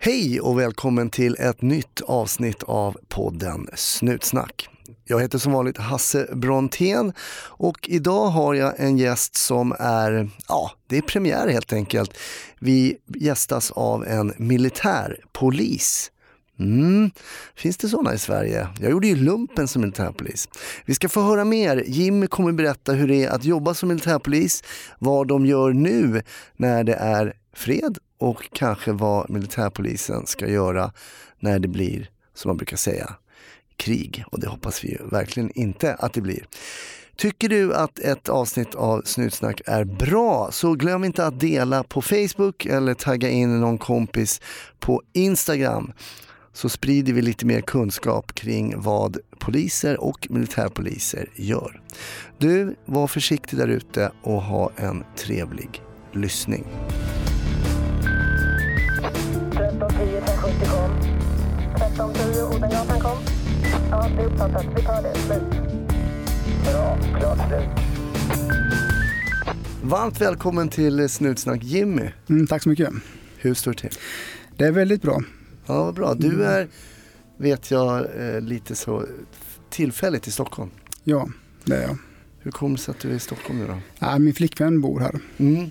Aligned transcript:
Hej 0.00 0.40
och 0.40 0.58
välkommen 0.58 1.10
till 1.10 1.36
ett 1.38 1.62
nytt 1.62 2.00
avsnitt 2.00 2.62
av 2.62 2.96
podden 3.08 3.68
Snutsnack. 3.74 4.68
Jag 5.04 5.20
heter 5.20 5.38
som 5.38 5.52
vanligt 5.52 5.78
Hasse 5.78 6.28
Brontén 6.34 7.12
och 7.46 7.88
idag 7.88 8.26
har 8.26 8.54
jag 8.54 8.74
en 8.76 8.98
gäst 8.98 9.36
som 9.36 9.74
är, 9.78 10.30
ja, 10.48 10.70
det 10.86 10.98
är 10.98 11.02
premiär 11.02 11.48
helt 11.48 11.72
enkelt. 11.72 12.18
Vi 12.60 12.96
gästas 13.06 13.70
av 13.70 14.06
en 14.06 14.32
militärpolis. 14.36 16.10
Mm. 16.58 17.10
Finns 17.54 17.76
det 17.76 17.88
sådana 17.88 18.14
i 18.14 18.18
Sverige? 18.18 18.68
Jag 18.80 18.90
gjorde 18.90 19.06
ju 19.06 19.16
lumpen 19.16 19.68
som 19.68 19.82
militärpolis. 19.82 20.48
Vi 20.86 20.94
ska 20.94 21.08
få 21.08 21.22
höra 21.22 21.44
mer. 21.44 21.84
Jimmy 21.86 22.26
kommer 22.26 22.52
berätta 22.52 22.92
hur 22.92 23.08
det 23.08 23.24
är 23.24 23.30
att 23.30 23.44
jobba 23.44 23.74
som 23.74 23.88
militärpolis, 23.88 24.64
vad 24.98 25.28
de 25.28 25.46
gör 25.46 25.72
nu 25.72 26.22
när 26.56 26.84
det 26.84 26.94
är 26.94 27.34
fred 27.54 27.98
och 28.18 28.48
kanske 28.52 28.92
vad 28.92 29.30
militärpolisen 29.30 30.26
ska 30.26 30.48
göra 30.48 30.92
när 31.40 31.58
det 31.58 31.68
blir, 31.68 32.10
som 32.34 32.48
man 32.48 32.56
brukar 32.56 32.76
säga, 32.76 33.14
krig. 33.76 34.24
Och 34.26 34.40
det 34.40 34.48
hoppas 34.48 34.84
vi 34.84 34.88
ju 34.88 34.98
verkligen 35.10 35.50
inte 35.58 35.94
att 35.94 36.12
det 36.12 36.20
blir. 36.20 36.46
Tycker 37.16 37.48
du 37.48 37.74
att 37.74 37.98
ett 37.98 38.28
avsnitt 38.28 38.74
av 38.74 39.02
Snutsnack 39.04 39.60
är 39.66 39.84
bra 39.84 40.48
så 40.52 40.74
glöm 40.74 41.04
inte 41.04 41.26
att 41.26 41.40
dela 41.40 41.84
på 41.84 42.02
Facebook 42.02 42.66
eller 42.66 42.94
tagga 42.94 43.28
in 43.28 43.60
någon 43.60 43.78
kompis 43.78 44.40
på 44.78 45.02
Instagram 45.12 45.92
så 46.52 46.68
sprider 46.68 47.12
vi 47.12 47.22
lite 47.22 47.46
mer 47.46 47.60
kunskap 47.60 48.34
kring 48.34 48.74
vad 48.76 49.18
poliser 49.38 50.00
och 50.00 50.26
militärpoliser 50.30 51.30
gör. 51.34 51.80
Du, 52.38 52.76
var 52.84 53.06
försiktig 53.06 53.58
där 53.58 53.68
ute 53.68 54.12
och 54.22 54.42
ha 54.42 54.70
en 54.76 55.04
trevlig 55.16 55.82
lyssning. 56.12 56.64
1310 61.82 62.42
Odengatan 62.56 63.00
kom. 63.00 63.18
Ja, 63.90 64.08
det 64.16 64.22
är 64.22 64.26
uppfattat. 64.26 64.66
Vi 64.76 64.82
tar 64.82 65.02
det. 65.02 65.14
Slut. 65.14 65.42
Bra. 66.64 66.98
Klart 67.20 67.38
slut. 67.48 67.68
Varmt 69.82 70.20
välkommen 70.20 70.68
till 70.68 71.08
Snutsnack 71.08 71.62
Jimmy. 71.62 72.10
Mm, 72.28 72.46
tack 72.46 72.62
så 72.62 72.68
mycket. 72.68 72.90
Hur 73.36 73.54
står 73.54 73.72
det 73.72 73.78
till? 73.78 73.90
Det 74.56 74.64
är 74.64 74.72
väldigt 74.72 75.02
bra. 75.02 75.22
Ja, 75.66 75.84
vad 75.84 75.94
bra. 75.94 76.14
Du 76.14 76.44
är, 76.44 76.68
vet 77.36 77.70
jag, 77.70 78.06
eh, 78.16 78.40
lite 78.40 78.74
så 78.74 79.04
tillfälligt 79.70 80.26
i 80.26 80.30
Stockholm. 80.30 80.70
Ja, 81.04 81.28
det 81.64 81.76
är 81.76 81.82
jag. 81.82 81.98
Hur 82.40 82.50
kommer 82.50 82.76
det 82.76 82.82
sig 82.82 82.92
att 82.92 82.98
du 83.00 83.10
är 83.10 83.14
i 83.14 83.18
Stockholm 83.18 83.58
nu 83.58 83.66
då? 83.66 83.78
Ja, 83.98 84.18
min 84.18 84.34
flickvän 84.34 84.80
bor 84.80 85.00
här. 85.00 85.18
Mm, 85.38 85.70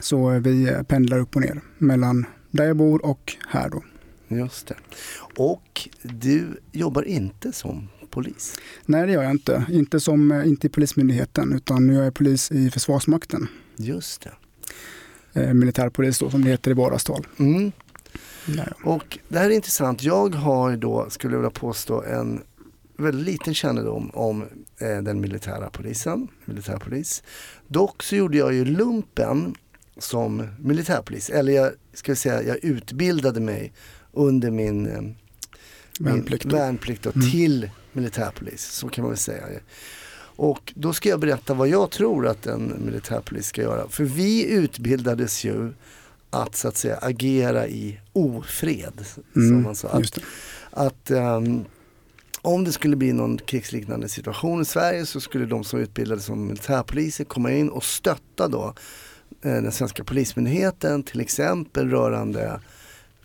Så 0.00 0.28
vi 0.38 0.72
pendlar 0.88 1.18
upp 1.18 1.36
och 1.36 1.42
ner 1.42 1.60
mellan 1.78 2.26
där 2.50 2.64
jag 2.66 2.76
bor 2.76 3.06
och 3.06 3.36
här 3.48 3.68
då. 3.70 3.82
Just 4.30 4.66
det. 4.66 4.76
Och 5.36 5.88
du 6.02 6.60
jobbar 6.72 7.02
inte 7.02 7.52
som 7.52 7.88
polis? 8.10 8.54
Nej, 8.86 9.06
det 9.06 9.12
gör 9.12 9.22
jag 9.22 9.30
inte. 9.30 9.66
Inte, 9.70 10.00
som, 10.00 10.30
eh, 10.30 10.48
inte 10.48 10.66
i 10.66 10.70
Polismyndigheten 10.70 11.52
utan 11.52 11.88
jag 11.88 12.06
är 12.06 12.10
polis 12.10 12.52
i 12.52 12.70
Försvarsmakten. 12.70 13.48
Just 13.76 14.22
det. 14.22 14.32
Eh, 15.40 15.54
militärpolis 15.54 16.18
då 16.18 16.30
som 16.30 16.44
det 16.44 16.50
heter 16.50 16.70
i 16.70 16.74
vardagstal. 16.74 17.26
Mm. 17.38 17.72
Ja. 18.46 18.64
Och 18.84 19.18
det 19.28 19.38
här 19.38 19.50
är 19.50 19.54
intressant. 19.54 20.02
Jag 20.02 20.34
har 20.34 20.76
då, 20.76 21.06
skulle 21.10 21.34
jag 21.34 21.40
vilja 21.40 21.50
påstå, 21.50 22.02
en 22.02 22.42
väldigt 22.96 23.26
liten 23.26 23.54
kännedom 23.54 24.10
om 24.14 24.42
eh, 24.78 25.02
den 25.02 25.20
militära 25.20 25.70
polisen, 25.70 26.28
militärpolis. 26.44 27.22
Dock 27.66 28.02
så 28.02 28.16
gjorde 28.16 28.38
jag 28.38 28.54
ju 28.54 28.64
lumpen 28.64 29.54
som 29.98 30.48
militärpolis, 30.58 31.30
eller 31.30 31.52
jag 31.52 31.72
ska 31.94 32.16
säga, 32.16 32.42
jag 32.42 32.64
utbildade 32.64 33.40
mig 33.40 33.72
under 34.12 34.50
min 34.50 34.86
eh, 34.86 35.00
Värnplikt 36.00 36.44
min 36.44 36.54
värnplikt 36.56 37.02
då, 37.02 37.10
Mm. 37.14 37.30
till 37.30 37.70
militärpolis, 37.92 38.62
så 38.64 38.88
kan 38.88 39.02
man 39.02 39.10
väl 39.10 39.18
säga. 39.18 39.44
Och 40.36 40.72
då 40.76 40.92
ska 40.92 41.08
jag 41.08 41.20
berätta 41.20 41.54
vad 41.54 41.68
jag 41.68 41.90
tror 41.90 42.26
att 42.26 42.46
en 42.46 42.72
militärpolis 42.84 43.46
ska 43.46 43.62
göra. 43.62 43.88
För 43.88 44.04
vi 44.04 44.46
utbildades 44.50 45.44
ju 45.44 45.72
att 46.30 46.56
så 46.56 46.68
att 46.68 46.76
säga 46.76 46.96
agera 46.96 47.68
i 47.68 48.00
ofred. 48.12 49.04
som 49.32 49.42
Mm, 49.42 49.62
man 49.62 49.76
sa. 49.76 49.88
Att, 49.88 50.18
att 50.70 51.10
ehm, 51.10 51.64
om 52.42 52.64
det 52.64 52.72
skulle 52.72 52.96
bli 52.96 53.12
någon 53.12 53.38
krigsliknande 53.38 54.08
situation 54.08 54.62
i 54.62 54.64
Sverige 54.64 55.06
så 55.06 55.20
skulle 55.20 55.46
de 55.46 55.64
som 55.64 55.78
utbildades 55.80 56.24
som 56.24 56.46
militärpoliser 56.46 57.24
komma 57.24 57.52
in 57.52 57.68
och 57.68 57.84
stötta 57.84 58.48
då 58.48 58.74
eh, 59.42 59.52
den 59.62 59.72
svenska 59.72 60.04
polismyndigheten 60.04 61.02
till 61.02 61.20
exempel 61.20 61.90
rörande 61.90 62.60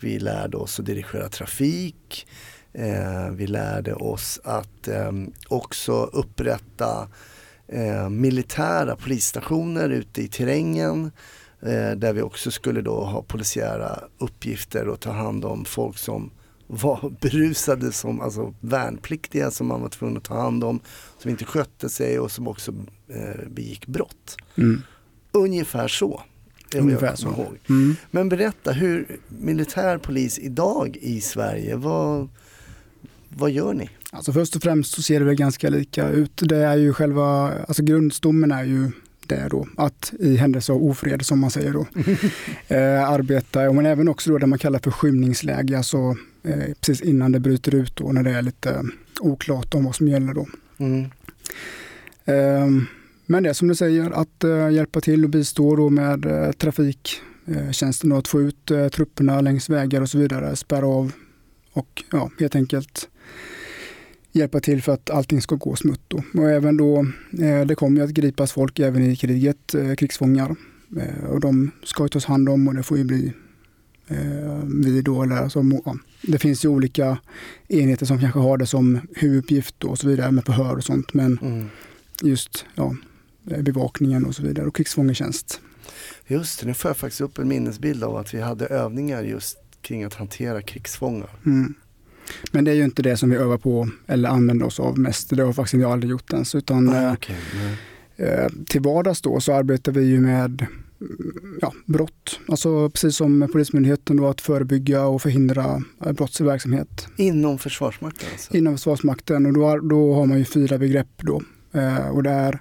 vi 0.00 0.18
lärde 0.18 0.56
oss 0.56 0.80
att 0.80 0.86
dirigera 0.86 1.28
trafik. 1.28 2.26
Eh, 2.72 3.30
vi 3.30 3.46
lärde 3.46 3.94
oss 3.94 4.40
att 4.44 4.88
ehm, 4.88 5.32
också 5.48 5.92
upprätta 5.92 7.08
eh, 7.68 8.08
militära 8.08 8.96
polisstationer 8.96 9.88
ute 9.88 10.22
i 10.22 10.28
terrängen. 10.28 11.10
Eh, 11.62 11.90
där 11.90 12.12
vi 12.12 12.22
också 12.22 12.50
skulle 12.50 12.80
då 12.80 13.04
ha 13.04 13.22
polisiära 13.22 14.00
uppgifter 14.18 14.88
och 14.88 15.00
ta 15.00 15.10
hand 15.12 15.44
om 15.44 15.64
folk 15.64 15.98
som 15.98 16.30
var 16.66 17.12
berusade 17.20 17.92
som 17.92 18.20
alltså 18.20 18.54
värnpliktiga 18.60 19.50
som 19.50 19.66
man 19.66 19.82
var 19.82 19.88
tvungen 19.88 20.16
att 20.16 20.24
ta 20.24 20.40
hand 20.40 20.64
om. 20.64 20.80
Som 21.18 21.30
inte 21.30 21.44
skötte 21.44 21.88
sig 21.88 22.18
och 22.18 22.30
som 22.30 22.48
också 22.48 22.72
eh, 23.08 23.48
begick 23.48 23.86
brott. 23.86 24.36
Mm. 24.58 24.82
Ungefär 25.32 25.88
så. 25.88 26.22
Det 26.70 26.78
är 26.78 26.82
vad 26.82 26.88
Ungefär 26.88 27.06
jag 27.06 27.18
kommer 27.18 27.36
så. 27.36 27.42
ihåg. 27.42 27.58
Mm. 27.68 27.96
Men 28.10 28.28
berätta, 28.28 28.72
hur 28.72 29.06
militär 29.28 29.98
polis 29.98 30.38
idag 30.38 30.96
i 31.00 31.20
Sverige, 31.20 31.76
vad, 31.76 32.28
vad 33.28 33.50
gör 33.50 33.74
ni? 33.74 33.90
Alltså 34.10 34.32
först 34.32 34.56
och 34.56 34.62
främst 34.62 34.94
så 34.94 35.02
ser 35.02 35.18
det 35.18 35.26
väl 35.26 35.34
ganska 35.34 35.68
lika 35.68 36.08
ut. 36.08 36.32
Det 36.36 36.56
är 36.56 36.76
ju 36.76 36.92
själva, 36.92 37.52
alltså 37.68 37.82
grundstommen 37.82 38.52
är 38.52 38.64
ju 38.64 38.90
det 39.26 39.48
då, 39.50 39.68
att 39.76 40.12
i 40.20 40.36
händelse 40.36 40.72
av 40.72 40.84
ofred 40.84 41.26
som 41.26 41.38
man 41.40 41.50
säger 41.50 41.72
då, 41.72 41.86
eh, 42.74 43.10
arbeta, 43.10 43.72
men 43.72 43.86
även 43.86 44.08
också 44.08 44.30
då 44.30 44.38
det 44.38 44.46
man 44.46 44.58
kallar 44.58 44.78
för 44.78 44.90
skymningsläge, 44.90 45.76
alltså 45.76 46.16
eh, 46.42 46.74
precis 46.80 47.00
innan 47.00 47.32
det 47.32 47.40
bryter 47.40 47.74
ut 47.74 47.96
då 47.96 48.12
när 48.12 48.22
det 48.22 48.30
är 48.30 48.42
lite 48.42 48.70
eh, 48.70 48.82
oklart 49.20 49.74
om 49.74 49.84
vad 49.84 49.94
som 49.94 50.08
gäller 50.08 50.34
då. 50.34 50.46
Mm. 50.78 51.04
Eh, 52.24 52.82
men 53.26 53.42
det 53.42 53.48
är 53.48 53.52
som 53.54 53.68
du 53.68 53.74
säger, 53.74 54.10
att 54.10 54.44
eh, 54.44 54.70
hjälpa 54.70 55.00
till 55.00 55.24
och 55.24 55.30
bistå 55.30 55.76
då 55.76 55.90
med 55.90 56.26
eh, 56.26 56.52
trafiktjänsten 56.52 58.12
och 58.12 58.18
att 58.18 58.28
få 58.28 58.40
ut 58.42 58.70
eh, 58.70 58.88
trupperna 58.88 59.40
längs 59.40 59.70
vägar 59.70 60.00
och 60.00 60.08
så 60.10 60.18
vidare, 60.18 60.56
spärra 60.56 60.86
av 60.86 61.12
och 61.72 62.04
ja, 62.12 62.30
helt 62.40 62.56
enkelt 62.56 63.08
hjälpa 64.32 64.60
till 64.60 64.82
för 64.82 64.92
att 64.92 65.10
allting 65.10 65.40
ska 65.42 65.54
gå 65.54 65.76
smutt. 65.76 66.00
Då. 66.08 66.22
Och 66.34 66.50
även 66.50 66.76
då, 66.76 67.06
det 67.66 67.74
kommer 67.74 68.00
ju 68.00 68.04
att 68.04 68.10
gripas 68.10 68.52
folk 68.52 68.78
även 68.78 69.02
i 69.02 69.16
kriget, 69.16 69.74
krigsfångar. 69.98 70.56
Och 71.28 71.40
de 71.40 71.70
ska 71.84 72.02
ju 72.02 72.08
tas 72.08 72.24
hand 72.24 72.48
om 72.48 72.68
och 72.68 72.74
det 72.74 72.82
får 72.82 72.98
ju 72.98 73.04
bli 73.04 73.32
vi 74.84 75.02
då, 75.02 75.22
eller 75.22 75.36
alltså, 75.36 75.62
ja, 75.84 75.96
det 76.22 76.38
finns 76.38 76.64
ju 76.64 76.68
olika 76.68 77.18
enheter 77.68 78.06
som 78.06 78.20
kanske 78.20 78.38
har 78.38 78.58
det 78.58 78.66
som 78.66 79.00
huvuduppgift 79.14 79.84
och 79.84 79.98
så 79.98 80.08
vidare 80.08 80.30
med 80.30 80.44
förhör 80.44 80.76
och 80.76 80.84
sånt. 80.84 81.14
Men 81.14 81.38
Mm. 81.42 81.66
just 82.22 82.64
ja, 82.74 82.96
bevakningen 83.62 84.24
och 84.26 84.34
så 84.34 84.42
vidare 84.42 84.66
och 84.66 84.74
krigsfångetjänst. 84.76 85.60
Just 86.26 86.60
det, 86.60 86.66
nu 86.66 86.74
får 86.74 86.88
jag 86.88 86.96
faktiskt 86.96 87.20
upp 87.20 87.38
en 87.38 87.48
minnesbild 87.48 88.04
av 88.04 88.16
att 88.16 88.34
vi 88.34 88.40
hade 88.40 88.66
övningar 88.66 89.22
just 89.22 89.58
kring 89.82 90.04
att 90.04 90.14
hantera 90.14 90.62
krigsfångar. 90.62 91.30
Mm. 91.46 91.74
Men 92.52 92.64
det 92.64 92.70
är 92.70 92.74
ju 92.74 92.84
inte 92.84 93.02
det 93.02 93.16
som 93.16 93.30
vi 93.30 93.36
övar 93.36 93.58
på 93.58 93.88
eller 94.06 94.28
använder 94.28 94.66
oss 94.66 94.80
av 94.80 94.98
mest. 94.98 95.30
Det 95.36 95.42
har 95.42 95.52
faktiskt 95.52 95.80
jag 95.82 95.92
aldrig 95.92 96.10
gjort 96.10 96.32
ens. 96.32 96.54
Utan, 96.54 96.88
Ah, 96.88 96.92
eh, 97.10 97.14
nej. 97.54 97.76
Eh, 98.28 98.48
till 98.68 98.80
vardags 98.80 99.22
då 99.22 99.40
så 99.40 99.52
arbetar 99.52 99.92
vi 99.92 100.04
ju 100.04 100.20
med 100.20 100.66
mm, 101.00 101.58
ja, 101.60 101.72
brott. 101.84 102.40
Alltså 102.48 102.90
precis 102.90 103.16
som 103.16 103.48
Polismyndigheten 103.52 104.16
då 104.16 104.28
att 104.28 104.40
förebygga 104.40 105.04
och 105.06 105.22
förhindra 105.22 105.82
eh, 106.06 106.12
brottslig 106.12 106.46
verksamhet 106.46 107.08
Inom 107.16 107.58
Försvarsmakten 107.58 108.28
alltså? 108.32 108.56
inom 108.56 108.74
Försvarsmakten. 108.74 109.46
Och 109.46 109.52
då, 109.52 109.64
har- 109.64 109.80
då 109.80 110.14
har 110.14 110.26
man 110.26 110.38
ju 110.38 110.44
fyra 110.44 110.78
begrepp 110.78 111.22
då. 111.22 111.42
Eh, 111.72 112.08
och 112.08 112.22
det 112.22 112.30
är 112.30 112.60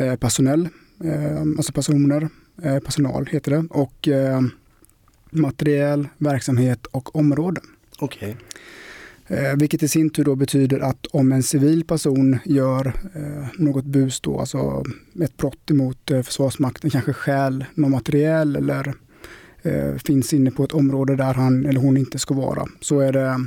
eh, 0.00 0.16
personell, 0.16 0.68
eh, 1.04 1.40
alltså 1.40 1.72
personer, 1.72 2.28
eh, 2.62 2.78
personal 2.78 3.26
heter 3.26 3.50
det. 3.50 3.64
Och 3.70 4.08
eh, 4.08 4.40
materiell, 5.30 6.08
verksamhet 6.18 6.86
och 6.86 7.16
områden. 7.16 7.64
Okej. 7.98 8.36
Eh, 9.26 9.56
vilket 9.56 9.82
i 9.82 9.88
sin 9.88 10.10
tur 10.10 10.24
då 10.24 10.34
betyder 10.34 10.80
att 10.80 11.06
om 11.06 11.32
en 11.32 11.42
civil 11.42 11.84
person 11.84 12.38
gör 12.44 12.92
något 13.58 13.84
bus 13.84 14.20
då, 14.20 14.40
alltså 14.40 14.84
ett 15.22 15.36
brott 15.36 15.70
emot 15.70 16.10
eh, 16.10 16.22
Försvarsmakten, 16.22 16.90
kanske 16.90 17.12
stjäl 17.12 17.64
någon 17.74 17.90
materiel 17.90 18.56
eller 18.56 18.94
finns 20.04 20.32
inne 20.32 20.50
på 20.50 20.64
ett 20.64 20.72
område 20.72 21.16
där 21.16 21.34
han 21.34 21.66
eller 21.66 21.80
hon 21.80 21.96
inte 21.96 22.18
ska 22.18 22.34
vara, 22.34 22.66
så 22.80 23.00
är 23.00 23.12
det, 23.12 23.44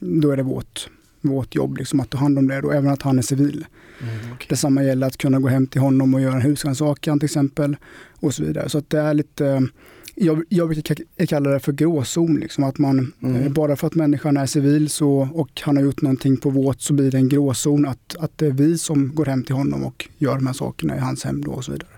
då 0.00 0.30
är 0.30 0.36
det 0.36 0.42
vårt, 0.42 0.88
vårt 1.28 1.54
jobb 1.54 1.76
liksom 1.78 2.00
att 2.00 2.10
ta 2.10 2.18
hand 2.18 2.38
om 2.38 2.48
det 2.48 2.60
och 2.62 2.74
även 2.74 2.90
att 2.90 3.02
han 3.02 3.18
är 3.18 3.22
civil. 3.22 3.66
Mm, 4.02 4.14
okej. 4.34 4.46
Detsamma 4.48 4.84
gäller 4.84 5.06
att 5.06 5.16
kunna 5.16 5.38
gå 5.40 5.48
hem 5.48 5.66
till 5.66 5.80
honom 5.80 6.14
och 6.14 6.20
göra 6.20 6.34
en 6.34 6.40
husrannsakan 6.42 7.18
till 7.18 7.24
exempel 7.26 7.76
och 8.20 8.34
så 8.34 8.44
vidare. 8.44 8.68
Så 8.68 8.78
att 8.78 8.90
det 8.90 8.98
är 9.00 9.14
lite 9.14 9.66
jag, 10.14 10.42
jag 10.48 10.68
brukar 10.68 10.94
ka- 10.94 11.26
kalla 11.26 11.50
det 11.50 11.60
för 11.60 11.72
gråzon. 11.72 12.34
Liksom, 12.34 12.64
att 12.64 12.78
man, 12.78 13.12
Mm. 13.22 13.42
eh, 13.42 13.52
bara 13.52 13.76
för 13.76 13.86
att 13.86 13.94
människan 13.94 14.36
är 14.36 14.46
civil 14.46 14.88
så, 14.88 15.28
och 15.34 15.60
han 15.64 15.76
har 15.76 15.84
gjort 15.84 16.02
någonting 16.02 16.36
på 16.36 16.50
vårt 16.50 16.80
så 16.80 16.92
blir 16.92 17.10
det 17.10 17.16
en 17.18 17.28
gråzon. 17.28 17.86
Att, 17.86 18.16
att 18.18 18.38
det 18.38 18.46
är 18.46 18.50
vi 18.50 18.78
som 18.78 19.14
går 19.14 19.24
hem 19.24 19.42
till 19.44 19.54
honom 19.54 19.84
och 19.84 20.08
gör 20.18 20.34
de 20.34 20.46
här 20.46 20.54
sakerna 20.54 20.96
i 20.96 20.98
hans 20.98 21.24
hem 21.24 21.42
då 21.44 21.50
och 21.50 21.64
så 21.64 21.72
vidare. 21.72 21.88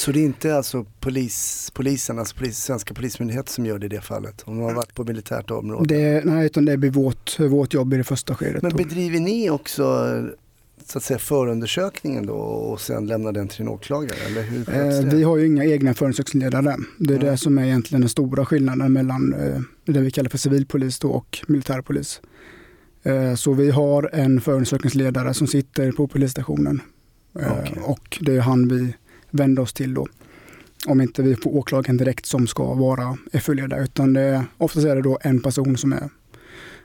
Så 0.00 0.12
det 0.12 0.20
är 0.20 0.24
inte 0.24 0.56
alltså 0.56 0.86
polis, 1.00 1.70
polisen, 1.74 2.18
alltså 2.18 2.36
polis, 2.36 2.58
svenska 2.58 2.94
polismyndigheten 2.94 3.52
som 3.52 3.66
gör 3.66 3.78
det 3.78 3.86
i 3.86 3.88
det 3.88 4.00
fallet? 4.00 4.42
Om 4.44 4.56
de 4.58 4.62
har 4.64 4.74
varit 4.74 4.94
på 4.94 5.04
militärt 5.04 5.50
område? 5.50 5.94
Det, 5.94 6.24
nej, 6.24 6.46
utan 6.46 6.64
det 6.64 6.76
blir 6.76 6.90
vårt, 6.90 7.40
vårt 7.40 7.74
jobb 7.74 7.94
i 7.94 7.96
det 7.96 8.04
första 8.04 8.34
skedet. 8.34 8.62
Men 8.62 8.76
bedriver 8.76 9.20
ni 9.20 9.50
också 9.50 9.84
så 10.86 10.98
att 10.98 11.04
säga 11.04 11.18
förundersökningen 11.18 12.26
då 12.26 12.34
och 12.34 12.80
sen 12.80 13.06
lämnar 13.06 13.32
den 13.32 13.48
till 13.48 13.62
en 13.62 13.68
åklagare? 13.68 14.18
Eller 14.26 14.42
hur 14.42 14.68
Eh, 14.74 15.14
vi 15.14 15.22
har 15.22 15.36
ju 15.36 15.46
inga 15.46 15.64
egna 15.64 15.94
förundersökningsledare. 15.94 16.76
Det 16.98 17.14
är 17.14 17.18
Mm. 17.18 17.30
det 17.30 17.36
som 17.36 17.58
är 17.58 17.64
egentligen 17.64 18.00
den 18.00 18.10
stora 18.10 18.44
skillnaden 18.46 18.92
mellan 18.92 19.34
eh, 19.34 19.60
det 19.84 20.00
vi 20.00 20.10
kallar 20.10 20.30
för 20.30 20.38
civilpolis 20.38 20.98
då 20.98 21.10
och 21.10 21.38
militärpolis. 21.48 22.20
Eh, 23.02 23.34
så 23.34 23.52
vi 23.52 23.70
har 23.70 24.10
en 24.12 24.40
förundersökningsledare 24.40 25.34
som 25.34 25.46
sitter 25.46 25.92
på 25.92 26.08
polisstationen 26.08 26.80
Eh, 27.40 27.52
Okej. 27.60 27.78
och 27.82 28.18
det 28.20 28.36
är 28.36 28.40
han 28.40 28.68
vi 28.68 28.94
vänder 29.30 29.62
oss 29.62 29.72
till 29.72 29.94
då. 29.94 30.06
Om 30.86 31.00
inte 31.00 31.22
vi 31.22 31.36
får 31.36 31.56
åklagaren 31.56 31.96
direkt 31.96 32.26
som 32.26 32.46
ska 32.46 32.74
vara 32.74 33.18
FU-ledare 33.32 33.84
utan 33.84 34.12
det 34.12 34.20
är, 34.20 34.44
oftast 34.58 34.86
är 34.86 34.96
det 34.96 35.02
då 35.02 35.18
en 35.22 35.40
person 35.40 35.76
som 35.76 35.92
är 35.92 36.10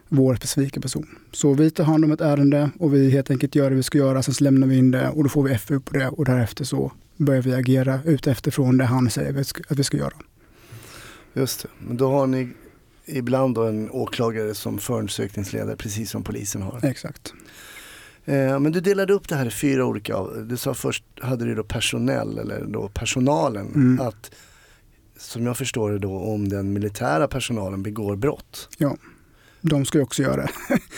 vår 0.09 0.35
specifika 0.35 0.81
person. 0.81 1.07
Så 1.31 1.53
vi 1.53 1.71
tar 1.71 1.83
hand 1.83 2.05
om 2.05 2.11
ett 2.11 2.21
ärende 2.21 2.69
och 2.79 2.93
vi 2.93 3.09
helt 3.09 3.31
enkelt 3.31 3.55
gör 3.55 3.69
det 3.69 3.75
vi 3.75 3.83
ska 3.83 3.97
göra, 3.97 4.23
sen 4.23 4.33
så 4.33 4.43
lämnar 4.43 4.67
vi 4.67 4.77
in 4.77 4.91
det 4.91 5.09
och 5.09 5.23
då 5.23 5.29
får 5.29 5.43
vi 5.43 5.57
FU 5.57 5.79
på 5.79 5.93
det 5.93 6.07
och 6.07 6.25
därefter 6.25 6.65
så 6.65 6.91
börjar 7.17 7.41
vi 7.41 7.53
agera 7.53 7.99
ut 8.05 8.27
efterifrån 8.27 8.77
det 8.77 8.85
han 8.85 9.09
säger 9.09 9.41
att 9.69 9.79
vi 9.79 9.83
ska 9.83 9.97
göra. 9.97 10.13
Just 11.33 11.61
det, 11.61 11.69
men 11.79 11.97
då 11.97 12.11
har 12.11 12.27
ni 12.27 12.49
ibland 13.05 13.55
då 13.55 13.63
en 13.63 13.89
åklagare 13.91 14.55
som 14.55 14.77
förundersökningsledare 14.77 15.75
precis 15.75 16.11
som 16.11 16.23
polisen 16.23 16.61
har. 16.61 16.85
Exakt. 16.85 17.33
Eh, 18.25 18.59
men 18.59 18.71
du 18.71 18.81
delade 18.81 19.13
upp 19.13 19.29
det 19.29 19.35
här 19.35 19.45
i 19.45 19.51
fyra 19.51 19.85
olika, 19.85 20.23
du 20.23 20.57
sa 20.57 20.73
först 20.73 21.03
hade 21.21 21.45
du 21.45 21.55
då 21.55 21.63
personell 21.63 22.37
eller 22.37 22.65
då 22.65 22.89
personalen. 22.89 23.67
Mm. 23.75 24.07
Att 24.07 24.31
som 25.17 25.45
jag 25.45 25.57
förstår 25.57 25.91
det 25.91 25.99
då 25.99 26.19
om 26.19 26.49
den 26.49 26.73
militära 26.73 27.27
personalen 27.27 27.83
begår 27.83 28.15
brott. 28.15 28.69
De 29.61 29.85
ska 29.85 29.97
ju 29.97 30.03
också 30.03 30.21
göra 30.21 30.35
det. 30.35 30.49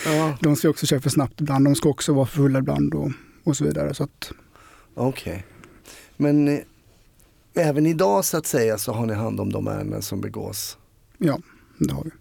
Ja. 0.05 0.37
De 0.41 0.55
ska 0.55 0.69
också 0.69 0.85
köra 0.85 1.01
för 1.01 1.09
snabbt 1.09 1.41
ibland, 1.41 1.65
de 1.65 1.75
ska 1.75 1.89
också 1.89 2.13
vara 2.13 2.25
för 2.25 2.35
fulla 2.35 2.59
ibland 2.59 2.93
och, 2.93 3.11
och 3.43 3.57
så 3.57 3.63
vidare. 3.63 3.93
Så 3.93 4.03
att, 4.03 4.31
Okej. 4.93 5.45
Men 6.17 6.47
eh, 6.47 6.59
även 7.53 7.85
idag 7.85 8.25
så 8.25 8.37
att 8.37 8.45
säga 8.45 8.77
så 8.77 8.93
har 8.93 9.05
ni 9.05 9.13
hand 9.13 9.39
om 9.39 9.51
de 9.51 9.67
ärenden 9.67 10.01
som 10.01 10.21
begås? 10.21 10.77
ja, 11.17 11.39
det 11.77 11.93
har 11.93 12.03
vi. 12.03 12.11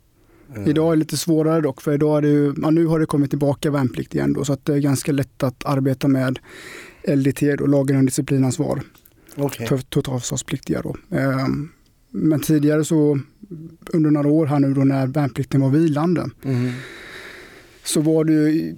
Eh, 0.54 0.68
Idag 0.68 0.86
är 0.86 0.90
det 0.90 0.98
lite 0.98 1.16
svårare 1.16 1.60
dock, 1.60 1.80
för 1.82 1.94
idag 1.94 2.18
är 2.18 2.22
det 2.22 2.28
ju, 2.28 2.54
ja, 2.62 2.70
nu 2.70 2.86
har 2.86 3.00
det 3.00 3.06
kommit 3.06 3.30
tillbaka 3.30 3.70
värnplikt 3.70 4.14
igen 4.14 4.32
då, 4.32 4.44
så 4.44 4.52
att 4.52 4.64
det 4.64 4.74
är 4.74 4.78
ganska 4.78 5.12
lätt 5.12 5.42
att 5.42 5.64
arbeta 5.64 6.08
med 6.08 6.38
LDT, 7.08 7.56
då, 7.58 7.66
lagen 7.66 7.96
om 7.96 8.06
disciplinansvar, 8.06 8.82
för 9.68 9.78
totalförsvarspliktiga. 9.78 10.82
Då. 10.82 10.96
Ehm, 11.16 11.68
Men 12.10 12.40
tidigare 12.40 12.84
så, 12.84 13.18
under 13.92 14.10
några 14.10 14.28
år 14.28 14.46
här 14.46 14.58
nu 14.60 14.74
då 14.74 14.80
när 14.84 15.06
värnplikten 15.06 15.60
var 15.60 15.70
vilande, 15.70 16.30
Mhm. 16.42 16.70
så 17.84 18.00
var 18.00 18.24
det 18.24 18.32
ju 18.32 18.74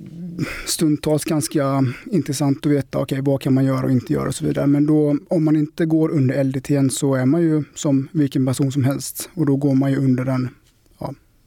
stundtals 0.66 1.24
ganska 1.24 1.84
intressant 2.10 2.66
att 2.66 2.72
veta 2.72 2.98
okej, 2.98 3.20
vad 3.22 3.40
kan 3.40 3.54
man 3.54 3.64
göra 3.64 3.84
och 3.84 3.90
inte 3.92 4.12
göra 4.12 4.28
och 4.28 4.34
så 4.34 4.44
vidare. 4.44 4.66
Men 4.66 4.86
då, 4.86 5.16
om 5.28 5.44
man 5.44 5.56
inte 5.56 5.86
går 5.86 6.08
under 6.10 6.44
LDT 6.44 6.90
så 6.90 7.14
är 7.14 7.26
man 7.26 7.42
ju 7.42 7.64
som 7.74 8.08
vilken 8.12 8.46
person 8.46 8.72
som 8.72 8.84
helst 8.84 9.30
och 9.34 9.46
då 9.46 9.56
går 9.56 9.74
man 9.74 9.90
ju 9.90 9.96
under 9.96 10.24
den 10.24 10.48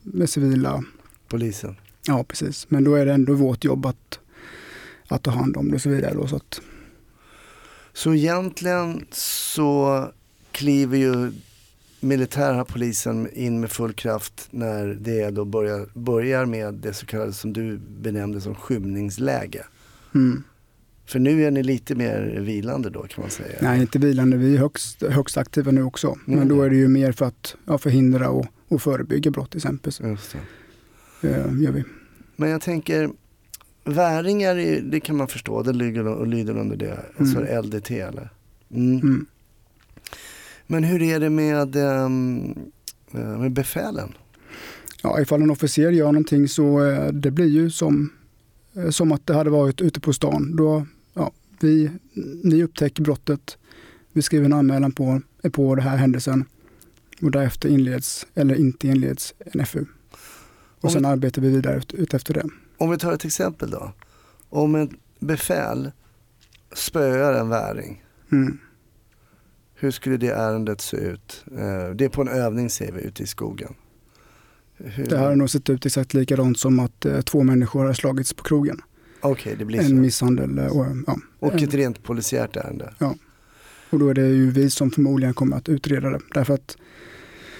med 0.03 0.29
civila 0.29 0.83
Polisen. 1.27 1.75
Ja, 2.07 2.23
precis. 2.23 2.65
Men 2.69 2.83
då 2.83 2.95
är 2.95 3.05
det 3.05 3.13
ändå 3.13 3.33
vårt 3.33 3.63
jobb 3.63 3.85
att, 3.85 4.19
att 5.07 5.23
ta 5.23 5.31
hand 5.31 5.57
om 5.57 5.69
det 5.69 5.75
och 5.75 5.81
så 5.81 5.89
vidare. 5.89 6.13
Då, 6.13 6.27
så 6.27 6.35
att, 6.35 6.61
Så 7.93 8.13
egentligen 8.13 9.05
så 9.11 10.05
kliver 10.51 10.97
ju 10.97 11.31
militära 11.99 12.65
polisen 12.65 13.29
in 13.33 13.59
med 13.59 13.71
full 13.71 13.93
kraft 13.93 14.47
när 14.51 14.87
det 14.87 15.29
då 15.29 15.45
börjar, 15.45 15.87
börjar 15.93 16.45
med 16.45 16.73
det 16.73 16.93
så 16.93 17.05
kallade 17.05 17.33
som 17.33 17.53
du 17.53 17.77
benämnde 17.77 18.41
som 18.41 18.55
skymningsläge. 18.55 19.65
mm. 20.15 20.43
För 21.05 21.19
nu 21.19 21.43
är 21.43 21.51
ni 21.51 21.63
lite 21.63 21.95
mer 21.95 22.39
vilande 22.39 22.89
då 22.89 23.01
kan 23.03 23.21
man 23.21 23.29
säga. 23.31 23.57
Nej, 23.61 23.81
inte 23.81 23.99
vilande. 23.99 24.37
Vi 24.37 24.53
är 24.55 24.59
högst, 24.59 25.03
högst 25.03 25.37
aktiva 25.37 25.71
nu 25.71 25.83
också. 25.83 26.17
Men 26.25 26.35
Mm. 26.35 26.47
då 26.49 26.61
är 26.61 26.69
det 26.69 26.75
ju 26.75 26.87
mer 26.87 27.11
för 27.11 27.25
att 27.25 27.55
ja, 27.65 27.77
förhindra 27.77 28.29
och, 28.29 28.45
och 28.71 28.81
förebygga 28.81 29.31
brott 29.31 29.49
till 29.51 29.57
exempel. 29.57 29.93
Just 30.03 30.35
det. 31.21 31.27
eh, 31.29 31.61
gör 31.61 31.71
vi. 31.71 31.83
Men 32.35 32.49
jag 32.49 32.61
tänker, 32.61 33.09
väringar, 33.83 34.55
är- 34.55 34.81
det 34.81 34.99
kan 34.99 35.15
man 35.17 35.27
förstå, 35.27 35.63
det 35.63 35.73
lyder, 35.73 36.07
och 36.07 36.27
lyder 36.27 36.57
under 36.57 36.77
det, 36.77 36.99
alltså 37.17 37.37
Mm. 37.41 37.63
LDT 37.65 37.91
eller? 37.91 38.29
Mm. 38.71 38.99
Mm. 38.99 39.25
Men 40.67 40.83
hur 40.83 41.01
är 41.01 41.19
det 41.19 41.29
med, 41.29 41.75
ehm, 41.75 42.55
eh, 43.11 43.39
med 43.39 43.51
befälen? 43.51 44.13
Ja, 45.03 45.21
ifall 45.21 45.41
en 45.41 45.51
officer 45.51 45.91
gör 45.91 46.05
någonting 46.11 46.47
så 46.47 46.85
eh, 46.85 47.07
det 47.11 47.31
blir 47.31 47.47
ju 47.47 47.69
som, 47.69 48.09
eh, 48.75 48.89
som 48.89 49.11
att 49.11 49.27
det 49.27 49.33
hade 49.33 49.49
varit 49.49 49.81
ute 49.81 49.99
på 49.99 50.13
stan. 50.13 50.55
Då, 50.55 50.85
ja, 51.13 51.31
vi, 51.59 51.91
ni 52.43 52.63
upptäcker 52.63 53.03
brottet, 53.03 53.57
vi 54.13 54.21
skriver 54.21 54.45
en 54.45 54.53
anmälan 54.53 54.91
på, 54.91 55.21
på 55.51 55.75
den 55.75 55.83
här 55.87 55.97
händelsen 55.97 56.45
och 57.21 57.31
därefter 57.31 57.69
inleds, 57.69 58.27
eller 58.35 58.55
inte 58.55 58.87
inleds, 58.87 59.33
en 59.39 59.65
FU. 59.65 59.79
Om 59.79 59.85
Och 60.81 60.91
sen 60.91 61.01
vi- 61.01 61.07
arbetar 61.07 61.41
vi 61.41 61.49
vidare 61.49 61.77
ut, 61.77 61.93
ut 61.93 62.13
efter 62.13 62.33
det. 62.33 62.45
Om 62.77 62.89
vi 62.89 62.97
tar 62.97 63.13
ett 63.13 63.25
exempel 63.25 63.69
då. 63.71 63.93
Om 64.49 64.75
en 64.75 64.97
befäl 65.19 65.91
spöar 66.75 67.33
en 67.33 67.49
väring, 67.49 68.03
Mm. 68.31 68.57
hur 69.75 69.91
skulle 69.91 70.17
det 70.17 70.27
ärendet 70.29 70.81
se 70.81 70.97
ut? 70.97 71.45
Eh, 71.51 71.89
Det 71.95 72.05
är 72.05 72.09
på 72.09 72.21
en 72.21 72.27
övning 72.27 72.69
säger 72.69 72.91
vi, 72.91 73.01
ute 73.01 73.23
i 73.23 73.27
skogen. 73.27 73.73
Hur... 74.77 75.05
Det 75.07 75.17
här 75.17 75.25
har 75.27 75.35
nog 75.35 75.49
sett 75.49 75.69
ut 75.69 75.85
exakt 75.85 76.13
likadant 76.13 76.59
som 76.59 76.79
att 76.79 77.05
eh, 77.05 77.21
två 77.21 77.43
människor 77.43 77.85
har 77.85 77.93
slagits 77.93 78.33
på 78.33 78.43
krogen. 78.43 78.81
Okej, 79.21 79.55
det 79.59 79.65
blir 79.65 79.79
så. 79.79 79.85
En 79.85 80.01
misshandel. 80.01 80.57
eh, 80.59 80.65
Och, 80.65 80.85
ja. 81.07 81.17
Och 81.39 81.53
ett 81.61 81.73
rent 81.73 82.03
polisiärt 82.03 82.55
ärende. 82.55 82.93
Och 83.93 83.99
då 83.99 84.09
är 84.09 84.13
det 84.13 84.27
ju 84.27 84.51
vi 84.51 84.69
som 84.69 84.91
förmodligen 84.91 85.33
kommer 85.33 85.57
att 85.57 85.69
utreda 85.69 86.09
det. 86.09 86.19
Därför 86.33 86.53
att 86.53 86.77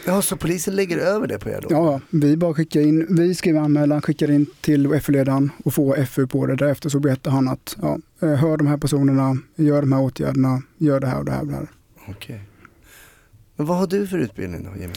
Ja, 0.06 0.22
så 0.22 0.38
polisen 0.38 0.76
lägger 0.76 0.98
över 0.98 1.28
det 1.28 1.40
på 1.40 1.50
er 1.50 1.60
då? 1.62 1.68
ja, 1.70 2.02
vi 2.10 2.38
bara 2.38 2.54
skickar 2.54 2.82
in, 2.82 3.06
vi 3.10 3.36
skriver 3.36 3.60
anmälan, 3.60 4.02
skickar 4.02 4.32
in 4.32 4.46
till 4.62 5.00
FU-ledaren 5.02 5.50
och 5.64 5.74
får 5.74 6.06
FU 6.06 6.28
på 6.28 6.46
det. 6.46 6.56
Därefter 6.56 6.90
så 6.90 7.00
berättar 7.00 7.32
han 7.32 7.48
att 7.48 7.78
ja, 7.82 8.00
eh, 8.22 8.34
hör 8.36 8.58
de 8.58 8.68
här 8.68 8.78
personerna, 8.78 9.38
gör 9.56 9.82
de 9.82 9.92
här 9.92 10.02
åtgärderna, 10.02 10.62
gör 10.78 11.00
det 11.00 11.08
här 11.08 11.20
och 11.20 11.26
det 11.26 11.32
här. 11.32 11.42
Och 11.42 11.48
det 11.48 11.54
här. 11.54 11.68
Okej. 12.10 12.42
Men 13.56 13.66
vad 13.66 13.78
har 13.78 13.88
du 13.88 14.08
för 14.08 14.18
utbildning 14.18 14.64
då 14.64 14.82
Jimmy? 14.82 14.94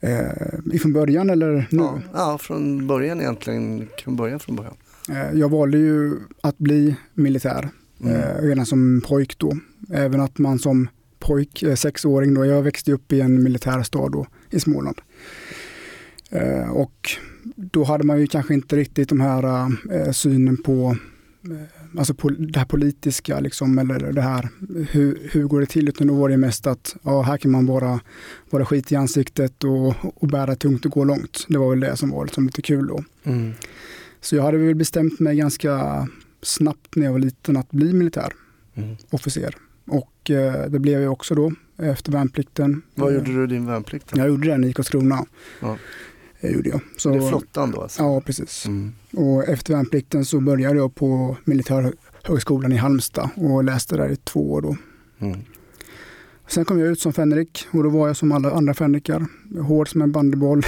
Eh, 0.00 0.74
ifrån 0.74 0.92
början 0.92 1.30
eller 1.30 1.52
nu? 1.52 1.64
Ja, 1.70 2.00
ja, 2.14 2.38
från 2.38 2.86
början 2.86 3.20
egentligen. 3.20 3.88
Kan 3.98 4.16
börja 4.16 4.38
från 4.38 4.56
början? 4.56 4.74
Eh, 5.10 5.38
jag 5.38 5.48
valde 5.48 5.78
ju 5.78 6.16
att 6.40 6.58
bli 6.58 6.96
militär. 7.14 7.68
Mm. 8.00 8.14
eh, 8.14 8.42
redan 8.42 8.66
som 8.66 9.02
pojk 9.06 9.38
då. 9.38 9.56
Även 9.92 10.20
att 10.20 10.38
man 10.38 10.58
som 10.58 10.88
pojk, 11.18 11.62
eh, 11.62 11.74
sexåring 11.74 12.34
då, 12.34 12.44
jag 12.44 12.62
växte 12.62 12.92
upp 12.92 13.12
i 13.12 13.20
en 13.20 13.42
militärstad 13.42 14.08
då 14.08 14.26
i 14.50 14.60
Småland. 14.60 15.00
Eh, 16.30 16.70
och 16.70 17.10
då 17.56 17.84
hade 17.84 18.04
man 18.04 18.20
ju 18.20 18.26
kanske 18.26 18.54
inte 18.54 18.76
riktigt 18.76 19.08
de 19.08 19.20
här 19.20 19.72
eh, 19.92 20.12
synen 20.12 20.56
på 20.56 20.96
eh, 21.44 21.98
Alltså 21.98 22.14
på 22.14 22.28
det 22.28 22.58
här 22.58 22.66
politiska 22.66 23.40
liksom, 23.40 23.78
eller 23.78 24.12
det 24.12 24.22
här 24.22 24.48
hur, 24.90 25.28
hur 25.32 25.44
går 25.44 25.60
det 25.60 25.66
till? 25.66 25.88
Utan 25.88 26.06
då 26.06 26.14
var 26.14 26.28
det 26.28 26.36
mest 26.36 26.66
att 26.66 26.96
ja, 27.02 27.22
här 27.22 27.36
kan 27.38 27.50
man 27.50 27.66
bara 27.66 28.00
vara 28.50 28.64
skit 28.64 28.92
i 28.92 28.96
ansiktet 28.96 29.64
och, 29.64 29.94
och 30.22 30.28
bära 30.28 30.56
tungt 30.56 30.84
och 30.84 30.92
gå 30.92 31.04
långt. 31.04 31.46
Det 31.48 31.58
var 31.58 31.70
väl 31.70 31.80
det 31.80 31.96
som 31.96 32.10
var 32.10 32.24
liksom 32.24 32.46
lite 32.46 32.62
kul 32.62 32.86
då. 32.86 33.04
Mm. 33.24 33.52
Så 34.20 34.36
jag 34.36 34.42
hade 34.42 34.58
väl 34.58 34.74
bestämt 34.74 35.20
mig 35.20 35.36
ganska 35.36 36.06
snabbt 36.42 36.96
när 36.96 37.04
jag 37.04 37.12
var 37.12 37.18
liten 37.18 37.56
att 37.56 37.70
bli 37.70 37.92
militär 37.92 38.32
Mm. 38.74 38.96
officer. 39.10 39.54
Och 39.90 40.30
eh, 40.30 40.70
det 40.70 40.78
blev 40.78 41.02
jag 41.02 41.12
också 41.12 41.34
då 41.34 41.52
efter 41.78 42.12
värnplikten. 42.12 42.82
Vad 42.94 43.08
Eh, 43.08 43.14
gjorde 43.18 43.32
du 43.32 43.46
din 43.46 43.66
värnplikt? 43.66 44.10
Jag 44.14 44.28
gjorde 44.28 44.48
den 44.48 44.64
i 44.64 44.72
Karlskrona. 44.72 45.24
Ja. 45.60 45.76
Det 46.40 46.48
gjorde 46.50 46.68
jag. 46.68 46.80
Så, 46.96 47.10
Det 47.10 47.16
är 47.16 47.28
flottan 47.28 47.70
då 47.70 47.80
alltså? 47.82 48.02
Ja, 48.02 48.20
precis. 48.20 48.66
Mm. 48.66 48.92
Och 49.12 49.48
efter 49.48 49.74
värnplikten 49.74 50.24
så 50.24 50.40
började 50.40 50.76
jag 50.76 50.94
på 50.94 51.36
Militärhögskolan 51.44 52.72
i 52.72 52.76
Halmstad 52.76 53.28
och 53.36 53.64
läste 53.64 53.96
där 53.96 54.08
i 54.08 54.16
två 54.16 54.52
år 54.52 54.60
då. 54.62 54.76
Mm. 55.18 55.38
Sen 56.48 56.64
kom 56.64 56.78
jag 56.78 56.88
ut 56.88 57.00
som 57.00 57.12
fänrik 57.12 57.66
och 57.70 57.82
då 57.82 57.88
var 57.90 58.06
jag 58.06 58.16
som 58.16 58.32
alla 58.32 58.50
andra 58.50 58.74
fänrikar, 58.74 59.26
hård 59.62 59.88
som 59.88 60.02
en 60.02 60.12
bandyboll 60.12 60.62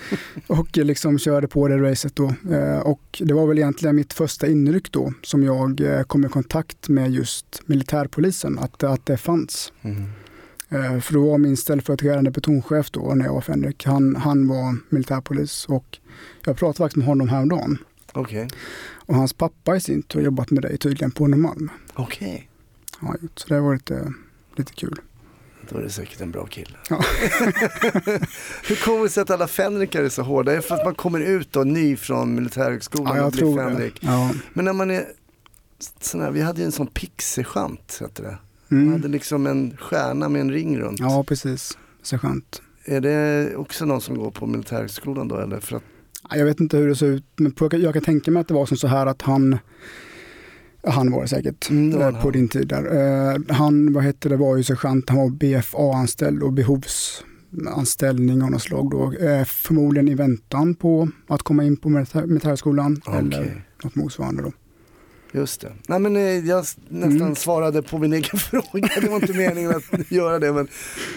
och 0.46 0.76
liksom 0.76 1.18
körde 1.18 1.48
på 1.48 1.68
det 1.68 1.76
racet 1.90 2.16
då. 2.16 2.34
Eh, 2.52 2.78
Och 2.78 3.20
det 3.24 3.34
var 3.34 3.46
väl 3.46 3.58
egentligen 3.58 3.96
mitt 3.96 4.12
första 4.12 4.46
inryck 4.46 4.92
då 4.92 5.12
som 5.22 5.42
jag 5.42 5.80
eh, 5.80 6.02
kom 6.02 6.24
i 6.24 6.28
kontakt 6.28 6.88
med 6.88 7.10
just 7.12 7.62
militärpolisen, 7.66 8.58
att, 8.58 8.82
att 8.82 9.06
det 9.06 9.16
fanns. 9.16 9.72
Mm. 9.82 10.02
Eh, 10.68 11.00
För 11.00 11.14
då 11.14 11.30
var 11.30 11.38
min 11.38 11.56
ställföreträdande 11.56 12.30
plutonchef 12.32 12.90
då 12.90 13.14
när 13.14 13.24
jag 13.24 13.34
var 13.34 13.40
fänrik, 13.40 13.84
han, 13.86 14.16
han 14.16 14.48
var 14.48 14.76
militärpolis 14.88 15.66
och 15.68 15.98
jag 16.44 16.56
pratade 16.56 16.76
faktiskt 16.84 16.96
med 16.96 17.06
honom 17.06 17.28
häromdagen. 17.28 17.78
Okej. 18.12 18.48
Och 18.94 19.14
hans 19.14 19.32
pappa 19.32 19.76
i 19.76 19.80
sin 19.80 20.02
tur 20.02 20.18
har 20.18 20.24
jobbat 20.24 20.50
med 20.50 20.62
dig 20.62 20.78
tydligen 20.78 21.10
på 21.10 21.26
Norrmalm. 21.26 21.70
Okej. 21.94 22.48
han 22.98 23.16
gjort. 23.22 23.38
Så 23.38 23.54
det 23.54 23.60
var 23.60 23.74
lite, 23.74 24.12
lite 24.56 24.72
kul. 24.72 25.00
Då 25.72 25.78
är 25.78 25.82
det 25.82 25.90
säkert 25.90 26.20
en 26.20 26.30
bra 26.30 26.46
kille. 26.46 26.76
Ja. 26.90 26.96
Hur 28.68 28.84
kommer 28.84 29.02
det 29.02 29.08
sig 29.08 29.20
att 29.22 29.30
alla 29.30 29.48
fänrikar 29.48 30.02
är 30.04 30.08
så 30.08 30.22
hårda? 30.22 30.52
Är 30.52 30.56
det 30.56 30.62
för 30.62 30.74
att 30.74 30.84
man 30.84 30.94
kommer 30.94 31.20
ut 31.20 31.52
då 31.52 31.64
ny 31.64 31.96
från 31.96 32.34
militärhögskolan 32.34 33.16
Ja, 33.16 33.24
och 33.24 33.32
blir 33.32 33.56
fänrik? 33.56 33.98
Ja. 34.00 34.30
Men 34.52 34.64
när 34.64 34.72
man 34.72 34.90
är 34.90 35.04
sån 36.00 36.20
här, 36.20 36.30
vi 36.30 36.40
hade 36.40 36.60
ju 36.60 36.64
en 36.64 36.72
sån 36.72 36.86
pixie-schant, 36.86 37.98
hette 38.00 38.22
det. 38.22 38.36
Man 38.68 38.86
hade 38.86 38.96
Mm. 38.98 39.12
liksom 39.12 39.46
en 39.46 39.76
stjärna 39.76 40.28
med 40.28 40.40
en 40.40 40.50
ring 40.50 40.78
runt. 40.78 41.00
ja, 41.00 41.24
precis. 41.28 41.78
Sergeant. 42.02 42.62
Är 42.84 43.00
det 43.00 43.56
också 43.56 43.84
någon 43.84 44.00
som 44.00 44.18
går 44.18 44.30
på 44.30 44.46
militärhögskolan 44.46 45.28
då 45.28 45.36
eller? 45.38 45.60
För 45.60 45.76
att, 45.76 45.82
Ja, 46.30 46.36
Jag 46.36 46.44
vet 46.44 46.60
inte 46.60 46.76
hur 46.76 46.88
det 46.88 46.96
ser 46.96 47.06
ut, 47.06 47.24
men 47.36 47.54
jag 47.70 47.92
kan 47.94 48.02
tänka 48.02 48.30
mig 48.30 48.40
att 48.40 48.48
det 48.48 48.54
var 48.54 48.66
som 48.66 48.76
så 48.76 48.86
här 48.86 49.06
att 49.06 49.22
han 49.22 49.58
han 50.86 51.10
var 51.12 51.22
det 51.22 51.28
säkert 51.28 51.70
Mm, 51.70 51.90
det 51.90 51.96
var 51.96 52.06
eh, 52.08 52.12
han. 52.12 52.22
på 52.22 52.30
din 52.30 52.48
tid 52.48 52.68
där. 52.68 52.84
Eh, 53.34 53.40
Han 53.56 53.92
vad 53.92 54.04
hette 54.04 54.28
det, 54.28 54.36
var 54.36 54.56
ju 54.56 54.62
sergeant, 54.62 55.08
han 55.08 55.18
var 55.18 55.30
BFA-anställd 55.30 56.42
och 56.42 56.52
behovsanställning 56.52 58.42
av 58.42 58.50
något 58.50 58.62
slag 58.62 58.90
då. 58.90 59.12
Eh, 59.26 59.44
Förmodligen 59.44 60.08
i 60.08 60.14
väntan 60.14 60.74
på 60.74 61.08
att 61.26 61.42
komma 61.42 61.64
in 61.64 61.76
på 61.76 61.88
militär, 61.88 62.26
militärskolan 62.26 63.00
Okej. 63.06 63.18
eller 63.18 63.64
något 63.84 63.94
motsvarande 63.94 64.42
då. 64.42 64.52
Just 65.32 65.60
det. 65.60 65.72
Nej 65.88 65.98
men 65.98 66.16
eh, 66.16 66.22
jag 66.22 66.64
nästan 66.88 67.20
Mm. 67.20 67.34
svarade 67.34 67.82
på 67.82 67.98
min 67.98 68.12
egen 68.12 68.38
fråga. 68.38 68.88
Det 69.00 69.08
var 69.08 69.16
inte 69.16 69.32
meningen 69.32 69.70
att 69.70 70.10
göra 70.10 70.38
det. 70.38 70.52
Men, 70.52 70.68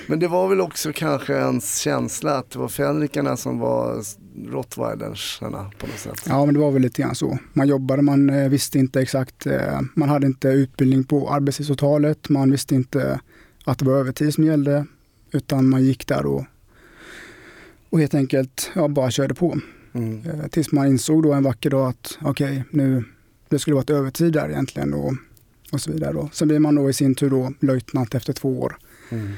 men 0.08 0.20
det 0.20 0.28
var 0.28 0.48
väl 0.48 0.62
också 0.62 0.92
kanske 0.96 1.34
ens 1.34 1.78
känsla 1.78 2.38
att 2.38 2.52
det 2.52 2.60
var 2.60 2.68
fänrikarna 2.68 3.38
som 3.38 3.60
var 3.60 4.04
rottweilersarna 4.48 5.72
på 5.80 5.88
något 5.88 6.00
sätt. 6.00 6.26
Ja, 6.28 6.46
men 6.46 6.54
det 6.54 6.60
var 6.60 6.72
väl 6.72 6.82
lite 6.82 7.02
grann 7.02 7.16
så. 7.16 7.38
Man 7.54 7.68
jobbade, 7.68 8.02
man 8.02 8.30
eh, 8.30 8.50
visste 8.50 8.80
inte 8.80 9.02
exakt, 9.02 9.46
eh, 9.46 9.80
man 9.94 10.10
hade 10.10 10.28
inte 10.28 10.48
utbildning 10.48 11.04
på 11.04 11.30
arbetstidsavtalet, 11.30 12.30
man 12.30 12.52
visste 12.52 12.76
inte 12.76 13.20
att 13.66 13.80
det 13.80 13.86
var 13.86 13.94
övertid 13.98 14.34
som 14.34 14.44
gällde, 14.44 14.86
utan 15.32 15.70
man 15.70 15.84
gick 15.84 16.08
där 16.08 16.26
och, 16.26 16.46
och 17.90 18.00
helt 18.00 18.14
enkelt 18.16 18.72
ja, 18.76 18.88
bara 18.88 19.12
körde 19.12 19.34
på. 19.34 19.58
Mm. 19.94 20.22
Tills 20.52 20.72
man 20.72 20.88
insåg 20.88 21.24
då 21.24 21.34
en 21.34 21.44
vacker 21.44 21.70
dag 21.70 21.90
att 21.90 22.18
okej, 22.22 22.64
nu 22.72 23.04
det 23.56 23.60
skulle 23.60 23.76
varit 23.76 23.90
övertid 23.90 24.34
där 24.34 24.50
egentligen 24.50 24.94
och, 24.94 25.14
och 25.72 25.82
så 25.82 25.92
vidare. 25.92 26.14
Då. 26.14 26.30
Sen 26.34 26.48
blir 26.48 26.60
man 26.60 26.76
då 26.76 26.90
i 26.90 26.94
sin 26.94 27.16
tur 27.16 27.30
då 27.30 27.54
löjtnant 27.60 28.16
efter 28.16 28.34
två 28.34 28.60
år. 28.62 28.78
Mm. 29.10 29.32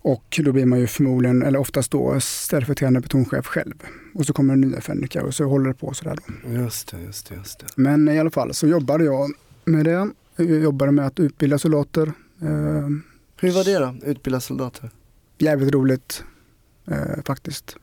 Och 0.00 0.40
då 0.44 0.52
blir 0.52 0.66
man 0.66 0.80
ju 0.80 0.86
förmodligen, 0.86 1.42
eller 1.42 1.58
oftast 1.58 1.90
då, 1.90 2.20
ställföreträdande 2.20 3.00
plutonchef 3.00 3.46
själv. 3.46 3.74
Och 4.14 4.26
så 4.26 4.32
kommer 4.32 4.56
det 4.56 4.66
nya 4.66 4.80
fänrikar 4.80 5.22
och 5.22 5.34
så 5.34 5.44
håller 5.44 5.68
det 5.68 5.74
på 5.74 5.94
sådär 5.94 6.18
då. 6.26 6.52
Just 6.52 6.88
det, 6.90 7.00
just 7.00 7.28
det, 7.28 7.34
just 7.34 7.58
det. 7.58 7.66
Men 7.76 8.08
i 8.08 8.18
alla 8.18 8.30
fall 8.30 8.54
så 8.54 8.66
jobbade 8.66 9.04
jag 9.04 9.30
med 9.64 9.84
det. 9.84 10.10
Jag 10.36 10.46
jobbade 10.46 10.92
med 10.92 11.06
att 11.06 11.20
utbilda 11.20 11.58
soldater. 11.58 12.12
Eh, 12.42 12.88
Hur 13.40 13.50
var 13.50 13.64
det 13.64 13.78
då, 13.78 14.10
utbilda 14.10 14.40
soldater? 14.40 14.90
jävligt 15.38 15.74
roligt 15.74 16.24
eh, 16.86 17.22
faktiskt. 17.24 17.76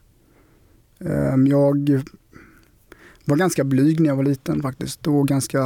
Eh, 1.00 1.36
jag 1.48 2.04
var 3.25 3.38
ganska 3.38 3.63
blyg 3.63 4.00
när 4.00 4.10
jag 4.10 4.15
var 4.15 4.24
liten 4.24 4.62
faktiskt. 4.62 5.08
Och 5.08 5.27
ganska, 5.27 5.58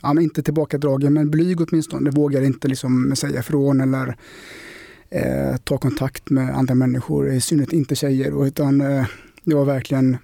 ja, 0.00 0.20
inte 0.20 0.42
tillbakadragen 0.42 1.12
men 1.12 1.30
blyg 1.30 1.60
åtminstone. 1.60 2.08
Jag 2.08 2.14
vågade 2.14 2.46
inte 2.46 2.68
liksom 2.68 3.16
säga 3.16 3.40
ifrån 3.40 3.80
eller 3.80 4.16
eh, 5.10 5.56
ta 5.64 5.78
kontakt 5.78 6.30
med 6.30 6.56
andra 6.56 6.74
människor, 6.74 7.32
i 7.32 7.40
synnerhet 7.40 7.72
inte 7.72 7.94
tjejer. 7.94 8.46
Utan 8.46 8.80
eh, 8.80 9.06
det 9.44 9.54
var 9.54 9.64
verkligen 9.64 10.16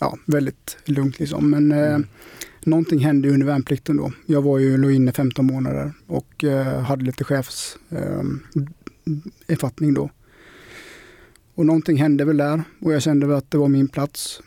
ja, 0.00 0.18
väldigt 0.26 0.76
lugnt 0.84 1.18
liksom. 1.18 1.50
Men 1.50 1.72
eh, 1.72 1.94
Mm. 1.94 2.06
någonting 2.70 2.98
hände 2.98 3.30
under 3.30 3.46
värnplikten 3.46 3.96
då. 3.96 4.12
Jag 4.26 4.42
var 4.42 4.58
ju 4.58 4.76
låg 4.76 4.92
inne 4.92 5.12
15 5.12 5.46
månader 5.46 5.92
och 6.06 6.44
eh, 6.44 6.80
hade 6.80 7.04
lite 7.04 7.24
chefs 7.24 7.76
eh, 7.90 8.22
då. 9.94 10.10
Och 11.54 11.66
någonting 11.66 11.96
hände 11.96 12.24
väl 12.24 12.36
där 12.36 12.62
och 12.80 12.92
jag 12.92 13.02
kände 13.02 13.26
väl 13.26 13.36
att 13.36 13.50
det 13.50 13.58
var 13.58 13.68
min 13.68 13.88
plats. 13.88 14.40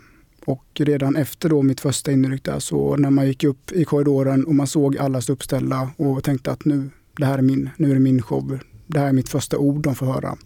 Och 0.45 0.65
redan 0.73 1.15
efter 1.15 1.49
då 1.49 1.61
mitt 1.61 1.81
första 1.81 2.11
inryck 2.11 2.43
där 2.43 2.59
så 2.59 2.95
när 2.95 3.09
man 3.09 3.27
gick 3.27 3.43
upp 3.43 3.71
i 3.71 3.85
korridoren 3.85 4.45
och 4.45 4.55
man 4.55 4.67
såg 4.67 4.97
alla 4.97 5.21
stå 5.21 5.33
uppställda 5.33 5.89
och 5.97 6.23
tänkte 6.23 6.51
att 6.51 6.65
nu, 6.65 6.89
det 7.17 7.25
här 7.25 7.37
är 7.37 7.41
min, 7.41 7.69
nu 7.77 7.89
är 7.89 7.93
det 7.93 7.99
min 7.99 8.21
show. 8.21 8.59
Det 8.87 8.99
här 8.99 9.07
är 9.07 9.13
mitt 9.13 9.29
första 9.29 9.57
ord 9.57 9.83
de 9.83 9.95
får 9.95 10.05
höra. 10.05 10.37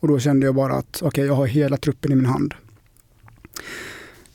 Och 0.00 0.08
då 0.08 0.18
kände 0.18 0.46
jag 0.46 0.54
bara 0.54 0.74
att 0.74 1.02
okej, 1.02 1.26
jag 1.26 1.34
har 1.34 1.46
hela 1.46 1.76
truppen 1.76 2.12
i 2.12 2.14
min 2.14 2.26
hand. 2.26 2.54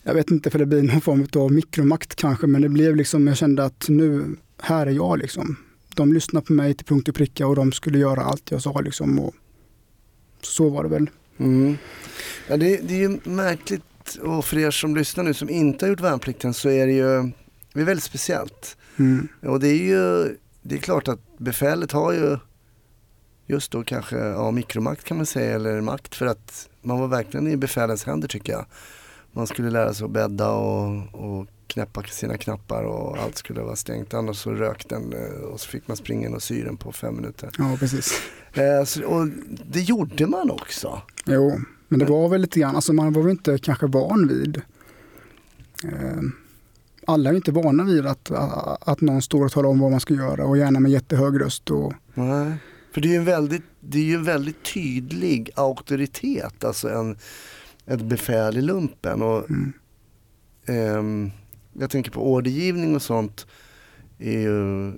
Jag 0.03 0.13
vet 0.13 0.31
inte 0.31 0.49
för 0.49 0.59
det 0.59 0.65
blir 0.65 0.83
någon 0.83 1.01
form 1.01 1.27
av 1.35 1.51
mikromakt 1.51 2.15
kanske, 2.15 2.47
men 2.47 2.61
det 2.61 2.69
blev 2.69 2.95
liksom, 2.95 3.27
jag 3.27 3.37
kände 3.37 3.65
att 3.65 3.85
nu, 3.89 4.25
här 4.61 4.87
är 4.87 4.91
jag 4.91 5.19
liksom. 5.19 5.55
De 5.95 6.13
lyssnade 6.13 6.45
på 6.45 6.53
mig 6.53 6.73
till 6.73 6.85
punkt 6.85 7.09
och 7.09 7.15
pricka 7.15 7.47
och 7.47 7.55
de 7.55 7.71
skulle 7.71 7.97
göra 7.97 8.21
allt 8.21 8.51
jag 8.51 8.61
sa 8.61 8.81
liksom. 8.81 9.19
Och 9.19 9.35
så 10.41 10.69
var 10.69 10.83
det 10.83 10.89
väl. 10.89 11.09
Mm. 11.37 11.77
Ja, 12.47 12.57
det, 12.57 12.77
det 12.77 12.93
är 12.93 13.09
ju 13.09 13.19
märkligt 13.23 13.83
och 14.15 14.45
för 14.45 14.57
er 14.57 14.71
som 14.71 14.95
lyssnar 14.95 15.23
nu 15.23 15.33
som 15.33 15.49
inte 15.49 15.85
har 15.85 15.89
gjort 15.89 16.01
värnplikten 16.01 16.53
så 16.53 16.69
är 16.69 16.87
det 16.87 16.93
ju 16.93 17.31
det 17.73 17.81
är 17.81 17.85
väldigt 17.85 18.03
speciellt. 18.03 18.77
Mm. 18.97 19.27
Och 19.41 19.59
det 19.59 19.67
är 19.67 19.83
ju, 19.83 20.37
det 20.61 20.75
är 20.75 20.79
klart 20.79 21.07
att 21.07 21.37
befälet 21.37 21.91
har 21.91 22.13
ju 22.13 22.37
just 23.47 23.71
då 23.71 23.83
kanske 23.83 24.17
ja, 24.17 24.51
mikromakt 24.51 25.03
kan 25.03 25.17
man 25.17 25.25
säga 25.25 25.55
eller 25.55 25.81
makt 25.81 26.15
för 26.15 26.25
att 26.25 26.69
man 26.81 26.99
var 26.99 27.07
verkligen 27.07 27.47
i 27.47 27.57
befälens 27.57 28.03
händer 28.03 28.27
tycker 28.27 28.53
jag. 28.53 28.65
Man 29.31 29.47
skulle 29.47 29.69
lära 29.69 29.93
sig 29.93 30.05
att 30.05 30.11
bädda 30.11 30.51
och, 30.51 30.95
och 31.11 31.47
knäppa 31.67 32.03
sina 32.03 32.37
knappar 32.37 32.83
och 32.83 33.17
allt 33.17 33.37
skulle 33.37 33.61
vara 33.61 33.75
stängt 33.75 34.13
annars 34.13 34.37
så 34.37 34.51
rök 34.51 34.89
den 34.89 35.13
eh, 35.13 35.41
och 35.41 35.59
så 35.59 35.69
fick 35.69 35.87
man 35.87 35.97
springa 35.97 36.27
in 36.27 36.33
och 36.33 36.43
sy 36.43 36.63
den 36.63 36.77
på 36.77 36.91
fem 36.91 37.15
minuter. 37.15 37.49
Ja, 37.57 37.77
precis. 37.79 38.21
Eh, 38.53 38.83
så, 38.83 39.05
och 39.05 39.27
det 39.65 39.81
gjorde 39.81 40.27
man 40.27 40.51
också. 40.51 41.01
Jo, 41.25 41.59
men 41.87 41.99
det 41.99 42.05
var 42.05 42.29
väl 42.29 42.41
lite 42.41 42.59
grann, 42.59 42.75
alltså 42.75 42.93
man 42.93 43.13
var 43.13 43.21
väl 43.21 43.31
inte 43.31 43.57
kanske 43.57 43.87
van 43.87 44.27
vid 44.27 44.61
eh, 45.83 46.21
alla 47.07 47.29
är 47.29 47.33
inte 47.33 47.51
vana 47.51 47.83
vid 47.83 48.05
att, 48.05 48.31
att, 48.31 48.87
att 48.87 49.01
någon 49.01 49.21
står 49.21 49.45
och 49.45 49.51
talar 49.51 49.69
om 49.69 49.79
vad 49.79 49.91
man 49.91 49.99
ska 49.99 50.13
göra 50.13 50.45
och 50.45 50.57
gärna 50.57 50.79
med 50.79 50.91
jättehög 50.91 51.41
röst. 51.41 51.71
Och, 51.71 51.93
Nej. 52.13 52.53
För 52.93 53.01
det 53.01 53.07
är 53.07 53.11
ju 53.11 53.17
en 53.17 53.25
väldigt, 53.25 53.63
det 53.79 53.97
är 53.97 54.03
ju 54.03 54.15
en 54.15 54.23
väldigt 54.23 54.73
tydlig 54.73 55.49
auktoritet, 55.55 56.63
alltså 56.63 56.89
en, 56.89 57.17
ett 57.85 58.01
befäl 58.01 58.57
i 58.57 58.61
lumpen. 58.61 59.21
Och, 59.21 59.49
mm, 59.49 59.73
ehm, 60.65 61.31
jag 61.73 61.89
tänker 61.89 62.11
på 62.11 62.33
ordergivning 62.33 62.95
och 62.95 63.01
sånt 63.01 63.47
är 64.19 64.39
ju 64.39 64.91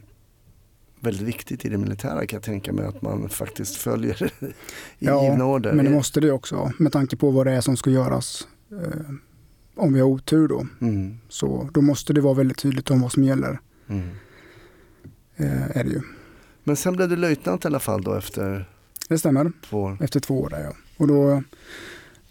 väldigt 0.99 1.27
viktigt 1.27 1.65
i 1.65 1.69
det 1.69 1.77
militära 1.77 2.25
kan 2.25 2.37
jag 2.37 2.43
tänka 2.43 2.73
mig 2.73 2.85
att 2.85 3.01
man 3.01 3.29
faktiskt 3.29 3.75
följer 3.75 4.23
i 4.39 4.51
Ja, 4.99 5.23
givna 5.29 5.45
order. 5.45 5.73
men 5.73 5.85
det 5.85 5.91
måste 5.91 6.19
det 6.19 6.31
också 6.31 6.71
med 6.77 6.91
tanke 6.91 7.15
på 7.17 7.31
vad 7.31 7.45
det 7.47 7.51
är 7.51 7.61
som 7.61 7.77
ska 7.77 7.89
göras. 7.89 8.47
Eh, 8.71 9.11
om 9.75 9.93
vi 9.93 9.99
har 9.99 10.07
otur 10.07 10.47
då, 10.47 10.67
Mm, 10.81 11.17
så 11.29 11.69
då 11.73 11.81
måste 11.81 12.13
det 12.13 12.21
vara 12.21 12.33
väldigt 12.33 12.57
tydligt 12.57 12.91
om 12.91 13.01
vad 13.01 13.11
som 13.11 13.23
gäller. 13.23 13.59
mm. 13.87 14.09
Eh, 15.35 15.77
är 15.77 15.83
det 15.83 15.89
ju. 15.89 16.01
Men 16.63 16.75
sen 16.75 16.95
blev 16.95 17.09
du 17.09 17.15
löjtnant 17.15 17.65
i 17.65 17.67
alla 17.67 17.79
fall 17.79 18.01
då 18.01 18.13
efter 18.15 18.69
Det 19.09 19.19
stämmer. 19.19 19.51
två 19.69 19.81
år. 19.81 19.97
efter 20.01 20.19
två 20.19 20.41
år 20.41 20.49
där 20.49 20.59
ja. 20.63 20.73
Och 20.97 21.07
då 21.07 21.43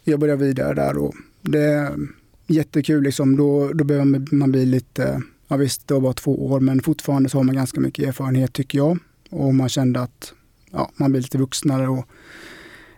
jag 0.03 0.37
vidare 0.37 0.73
där 0.73 0.97
och 0.97 1.13
det 1.41 1.59
är 1.63 1.97
jättekul 2.47 3.03
liksom. 3.03 3.37
Då, 3.37 3.73
då 3.73 3.83
behöver 3.83 4.35
man 4.35 4.51
bli 4.51 4.65
lite, 4.65 5.21
ja 5.49 5.57
visst 5.57 5.87
det 5.87 5.93
var 5.93 6.01
bara 6.01 6.13
två 6.13 6.45
år 6.45 6.59
men 6.59 6.81
fortfarande 6.81 7.29
så 7.29 7.37
har 7.37 7.43
man 7.43 7.55
ganska 7.55 7.81
mycket 7.81 8.07
erfarenhet 8.07 8.53
tycker 8.53 8.77
jag. 8.77 8.97
Och 9.29 9.55
man 9.55 9.69
kände 9.69 10.01
att 10.01 10.33
ja, 10.71 10.91
man 10.95 11.11
blir 11.11 11.21
lite 11.21 11.37
vuxnare 11.37 11.87
och 11.87 12.05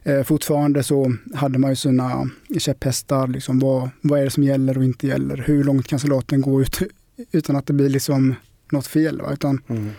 eh, 0.03 0.23
fortfarande 0.23 0.83
så 0.83 1.15
hade 1.33 1.59
man 1.59 1.69
ju 1.69 1.75
sina 1.75 2.29
käpphästar. 2.59 3.27
Liksom, 3.27 3.59
vad, 3.59 3.89
vad 4.01 4.19
är 4.19 4.23
det 4.23 4.29
som 4.29 4.43
gäller 4.43 4.77
och 4.77 4.83
inte 4.83 5.07
gäller? 5.07 5.37
Hur 5.37 5.63
långt 5.63 5.87
kan 5.87 5.99
soldaten 5.99 6.41
gå 6.41 6.61
ut, 6.61 6.79
utan 7.31 7.55
att 7.55 7.67
det 7.67 7.73
blir 7.73 7.89
liksom 7.89 8.35
något 8.71 8.87
fel? 8.87 9.21
Va? 9.21 9.33
Utan 9.33 9.61
Mm. 9.67 9.89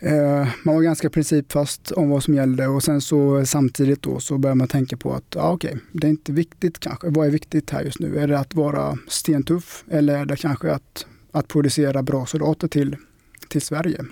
Eh, 0.00 0.48
man 0.62 0.74
var 0.74 0.82
ganska 0.82 1.10
principfast 1.10 1.92
om 1.92 2.10
vad 2.10 2.24
som 2.24 2.34
gällde 2.34 2.66
och 2.66 2.82
sen 2.82 3.00
så 3.00 3.46
samtidigt 3.46 4.02
då 4.02 4.20
så 4.20 4.38
börjar 4.38 4.54
man 4.54 4.68
tänka 4.68 4.96
på 4.96 5.14
att 5.14 5.24
ja, 5.34 5.52
okej, 5.52 5.76
det 5.92 6.06
är 6.06 6.10
inte 6.10 6.32
viktigt 6.32 6.78
kanske. 6.80 7.10
Vad 7.10 7.26
är 7.26 7.30
viktigt 7.30 7.70
här 7.70 7.82
just 7.82 7.98
nu? 7.98 8.18
Är 8.18 8.28
det 8.28 8.38
att 8.38 8.54
vara 8.54 8.98
stentuff 9.08 9.84
eller 9.90 10.18
är 10.18 10.24
det 10.24 10.36
kanske 10.36 10.72
att, 10.72 11.06
att 11.32 11.48
producera 11.48 12.02
bra 12.02 12.26
soldater 12.26 12.68
till, 12.68 12.96
till 13.48 13.62
Sverige? 13.62 14.04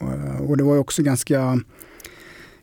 Eh, 0.00 0.40
och 0.40 0.56
det 0.56 0.64
var 0.64 0.74
ju 0.74 0.80
också 0.80 1.02
ganska, 1.02 1.60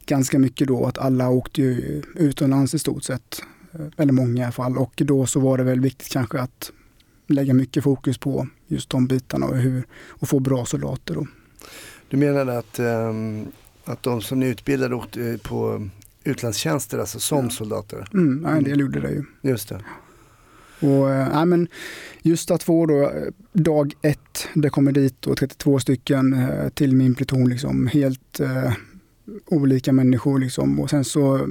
ganska 0.06 0.40
mycket 0.40 0.68
då 0.68 0.86
att 0.86 0.98
alla 0.98 1.30
åkte 1.30 1.62
ju 1.62 2.02
utomlands 2.16 2.74
i 2.74 2.80
stort 2.80 3.04
sett. 3.04 3.42
Eh, 3.74 3.86
Eller 3.98 4.14
många 4.14 4.42
i 4.42 4.44
alla 4.44 4.52
fall. 4.52 4.78
Och 4.78 4.94
då 5.06 5.25
så 5.25 5.40
var 5.40 5.58
det 5.58 5.64
väl 5.64 5.80
viktigt 5.80 6.10
kanske 6.12 6.40
att 6.40 6.72
lägga 7.28 7.54
mycket 7.54 7.84
fokus 7.84 8.18
på 8.18 8.48
just 8.68 8.90
de 8.90 9.08
bitarna 9.08 9.46
och, 9.46 9.58
hur, 9.58 9.84
och 10.10 10.30
få 10.30 10.40
bra 10.40 10.66
soldater. 10.66 11.14
Då. 11.16 11.28
Du 12.10 12.18
menade 12.18 12.58
att 12.58 12.80
ehm, 12.80 13.46
Att 13.88 14.04
de 14.04 14.22
som 14.22 14.40
ni 14.40 14.46
utbildade 14.48 14.96
åkte 14.96 15.40
på 15.44 15.90
utlandstjänster, 16.24 16.98
alltså 17.00 17.20
som 17.20 17.44
Ja. 17.46 17.50
soldater. 17.50 18.08
Mm, 18.14 18.44
ja, 18.44 18.50
en 18.50 18.64
del 18.64 18.80
gjorde 18.80 19.00
det 19.00 19.12
ju. 19.12 19.24
Just 19.42 19.70
det. 19.70 19.82
Och, 20.79 21.10
nej, 21.10 21.46
men 21.46 21.67
just 22.22 22.51
att 22.51 22.63
få 22.63 22.86
då, 22.86 23.03
eh, 23.03 23.32
dag 23.53 23.94
ett, 24.01 24.48
det 24.53 24.70
kommer 24.70 24.91
dit 24.91 25.27
och 25.27 25.38
32 25.38 25.79
stycken 25.79 26.34
eh, 26.34 26.70
till 26.70 26.96
min 26.96 27.15
pluton, 27.15 27.50
liksom, 27.50 27.88
helt 27.88 28.39
eh, 28.39 28.74
olika 29.46 29.94
människor. 29.94 30.39
Liksom. 30.39 30.79
Och 30.79 30.89
sen 30.89 31.05
så 31.05 31.50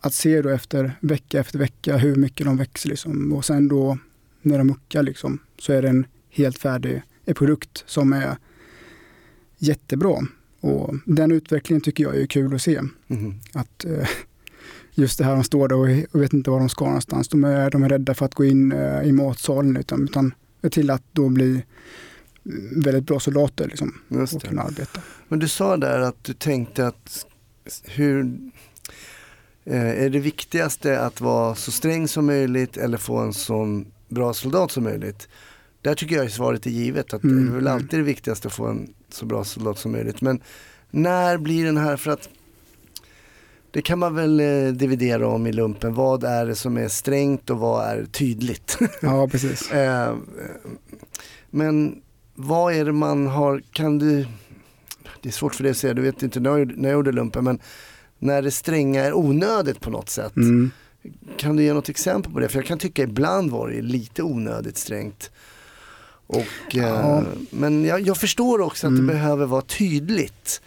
att 0.00 0.14
se 0.14 0.42
då 0.42 0.48
efter 0.48 0.92
vecka 1.00 1.40
efter 1.40 1.58
vecka 1.58 1.96
hur 1.96 2.16
mycket 2.16 2.46
de 2.46 2.56
växer. 2.56 2.88
Liksom. 2.88 3.32
Och 3.32 3.44
sen 3.44 3.68
då 3.68 3.98
när 4.42 4.58
de 4.58 4.66
muckar 4.66 5.02
liksom, 5.02 5.38
så 5.58 5.72
är 5.72 5.82
det 5.82 5.88
en 5.88 6.06
helt 6.30 6.58
färdig 6.58 7.02
produkt 7.34 7.84
som 7.86 8.12
är 8.12 8.36
jättebra. 9.58 10.26
Och 10.60 10.94
den 11.04 11.32
utvecklingen 11.32 11.80
tycker 11.80 12.04
jag 12.04 12.16
är 12.16 12.26
kul 12.26 12.54
att 12.54 12.62
se. 12.62 12.80
Mhm. 13.06 13.34
Att 13.52 13.84
eh, 13.84 14.08
just 14.94 15.18
det 15.18 15.24
här 15.24 15.34
de 15.34 15.44
står 15.44 15.68
där 15.68 15.76
och, 16.14 16.20
vet 16.20 16.32
inte 16.32 16.50
var 16.50 16.58
de 16.58 16.68
ska 16.68 16.84
någonstans. 16.84 17.28
De 17.28 17.44
är, 17.44 17.70
de 17.70 17.82
är 17.82 17.88
rädda 17.88 18.14
för 18.14 18.24
att 18.24 18.34
gå 18.34 18.44
in 18.44 18.72
eh, 18.72 19.02
i 19.02 19.12
matsalen 19.12 19.76
utan, 19.76 20.04
utan 20.04 20.34
till 20.70 20.90
att 20.90 21.02
då 21.12 21.28
bli 21.28 21.64
mm, 22.46 22.80
väldigt 22.80 23.04
bra 23.04 23.20
soldater 23.20 23.68
liksom, 23.68 23.94
och 24.08 24.42
kunna 24.42 24.62
arbeta. 24.62 25.00
Men 25.28 25.38
du 25.38 25.48
sa 25.48 25.76
där 25.76 26.00
att 26.00 26.24
du 26.24 26.32
tänkte 26.32 26.86
att 26.86 27.26
hur 27.84 28.38
eh, 29.64 30.04
är 30.04 30.10
det 30.10 30.18
viktigaste 30.18 31.00
att 31.00 31.20
vara 31.20 31.54
så 31.54 31.70
sträng 31.70 32.08
som 32.08 32.26
möjligt 32.26 32.76
eller 32.76 32.98
få 32.98 33.16
en 33.16 33.32
så 33.32 33.84
bra 34.08 34.34
soldat 34.34 34.70
som 34.70 34.84
möjligt? 34.84 35.28
Där 35.82 35.94
tycker 35.94 36.16
jag 36.16 36.30
svaret 36.30 36.66
är 36.66 36.70
givet. 36.70 37.14
Att 37.14 37.24
Mm, 37.24 37.44
Det 37.44 37.50
är 37.50 37.54
väl 37.54 37.66
mm. 37.66 37.72
alltid 37.72 37.98
det 37.98 38.04
viktigaste 38.04 38.48
att 38.48 38.54
få 38.54 38.66
en 38.66 38.94
så 39.08 39.26
bra 39.26 39.44
soldat 39.44 39.78
som 39.78 39.92
möjligt. 39.92 40.20
Men 40.20 40.40
när 40.90 41.38
blir 41.38 41.64
den 41.64 41.76
här, 41.76 41.96
för 41.96 42.10
att 42.10 42.28
det 43.70 43.82
kan 43.82 43.98
man 43.98 44.14
väl 44.14 44.40
eh, 44.40 44.72
dividera 44.72 45.28
om 45.28 45.46
i 45.46 45.52
lumpen. 45.52 45.94
Vad 45.94 46.24
är 46.24 46.46
det 46.46 46.54
som 46.54 46.76
är 46.76 46.88
strängt 46.88 47.50
och 47.50 47.58
vad 47.58 47.86
är 47.86 48.04
tydligt? 48.04 48.78
Ja, 49.02 49.28
precis. 49.30 49.70
Eh, 49.70 50.14
Men 51.50 52.02
vad 52.34 52.74
är 52.74 52.84
det 52.84 52.92
man 52.92 53.26
har, 53.26 53.62
kan 53.72 53.98
du, 53.98 54.26
det 55.22 55.28
är 55.28 55.32
svårt 55.32 55.54
för 55.54 55.62
dig 55.62 55.70
att 55.70 55.76
säga, 55.76 55.94
du 55.94 56.02
vet 56.02 56.22
inte 56.22 56.40
när 56.40 56.58
jag, 56.58 56.76
när 56.78 56.88
jag 56.88 56.96
gjorde 56.96 57.12
lumpen, 57.12 57.44
men 57.44 57.58
när 58.18 58.42
det 58.42 58.50
stränga 58.50 59.04
är 59.04 59.14
onödigt 59.16 59.80
på 59.80 59.90
något 59.90 60.08
sätt. 60.10 60.36
Mm. 60.36 60.70
Kan 61.36 61.56
du 61.56 61.62
ge 61.62 61.72
något 61.74 61.88
exempel 61.88 62.32
på 62.32 62.40
det? 62.40 62.48
För 62.48 62.58
jag 62.58 62.66
kan 62.66 62.78
tycka 62.78 63.02
ibland 63.02 63.50
var 63.50 63.68
det 63.68 63.82
lite 63.82 64.22
onödigt 64.22 64.76
strängt. 64.76 65.30
Och, 66.26 66.46
Ja. 66.70 67.18
eh, 67.18 67.22
men 67.50 67.84
jag, 67.84 68.00
jag 68.00 68.16
förstår 68.16 68.60
också 68.60 68.86
att 68.86 68.90
Mm. 68.90 69.06
det 69.06 69.12
behöver 69.12 69.46
vara 69.46 69.62
tydligt. 69.62 70.62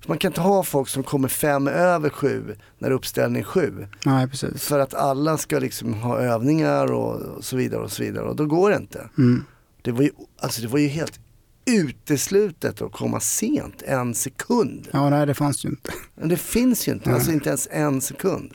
För 0.00 0.08
man 0.08 0.18
kan 0.18 0.30
inte 0.30 0.40
ha 0.40 0.62
folk 0.62 0.88
som 0.88 1.02
kommer 1.02 1.28
fem 1.28 1.68
över 1.68 2.10
sju 2.10 2.56
när 2.78 2.90
uppställning 2.90 3.40
är 3.40 3.46
sju. 3.46 3.86
Nej, 4.04 4.28
precis. 4.28 4.64
För 4.64 4.78
att 4.78 4.94
alla 4.94 5.38
ska 5.38 5.58
liksom 5.58 5.94
ha 5.94 6.18
övningar 6.18 6.92
och, 6.92 7.44
så 7.44 7.56
vidare 7.56 7.82
och 7.82 7.92
så 7.92 8.02
vidare 8.02 8.28
och 8.28 8.36
då 8.36 8.46
går 8.46 8.70
det 8.70 8.76
inte. 8.76 9.08
Mm. 9.18 9.44
Det 9.82 9.92
var 9.92 10.02
ju, 10.02 10.10
alltså 10.38 10.62
det 10.62 10.68
var 10.68 10.78
ju 10.78 10.88
helt 10.88 11.20
uteslutet 11.66 12.82
att 12.82 12.92
komma 12.92 13.20
sent 13.20 13.82
en 13.82 14.14
sekund. 14.14 14.88
Ja, 14.92 15.10
nej, 15.10 15.26
det 15.26 15.34
fanns 15.34 15.64
ju 15.64 15.68
inte. 15.68 15.92
Men 16.14 16.28
det 16.28 16.36
finns 16.36 16.88
ju 16.88 16.92
inte, 16.92 17.08
Nej. 17.08 17.14
alltså 17.14 17.32
inte 17.32 17.48
ens 17.48 17.68
en 17.70 18.00
sekund. 18.00 18.52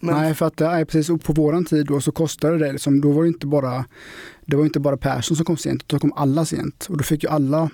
Men, 0.00 0.14
Nej, 0.14 0.34
för 0.34 0.46
att 0.46 0.56
det 0.56 0.66
är 0.66 0.84
precis 0.84 1.10
och 1.10 1.22
på 1.22 1.32
våran 1.32 1.64
tid 1.64 1.86
då 1.86 2.00
så 2.00 2.12
kostade 2.12 2.58
det 2.58 2.72
liksom, 2.72 3.00
då 3.00 3.12
var 3.12 3.22
det 3.22 3.28
inte 3.28 3.46
bara 3.46 3.84
det 4.50 4.56
var 4.56 4.64
inte 4.64 4.80
bara 4.80 4.96
Persson 4.96 5.36
som 5.36 5.46
kom 5.46 5.56
sent, 5.56 5.88
då 5.88 5.98
kom 5.98 6.12
alla 6.12 6.44
sent. 6.44 6.86
Och 6.90 6.96
då 6.96 7.04
fick 7.04 7.22
ju 7.22 7.28
alla 7.28 7.70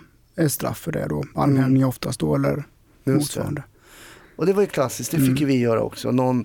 straff 0.48 0.78
för 0.78 0.92
det 0.92 1.06
då, 1.08 1.24
armhävning 1.34 1.84
oftast 1.86 2.20
då 2.20 2.34
eller 2.34 2.50
just 2.56 2.64
det. 3.04 3.12
motsvarande. 3.12 3.62
Och 4.36 4.46
det 4.46 4.52
var 4.52 4.62
ju 4.62 4.68
klassiskt, 4.68 5.10
det 5.10 5.16
fick 5.18 5.28
Mm. 5.28 5.46
vi 5.46 5.58
göra 5.58 5.80
också. 5.82 6.10
Någon, 6.10 6.44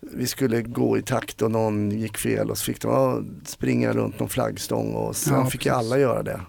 vi 0.00 0.26
skulle 0.26 0.62
gå 0.62 0.98
i 0.98 1.02
takt 1.02 1.42
och 1.42 1.50
någon 1.50 1.90
gick 1.90 2.18
fel 2.18 2.50
och 2.50 2.58
så 2.58 2.64
fick 2.64 2.80
de 2.80 3.26
springa 3.44 3.92
runt 3.92 4.18
någon 4.20 4.28
flaggstång 4.28 4.92
och 4.94 5.16
sen 5.16 5.34
Ja, 5.34 5.46
fick 5.46 5.66
ju 5.66 5.70
precis. 5.72 5.86
alla 5.86 5.98
göra 5.98 6.22
det. 6.22 6.40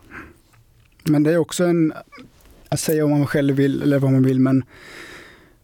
Men 1.04 1.23
det 1.23 1.32
är 1.34 1.38
också 1.38 1.63
en, 1.63 1.93
att 2.69 2.80
säga 2.80 3.06
om 3.06 3.12
man 3.12 3.28
själv 3.28 3.56
vill 3.56 3.82
eller 3.82 3.99
vad 3.99 4.12
man 4.12 4.23
vill, 4.23 4.39
men 4.39 4.63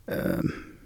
eh, 0.07 0.39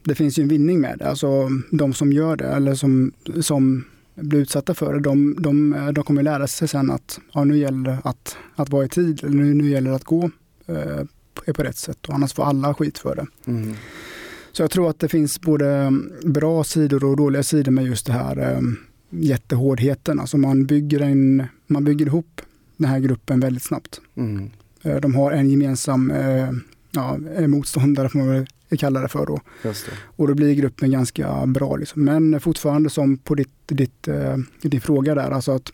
det 0.03 0.15
finns 0.15 0.39
ju 0.39 0.43
en 0.43 0.49
vinning 0.49 0.79
med 0.81 0.97
det. 0.99 1.09
Alltså 1.09 1.49
de 1.71 1.93
som 1.93 2.13
gör 2.13 2.35
det 2.35 2.47
eller 2.47 2.75
som, 2.75 3.11
som 3.41 3.83
blir 4.21 4.39
utsatta 4.39 4.73
för 4.73 4.93
det, 4.93 4.99
de, 4.99 5.35
de, 5.39 5.75
de 5.95 6.03
kommer 6.03 6.23
lära 6.23 6.47
sig 6.47 6.67
sen 6.67 6.91
att 6.91 7.19
ja, 7.33 7.43
nu 7.43 7.57
gäller 7.57 7.91
det 7.91 7.97
att, 8.03 8.37
att 8.55 8.69
vara 8.69 8.85
i 8.85 8.89
tid, 8.89 9.23
eller 9.23 9.35
nu, 9.35 9.53
nu 9.53 9.69
gäller 9.69 9.89
det 9.89 9.95
att 9.95 10.03
gå 10.03 10.31
eh, 10.67 11.53
på, 11.53 11.63
rätt 11.63 11.77
sätt 11.77 12.05
och 12.07 12.13
annars 12.13 12.33
får 12.33 12.43
alla 12.43 12.73
skit 12.73 12.97
för 12.97 13.15
det. 13.15 13.51
Mm. 13.51 13.73
Så 14.51 14.63
jag 14.63 14.71
tror 14.71 14.89
att 14.89 14.99
det 14.99 15.07
finns 15.07 15.41
både 15.41 15.93
bra 16.25 16.63
sidor 16.63 17.03
och 17.03 17.17
dåliga 17.17 17.43
sidor 17.43 17.71
med 17.71 17.85
just 17.85 18.05
det 18.05 18.13
här 18.13 18.37
eh, 18.37 18.61
jättehårdheten. 19.09 20.19
Alltså 20.19 20.37
man 20.37 20.65
bygger, 20.65 20.99
en, 20.99 21.43
man 21.67 21.83
bygger 21.83 22.05
ihop 22.05 22.41
den 22.77 22.89
här 22.89 22.99
gruppen 22.99 23.39
väldigt 23.39 23.63
snabbt. 23.63 24.01
Mm. 24.15 24.49
Eh, 24.83 24.95
De 24.95 25.15
har 25.15 25.31
en 25.31 25.49
gemensam 25.49 26.11
eh, 26.11 26.49
ja, 26.91 27.17
motståndare 27.47 28.09
får 28.09 28.19
man 28.19 28.27
väl 28.27 28.47
kalla 28.77 28.99
det 28.99 29.07
för 29.07 29.25
då. 29.25 29.39
Det. 29.63 29.75
Och 30.15 30.27
då 30.27 30.33
blir 30.33 30.53
gruppen 30.53 30.91
ganska 30.91 31.45
bra. 31.45 31.75
Liksom. 31.75 32.03
Men 32.03 32.39
fortfarande 32.39 32.89
som 32.89 33.17
på 33.17 33.35
ditt, 33.35 33.67
ditt, 33.67 34.07
eh, 34.07 34.37
din 34.61 34.81
fråga 34.81 35.15
där, 35.15 35.31
alltså 35.31 35.51
att 35.51 35.71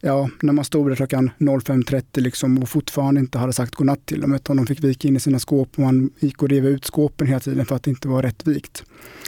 ja, 0.00 0.30
när 0.40 0.52
man 0.52 0.64
stod 0.64 0.90
där 0.90 0.96
klockan 0.96 1.30
05.30 1.38 2.20
liksom 2.20 2.58
och 2.58 2.68
fortfarande 2.68 3.20
inte 3.20 3.38
hade 3.38 3.52
sagt 3.52 3.74
godnatt 3.74 4.06
till 4.06 4.20
dem 4.20 4.34
utan 4.34 4.56
de 4.56 4.66
fick 4.66 4.84
vika 4.84 5.08
in 5.08 5.16
i 5.16 5.20
sina 5.20 5.38
skåp 5.38 5.68
och 5.72 5.78
man 5.78 6.10
gick 6.18 6.42
och 6.42 6.48
rev 6.48 6.66
ut 6.66 6.84
skåpen 6.84 7.26
hela 7.26 7.40
tiden 7.40 7.66
för 7.66 7.76
att 7.76 7.82
det 7.82 7.90
inte 7.90 8.08
var 8.08 8.22
rätt 8.22 8.46
vikt. 8.46 8.84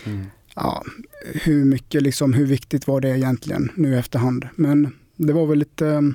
Mm. 0.06 0.26
Ja, 0.54 0.84
hur 1.34 1.64
mycket, 1.64 2.02
liksom, 2.02 2.32
hur 2.32 2.46
viktigt 2.46 2.86
var 2.86 3.00
det 3.00 3.18
egentligen 3.18 3.70
nu 3.74 3.94
i 3.94 3.98
efterhand? 3.98 4.48
Men 4.54 4.96
det 5.16 5.32
var 5.32 5.46
väl 5.46 5.58
lite 5.58 6.12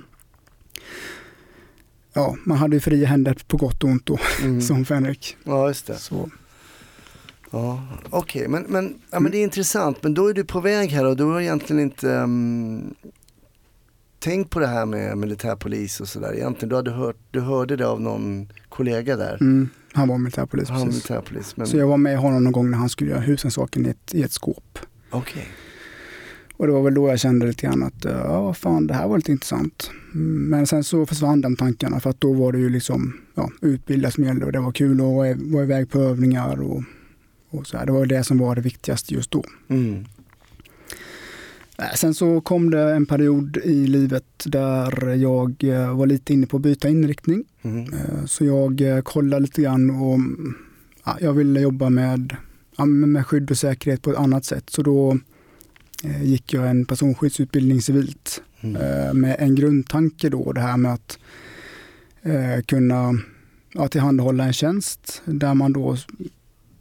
Ja, 2.16 2.36
man 2.44 2.58
hade 2.58 2.76
ju 2.76 2.80
fria 2.80 3.08
händer 3.08 3.38
på 3.48 3.58
gott 3.58 3.84
och 3.84 3.90
ont 3.90 4.06
då, 4.06 4.18
Mm. 4.42 4.62
som 4.68 4.86
Fänrik. 4.86 5.38
Ja, 5.44 5.68
just 5.68 5.88
det. 5.88 5.96
Så, 5.96 6.30
Ja, 7.52 7.88
Okej, 8.10 8.48
men, 8.48 8.64
men, 8.70 8.96
ja, 9.12 9.20
men 9.20 9.32
det 9.32 9.38
är 9.38 9.44
intressant. 9.44 10.04
Men 10.04 10.14
då 10.14 10.28
är 10.28 10.34
du 10.34 10.44
på 10.44 10.60
väg 10.60 10.90
här 10.90 11.06
och 11.06 11.18
du 11.18 11.24
har 11.24 11.42
egentligen 11.42 11.82
inte 11.82 12.08
um, 12.08 12.96
tänkt 14.20 14.50
på 14.50 14.60
det 14.60 14.68
här 14.68 14.86
med 14.86 15.18
militärpolis 15.18 16.00
och 16.00 16.08
sådär 16.08 16.34
egentligen. 16.34 16.70
Du, 16.70 16.76
hade 16.76 16.92
hört, 16.92 17.18
du 17.32 17.40
hörde 17.42 17.76
det 17.76 17.88
av 17.88 18.02
någon 18.02 18.52
kollega 18.70 19.16
där. 19.16 19.38
mm, 19.42 19.70
han 19.94 20.08
var 20.08 20.18
militärpolis. 20.18 20.70
Han 20.70 20.86
precis. 20.86 21.10
militärpolis. 21.10 21.58
Men, 21.58 21.68
Så 21.68 21.78
jag 21.78 21.88
var 21.88 21.98
med 21.98 22.18
honom 22.18 22.44
någon 22.44 22.54
gång 22.54 22.72
när 22.72 22.78
han 22.78 22.90
skulle 22.90 23.12
göra 23.12 23.22
husrannsakan 23.22 23.86
i 23.86 23.90
ett, 23.90 24.14
i 24.14 24.24
ett 24.24 24.32
skåp. 24.32 24.80
Okej. 25.10 25.48
Och 26.58 26.68
det 26.68 26.74
var 26.74 26.82
väl 26.82 26.94
då 26.94 27.10
jag 27.10 27.20
kände 27.20 27.46
lite 27.48 27.66
grann 27.66 27.84
att, 27.84 28.04
ja 28.06 28.42
vad 28.42 28.58
fan 28.58 28.88
det 28.88 28.94
här 28.94 29.08
var 29.08 29.18
lite 29.18 29.32
intressant. 29.32 29.92
Men 30.18 30.68
sen 30.68 30.84
så 30.84 31.06
försvann 31.06 31.42
de 31.42 31.56
tankarna 31.56 32.00
för 32.00 32.10
att 32.10 32.22
då 32.22 32.34
var 32.34 32.52
det 32.52 32.60
ju 32.60 32.70
liksom 32.70 33.14
ja, 33.36 33.50
utbilda 33.62 34.12
som 34.12 34.24
gällde 34.24 34.46
och 34.46 34.52
det 34.52 34.60
var 34.60 34.72
kul 34.72 35.02
att 35.02 35.06
vara- 35.52 35.64
iväg 35.64 35.90
på 35.90 36.00
övningar 36.00 36.62
och, 36.62 36.84
och 37.50 37.68
så 37.68 37.78
här. 37.78 37.86
Det 37.86 37.92
var 37.92 38.06
det 38.06 38.24
som 38.24 38.38
var 38.38 38.56
det 38.56 38.62
viktigaste 38.62 39.14
just 39.14 39.32
då. 39.32 39.44
Mm. 39.68 40.06
Eh, 41.78 41.86
Sen 41.96 42.14
så 42.14 42.42
kom 42.42 42.70
det 42.70 42.94
en 42.94 43.06
period 43.06 43.58
i 43.58 43.88
livet 43.88 44.26
där 44.46 45.16
jag 45.16 45.64
eh, 45.64 45.98
var 45.98 46.06
lite 46.08 46.34
inne 46.34 46.48
på 46.48 46.58
att 46.58 46.64
byta 46.64 46.90
inriktning. 46.90 47.44
Mm. 47.62 47.94
Eh, 47.94 48.26
Så 48.26 48.46
jag 48.46 48.82
eh, 48.82 49.02
kollade 49.02 49.42
lite 49.42 49.62
grann 49.62 49.90
och 49.90 50.20
ja, 51.06 51.18
jag 51.22 51.34
ville 51.34 51.60
jobba 51.62 51.90
med, 51.90 52.36
ja, 52.78 52.86
med 52.86 53.26
skydd 53.28 53.52
och 53.52 53.58
säkerhet 53.58 54.02
på 54.02 54.12
ett 54.12 54.18
annat 54.18 54.46
sätt. 54.46 54.70
Så 54.70 54.82
då 54.82 55.20
gick 56.24 56.54
jag 56.54 56.70
en 56.70 56.86
personskyddsutbildning 56.86 57.82
civilt 57.82 58.42
Mm. 58.66 58.82
eh, 58.82 59.14
med 59.14 59.36
en 59.40 59.56
grundtanke 59.56 60.30
då, 60.30 60.52
det 60.52 60.62
här 60.62 60.78
med 60.78 60.94
att 60.94 61.20
eh, 62.22 62.62
kunna 62.66 63.20
ja, 63.74 63.88
tillhandahålla 63.88 64.44
en 64.44 64.54
tjänst 64.54 65.22
där 65.26 65.54
man 65.54 65.74
då, 65.74 65.98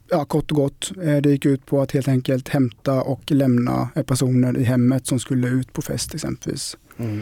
ja 0.09 0.25
kort 0.25 0.51
och 0.51 0.57
gott, 0.57 0.91
eh, 1.03 1.17
det 1.17 1.29
gick 1.29 1.45
ut 1.45 1.65
på 1.65 1.81
att 1.81 1.91
helt 1.91 2.07
enkelt 2.07 2.49
hämta 2.49 3.01
och 3.01 3.31
lämna 3.31 3.89
personer 4.05 4.57
i 4.57 4.63
hemmet 4.63 5.07
som 5.07 5.19
skulle 5.19 5.47
ut 5.47 5.73
på 5.73 5.81
fest 5.81 6.13
exempelvis. 6.13 6.77
Mm. 6.97 7.21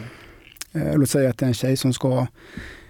Eh, 0.71 0.97
låt 0.97 1.09
säga 1.09 1.29
att 1.29 1.37
det 1.37 1.45
är 1.45 1.47
en 1.47 1.53
tjej 1.53 1.77
som 1.77 1.93
ska 1.93 2.27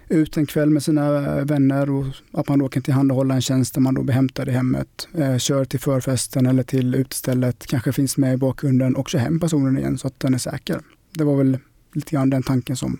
ut 0.08 0.36
en 0.36 0.46
kväll 0.46 0.70
med 0.70 0.82
sina 0.82 1.20
vänner 1.44 1.90
och 1.90 2.04
att 2.32 2.48
man 2.48 2.58
då 2.58 2.68
kan 2.68 2.82
tillhandahålla 2.82 3.34
en 3.34 3.42
tjänst 3.42 3.74
där 3.74 3.80
man 3.80 3.94
då 3.94 4.02
blir 4.02 4.14
hämtad 4.14 4.48
i 4.48 4.52
hemmet, 4.52 5.08
kör 5.38 5.64
till 5.64 5.80
förfesten 5.80 6.46
eller 6.46 6.62
till 6.62 6.94
utestället, 6.94 7.66
kanske 7.66 7.92
finns 7.92 8.16
med 8.16 8.34
i 8.34 8.36
bakgrunden 8.36 8.96
och 8.96 9.08
kör 9.08 9.18
hem 9.18 9.40
personen 9.40 9.78
igen 9.78 9.98
så 9.98 10.06
att 10.06 10.20
den 10.20 10.34
är 10.34 10.38
säker. 10.38 10.80
Det 11.14 11.24
var 11.24 11.36
väl 11.36 11.58
lite 11.92 12.10
grann 12.10 12.30
den 12.30 12.42
tanken 12.42 12.76
som 12.76 12.98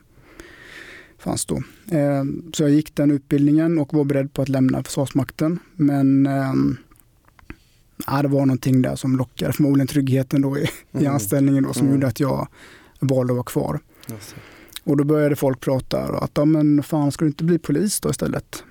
fanns 1.18 1.46
då. 1.46 1.56
Eh, 1.90 2.24
så 2.54 2.62
jag 2.62 2.70
gick 2.70 2.94
den 2.94 3.10
utbildningen 3.10 3.78
och 3.78 3.94
var 3.94 4.04
beredd 4.04 4.32
på 4.32 4.42
att 4.42 4.48
lämna 4.48 4.82
Försvarsmakten. 4.82 5.58
Men 5.74 6.26
eh, 6.26 6.52
ja, 8.06 8.22
det 8.22 8.28
var 8.28 8.46
någonting 8.46 8.82
där 8.82 8.96
som 8.96 9.16
lockade, 9.16 9.52
förmodligen 9.52 9.86
tryggheten 9.86 10.42
då 10.42 10.58
i, 10.58 10.62
i 10.62 10.68
Mm. 10.92 11.12
anställningen 11.12 11.62
då, 11.64 11.72
som 11.72 11.82
Mm. 11.86 11.94
gjorde 11.94 12.06
att 12.06 12.20
jag 12.20 12.48
valde 13.00 13.32
att 13.32 13.36
vara 13.36 13.44
kvar. 13.44 13.80
Och 14.84 14.96
då 14.96 15.04
började 15.04 15.36
folk 15.36 15.60
prata 15.60 16.00
att 16.02 16.30
ja, 16.34 16.44
men 16.44 16.82
fan 16.82 17.12
ska 17.12 17.24
du 17.24 17.28
inte 17.28 17.44
bli 17.44 17.58
polis 17.58 18.00
då 18.00 18.10
istället? 18.10 18.64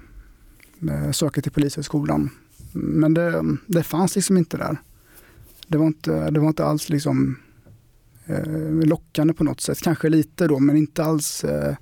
eh, 0.89 1.11
söka 1.11 1.41
till 1.41 1.51
Polishögskolan. 1.51 2.29
Men 2.73 3.13
det, 3.13 3.43
det 3.67 3.83
fanns 3.83 4.15
liksom 4.15 4.37
inte 4.37 4.57
där. 4.57 4.77
Det 5.67 5.77
var 5.77 5.85
inte, 5.87 6.31
det 6.31 6.39
var 6.39 6.47
inte 6.47 6.65
alls 6.65 6.89
liksom 6.89 7.35
lockande 8.85 9.33
på 9.33 9.43
något 9.43 9.61
sätt. 9.61 9.77
Kanske 9.81 10.09
lite 10.09 10.47
då, 10.47 10.59
men 10.59 10.77
inte 10.77 11.03
alls 11.03 11.43
eh, 11.43 11.75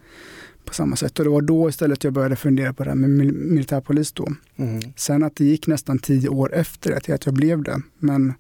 på 0.66 0.74
samma 0.74 0.96
sätt. 0.96 1.20
Och 1.20 1.26
det 1.26 1.32
var 1.32 1.42
då 1.42 1.70
istället 1.70 2.04
jag 2.04 2.14
började 2.14 2.36
fundera 2.36 2.74
på 2.74 2.84
det 2.84 2.90
här 2.90 2.98
med 2.98 3.10
mil 3.10 3.34
militärpolis 3.34 4.12
då. 4.12 4.28
Mm. 4.56 4.80
Sen 4.96 5.24
att 5.24 5.36
det 5.36 5.46
gick 5.46 5.68
nästan 5.68 6.00
tio 6.00 6.30
år 6.30 6.54
efter 6.54 6.92
det 6.92 7.00
till 7.00 7.14
att 7.14 7.26
jag 7.26 7.36
blev 7.36 7.64
det. 7.64 7.82
Men 8.00 8.34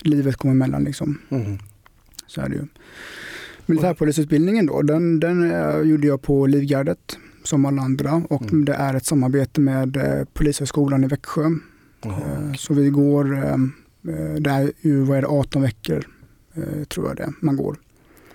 livet 0.00 0.36
kom 0.36 0.50
emellan 0.50 0.84
liksom. 0.84 1.18
Mm. 1.30 1.58
Så 2.26 2.40
är 2.40 2.48
det 2.48 2.54
ju. 2.54 2.66
Militärpolisutbildningen 3.66 4.66
då, 4.66 4.82
den, 4.82 5.20
den 5.20 5.50
eh, 5.50 5.80
gjorde 5.80 6.06
jag 6.06 6.22
på 6.22 6.46
Livgardet 6.46 7.18
som 7.44 7.64
alla 7.64 7.82
andra 7.82 8.22
och 8.30 8.42
Mm. 8.42 8.64
det 8.64 8.74
är 8.74 8.94
ett 8.94 9.06
samarbete 9.06 9.60
med 9.60 9.96
eh, 9.96 10.24
Polishögskolan 10.32 11.04
i 11.04 11.06
Växjö. 11.06 11.44
Eh, 12.04 12.52
Så 12.58 12.74
vi 12.74 12.88
går, 12.90 13.36
eh, 13.36 13.52
eh, 13.52 14.34
det 14.40 14.50
är 14.50 14.72
ju 14.80 15.00
vad 15.00 15.18
är 15.18 15.22
det, 15.22 15.28
18 15.28 15.62
veckor 15.62 15.96
eh, 15.96 16.02
tror 16.88 17.08
jag 17.08 17.16
det 17.16 17.32
man 17.40 17.56
går. 17.56 17.76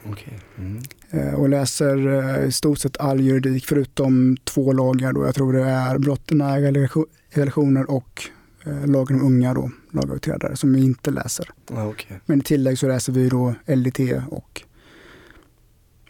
Okej. 0.10 0.40
Mm. 0.58 0.82
Eh, 1.10 1.34
Och 1.34 1.50
läser 1.50 2.08
eh, 2.40 2.46
i 2.48 2.52
stort 2.52 2.80
sett 2.80 2.98
all 2.98 3.20
juridik 3.22 3.66
förutom 3.66 4.38
två 4.44 4.72
lagar 4.74 5.14
då. 5.14 5.26
Jag 5.26 5.36
tror 5.36 5.54
det 5.54 5.64
är 5.64 5.98
brott 5.98 6.32
i 6.32 6.36
nära 6.36 6.88
relationer 7.32 7.92
och 7.92 8.24
eh, 8.66 8.86
lagen 8.88 9.22
om 9.22 9.26
unga 9.28 9.54
då, 9.54 9.72
lagöverträdare 9.92 10.56
som 10.56 10.74
vi 10.74 10.84
inte 10.84 11.12
läser. 11.12 11.50
Okej. 11.72 12.20
Men 12.26 12.40
i 12.40 12.44
tillägg 12.44 12.80
så 12.80 12.88
läser 12.88 13.14
vi 13.14 13.30
då 13.30 13.54
LDT 13.66 14.00
och 14.30 14.62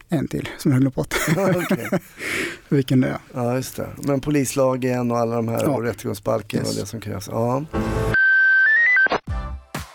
en 0.09 0.27
till 0.27 0.49
som 0.57 0.71
jag 0.71 0.81
glömt 0.81 0.95
bort 0.95 1.13
okej. 1.37 1.89
vilken 2.69 3.01
det 3.01 3.07
är. 3.07 3.17
Ja, 3.33 3.55
just 3.55 3.75
det. 3.75 3.87
Men 3.97 4.19
polislagen 4.21 5.11
och 5.11 5.17
alla 5.17 5.35
de 5.35 5.47
här 5.47 5.63
Ja. 5.63 5.69
och 5.69 5.83
rättegångsbalken 5.83 6.59
Yes. 6.59 6.69
och 6.75 6.79
det 6.81 6.85
som 6.85 6.99
krävs. 6.99 7.27
Ja. 7.31 7.65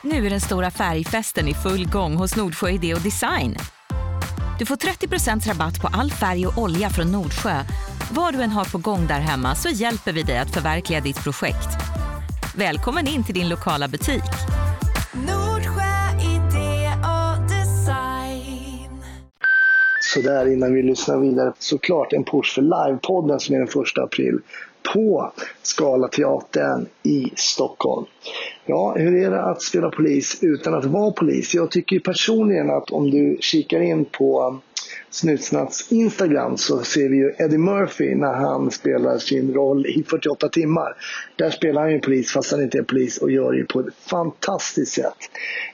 Nu 0.04 0.26
är 0.26 0.30
den 0.30 0.40
stora 0.40 0.70
färgfesten 0.70 1.48
i 1.48 1.54
full 1.54 1.88
gång 1.88 2.14
hos 2.14 2.36
Nordsjö 2.36 2.70
Idé 2.70 2.94
och 2.94 3.00
Design. 3.00 3.56
Du 4.58 4.66
får 4.66 4.76
30% 4.76 5.48
rabatt 5.48 5.80
på 5.80 5.88
all 5.92 6.10
färg 6.10 6.46
och 6.46 6.58
olja 6.58 6.90
från 6.90 7.12
Nordsjö. 7.12 7.64
Vad 8.12 8.34
du 8.34 8.42
än 8.42 8.50
har 8.50 8.64
på 8.64 8.78
gång 8.78 9.06
där 9.06 9.20
hemma 9.20 9.54
så 9.54 9.68
hjälper 9.68 10.12
vi 10.12 10.22
dig 10.22 10.38
att 10.38 10.50
förverkliga 10.50 11.00
ditt 11.00 11.24
projekt. 11.24 11.68
Välkommen 12.56 13.06
in 13.06 13.24
till 13.24 13.34
din 13.34 13.48
lokala 13.48 13.88
butik. 13.88 14.22
Nordsjö 15.12 15.92
idé 16.20 16.90
och 17.14 17.42
design. 17.42 19.02
Så 20.00 20.20
där 20.20 20.52
innan 20.52 20.74
vi 20.74 20.82
lyssnar 20.82 21.18
vidare, 21.18 21.52
såklart 21.58 22.12
en 22.12 22.24
push 22.24 22.54
för 22.54 22.62
livepodden 22.62 23.40
som 23.40 23.54
är 23.54 23.58
den 23.58 23.68
första 23.68 24.02
april 24.02 24.38
på 24.92 25.32
Skala 25.62 26.08
teatern 26.08 26.86
i 27.02 27.32
Stockholm. 27.36 28.06
Ja, 28.66 28.94
hur 28.98 29.24
är 29.24 29.30
det 29.30 29.42
att 29.42 29.62
spela 29.62 29.90
polis 29.90 30.38
utan 30.42 30.74
att 30.74 30.84
vara 30.84 31.12
polis? 31.12 31.54
Jag 31.54 31.70
tycker 31.70 31.96
ju 31.96 32.00
personligen 32.00 32.70
att 32.70 32.90
om 32.90 33.10
du 33.10 33.38
kikar 33.40 33.80
in 33.80 34.04
på 34.04 34.42
um, 34.42 34.60
Snutsnats 35.10 35.92
Instagram 35.92 36.56
så 36.56 36.82
ser 36.82 37.08
vi 37.08 37.16
ju 37.16 37.34
Eddie 37.38 37.58
Murphy 37.58 38.14
när 38.14 38.32
han 38.32 38.70
spelar 38.70 39.18
sin 39.18 39.54
roll 39.54 39.86
i 39.86 40.04
48 40.10 40.48
timmar. 40.48 40.96
Där 41.36 41.50
spelar 41.50 41.80
han 41.82 41.92
ju 41.92 42.00
polis 42.00 42.32
fast 42.32 42.52
han 42.52 42.62
inte 42.62 42.78
är 42.78 42.82
polis 42.82 43.18
och 43.18 43.30
gör 43.30 43.52
det 43.52 43.64
på 43.64 43.80
ett 43.80 43.94
fantastiskt 43.94 44.92
sätt. 44.92 45.16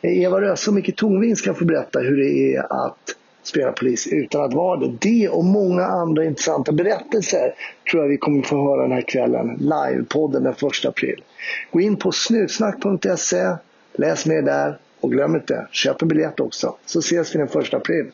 Eh, 0.02 0.22
Eva 0.22 0.40
Röse 0.40 0.70
och 0.70 0.74
Micke 0.74 0.96
Tornving 0.96 1.36
ska 1.36 1.54
få 1.54 1.64
berätta 1.64 1.98
hur 1.98 2.16
det 2.16 2.54
är 2.54 2.86
att 2.86 3.17
spela 3.48 3.72
polis 3.72 4.06
utan 4.06 4.44
att 4.44 4.54
vara 4.54 4.80
det. 4.80 4.96
Det 5.00 5.28
och 5.28 5.44
många 5.44 5.84
andra 5.84 6.24
intressanta 6.24 6.72
berättelser 6.72 7.54
tror 7.90 8.02
jag 8.02 8.10
vi 8.10 8.16
kommer 8.16 8.42
få 8.42 8.56
höra 8.70 8.82
den 8.82 8.92
här 8.92 9.04
kvällen. 9.08 9.56
Livepodden 9.60 10.42
den 10.42 10.52
1 10.52 10.62
april. 10.84 11.24
Gå 11.72 11.80
in 11.80 11.96
på 11.96 12.12
snutsnack.se, 12.12 13.56
läs 13.94 14.26
mer 14.26 14.42
där 14.42 14.78
och 15.00 15.10
glöm 15.10 15.34
inte, 15.36 15.66
köp 15.70 16.02
en 16.02 16.08
biljett 16.08 16.40
också. 16.40 16.76
Så 16.86 16.98
ses 16.98 17.34
vi 17.34 17.38
den 17.38 17.48
1 17.62 17.74
april. 17.74 18.10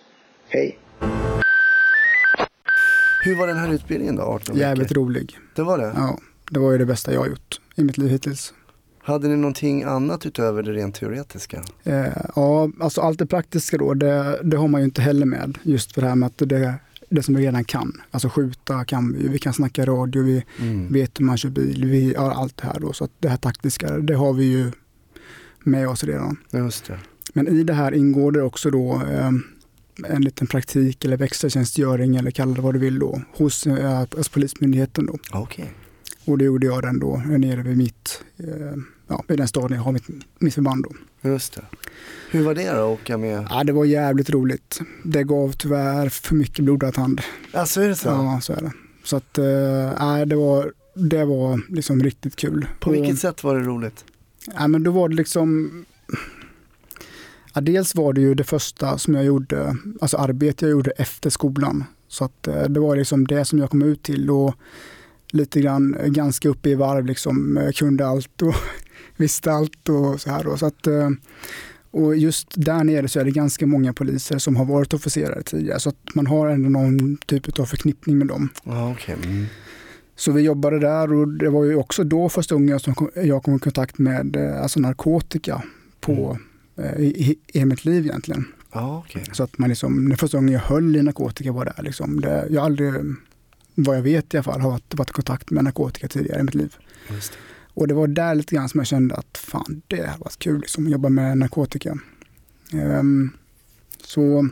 Hej! 0.49 0.79
Hur 3.25 3.35
var 3.39 3.47
den 3.47 3.57
här 3.57 3.73
utbildningen 3.73 4.17
då, 4.17 4.23
18 4.23 4.57
Jävligt 4.57 4.91
veckor? 4.91 5.01
rolig. 5.01 5.39
Det 5.57 5.63
var 5.63 5.79
det? 5.79 5.93
Ja, 5.97 6.19
det 6.51 6.61
var 6.61 6.73
ju 6.73 6.79
det 6.79 6.87
bästa 6.87 7.13
jag 7.13 7.21
har 7.21 7.27
gjort 7.29 7.61
i 7.77 7.85
mitt 7.85 7.99
liv 7.99 8.09
hittills. 8.11 8.55
Hade 9.07 9.29
ni 9.29 9.37
någonting 9.37 9.83
annat 9.83 10.27
utöver 10.27 10.63
det 10.63 10.73
rent 10.73 10.95
teoretiska? 10.95 11.63
Eh, 11.85 12.07
ja, 12.37 12.71
alltså 12.81 13.01
allt 13.01 13.19
det 13.19 13.27
praktiska 13.27 13.79
då, 13.79 13.95
det, 13.95 14.41
det 14.45 14.57
har 14.57 14.69
man 14.69 14.81
ju 14.81 14.85
inte 14.85 15.03
heller 15.03 15.27
med. 15.27 15.59
Just 15.63 15.93
för 15.93 16.01
det 16.03 16.09
här 16.09 16.15
med 16.15 16.27
att 16.27 16.39
det, 16.39 16.75
det 17.09 17.23
som 17.23 17.35
vi 17.35 17.43
redan 17.47 17.65
kan. 17.65 18.01
Alltså 18.11 18.29
skjuta 18.29 18.85
kan 18.85 19.13
vi, 19.13 19.29
vi 19.29 19.39
kan 19.39 19.53
snacka 19.53 19.85
radio, 19.87 20.23
vi 20.23 20.45
Mm. 20.61 20.93
vet 20.93 21.21
hur 21.21 21.25
man 21.25 21.37
kör 21.37 21.51
bil, 21.51 21.85
vi 21.85 22.15
har 22.15 22.31
allt 22.31 22.57
det 22.57 22.67
här 22.67 22.81
då. 22.81 22.93
Så 22.93 23.05
att 23.05 23.11
det 23.21 23.29
här 23.29 23.37
taktiska, 23.37 23.99
det 23.99 24.15
har 24.15 24.33
vi 24.33 24.45
ju 24.45 24.73
med 25.65 25.89
oss 25.89 26.05
redan. 26.05 26.37
Just 26.51 26.87
det. 26.87 26.99
Men 27.33 27.49
i 27.49 27.63
det 27.65 27.75
här 27.75 27.95
ingår 27.95 28.33
det 28.33 28.43
också 28.43 28.71
då 28.71 29.03
eh, 29.11 29.31
en 30.15 30.23
liten 30.23 30.47
praktik 30.47 31.05
eller 31.05 31.17
växeltjänstgöring 31.17 32.17
eller 32.17 32.31
kalla 32.31 32.55
det 32.55 32.61
vad 32.61 32.75
du 32.75 32.79
vill 32.81 32.99
då 32.99 33.23
hos, 33.37 33.67
eh, 33.67 34.05
hos 34.17 34.29
Polismyndigheten 34.29 35.07
då. 35.07 35.19
Okej. 35.33 35.73
Och 36.25 36.39
det 36.39 36.45
gjorde 36.45 36.67
jag 36.67 36.83
den 36.83 36.99
då 36.99 37.17
nere 37.27 37.63
vid 37.63 37.77
mitt, 37.77 38.23
eh, 38.39 38.77
ja, 39.09 39.25
vid 39.29 39.39
den 39.39 39.49
staden 39.49 39.77
jag 39.77 39.85
har 39.85 39.93
mitt, 39.93 40.05
mitt 40.39 40.55
förband 40.55 40.85
då. 40.85 41.29
Just 41.31 41.55
det. 41.55 41.63
Hur 42.31 42.43
var 42.45 42.55
det 42.55 42.71
då 42.73 42.93
att 42.93 43.01
åka 43.01 43.19
med? 43.19 43.47
Ja, 43.51 43.65
det 43.65 43.73
var 43.73 43.85
jävligt 43.85 44.31
roligt. 44.31 44.81
Det 45.05 45.23
gav 45.25 45.53
tyvärr 45.53 46.09
för 46.09 46.35
mycket 46.35 46.65
blodad 46.65 46.97
hand. 46.97 47.21
Alltså 47.53 47.81
är 47.81 47.89
det 47.89 47.97
så? 47.97 48.09
Ja, 48.09 48.41
så 48.43 48.53
är 48.53 48.61
det. 48.61 48.73
Så 49.05 49.17
att, 49.17 49.39
eh, 49.39 49.45
nej, 50.07 50.27
det 50.27 50.37
var, 50.37 50.73
det 50.95 51.25
var 51.25 51.61
liksom 51.75 52.03
riktigt 52.03 52.37
kul. 52.37 52.67
På 52.81 52.91
Och- 52.91 52.97
vilket 52.97 53.19
sätt 53.19 53.45
var 53.45 53.55
det 53.55 53.65
roligt? 53.65 54.05
Ja, 54.55 54.69
men 54.69 54.83
då 54.83 54.91
var 54.91 55.09
det 55.09 55.15
liksom... 55.15 55.71
Ja, 57.55 57.61
dels 57.61 57.95
var 57.95 58.13
det 58.13 58.21
ju 58.21 58.35
det 58.35 58.45
första 58.45 58.99
som 58.99 59.15
jag 59.15 59.25
gjorde, 59.25 59.77
alltså 60.01 60.17
arbete 60.17 60.65
jag 60.65 60.71
gjorde 60.73 60.91
efter 60.91 61.31
skolan. 61.31 61.85
Så 62.09 62.25
att 62.25 62.49
eh, 62.49 62.63
det 62.63 62.81
var 62.81 62.97
liksom 62.97 63.27
det 63.27 63.45
som 63.45 63.59
jag 63.59 63.71
kom 63.71 63.83
ut 63.83 64.03
till 64.03 64.31
och 64.31 64.55
lite 65.31 65.61
grann 65.61 65.95
eh, 65.95 66.07
ganska 66.09 66.49
uppe 66.49 66.71
i 66.71 66.75
varv 66.75 67.07
liksom. 67.07 67.57
Jag 67.65 67.75
kunde 67.75 68.07
allt 68.07 68.43
och 68.43 68.55
visste 69.17 69.53
allt 69.53 69.89
och 69.89 70.21
så 70.21 70.31
här 70.31 70.45
då. 70.45 70.57
Så 70.57 70.67
att, 70.67 70.87
eh, 70.87 71.11
och 71.91 72.17
just 72.17 72.49
där 72.55 72.85
nere 72.85 73.09
så 73.09 73.21
är 73.21 73.25
det 73.25 73.31
ganska 73.31 73.67
många 73.67 73.93
poliser 73.93 74.39
som 74.39 74.57
har 74.57 74.65
varit 74.65 74.95
officerare 74.95 75.43
tidigare 75.43 75.81
så 75.81 75.89
att 75.89 76.15
man 76.15 76.27
har 76.27 76.49
ändå 76.49 76.69
någon 76.69 77.17
typ 77.17 77.59
av 77.59 77.67
förknippning 77.67 78.19
med 78.19 78.27
dem. 78.27 78.49
Okej. 78.65 79.17
Mm. 79.25 79.47
Så 80.17 80.33
vi 80.33 80.43
jobbade 80.43 80.79
där 80.79 81.13
och 81.13 81.29
det 81.29 81.51
var 81.51 81.65
ju 81.65 81.77
också 81.77 82.05
då 82.05 82.29
första 82.29 82.55
gången 82.55 82.81
som 82.81 82.95
jag 83.15 83.43
kom 83.43 83.57
i 83.57 83.59
kontakt 83.59 83.99
med 83.99 84.37
eh, 84.37 84.63
alltså 84.63 84.81
narkotika 84.81 85.63
på, 86.01 86.39
eh, 86.77 87.01
i, 87.01 87.07
i, 87.07 87.61
i 87.61 87.65
mitt 87.65 87.85
liv 87.85 88.07
egentligen. 88.07 88.45
Ja, 88.73 89.05
okej. 89.07 89.25
Så 89.33 89.43
att 89.43 89.59
man 89.59 89.69
liksom, 89.69 90.09
den 90.09 90.19
första 90.19 90.39
gången 90.39 90.53
jag 90.53 90.61
höll 90.61 90.97
i 90.97 91.03
narkotika 91.03 91.53
var 91.53 91.65
där. 91.65 91.83
Liksom. 91.83 92.21
Det, 92.21 92.47
jag 92.51 92.65
aldrig, 92.65 92.93
vad 93.75 93.97
jag 93.97 94.03
vet 94.03 94.35
i 94.35 94.37
alla 94.37 94.45
fall, 94.45 94.61
har 94.61 94.71
varit, 94.71 94.95
varit 94.95 95.11
i 95.11 95.13
kontakt 95.13 95.51
med 95.51 95.65
narkotika 95.65 96.09
tidigare 96.09 96.41
i 96.41 96.43
mitt 96.43 96.55
liv. 96.55 96.77
Och 97.75 97.89
det 97.89 97.95
var 97.95 98.07
där 98.07 98.35
lite 98.35 98.55
grann 98.55 98.69
som 98.69 98.79
jag 98.81 98.87
kände 98.87 99.15
att 99.15 99.39
fan, 99.39 99.83
det 99.87 100.07
har 100.07 100.19
varit 100.19 100.39
kul 100.39 100.61
liksom, 100.61 100.87
att 100.87 100.93
jobba 100.93 101.09
med 101.09 101.39
narkotika. 101.39 101.99
Ehm, 102.73 103.31
så, 104.05 104.49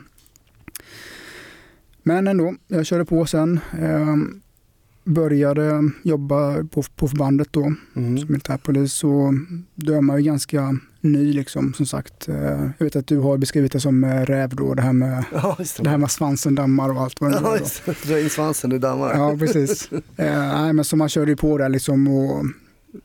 men 2.03 2.27
ändå, 2.27 2.55
jag 2.67 2.85
körde 2.85 3.05
på 3.05 3.25
sen. 3.25 3.59
Ehm, 3.79 4.39
började 5.05 5.89
jobba 6.03 6.63
på, 6.63 6.83
på 6.95 7.07
förbandet 7.07 7.47
då 7.51 7.73
Mm. 7.95 8.17
som 8.17 8.27
militärpolis 8.31 9.03
och 9.03 9.33
då 9.75 9.93
är 9.93 10.01
man 10.01 10.17
ju 10.17 10.23
ganska 10.23 10.77
ny 11.01 11.33
liksom 11.33 11.73
som 11.73 11.85
sagt. 11.85 12.27
Eh, 12.29 12.69
Jag 12.77 12.85
vet 12.85 12.95
att 12.95 13.07
du 13.07 13.17
har 13.17 13.37
beskrivit 13.37 13.71
det 13.71 13.79
som 13.79 14.05
räv 14.05 14.49
då, 14.55 14.73
det 14.73 14.81
här 14.81 14.93
med, 14.93 15.23
Ja, 15.33 15.55
det. 15.59 15.83
det 15.83 15.89
här 15.89 15.97
med 15.97 16.11
svansen 16.11 16.55
dammar 16.55 16.89
och 16.89 17.01
allt 17.01 17.21
vad 17.21 17.31
det 17.31 17.39
Ja, 17.43 17.55
är 17.55 17.59
det. 17.85 18.07
Dra 18.07 18.19
in 18.19 18.29
svansen 18.29 18.71
i 18.71 18.77
dammar. 18.77 19.13
Ja, 19.13 19.35
precis. 19.39 19.89
Eh, 20.17 20.61
nej, 20.61 20.73
men 20.73 20.85
så 20.85 20.95
man 20.95 21.09
körde 21.09 21.31
ju 21.31 21.35
på 21.37 21.57
där 21.57 21.69
liksom 21.69 22.07
och 22.07 22.45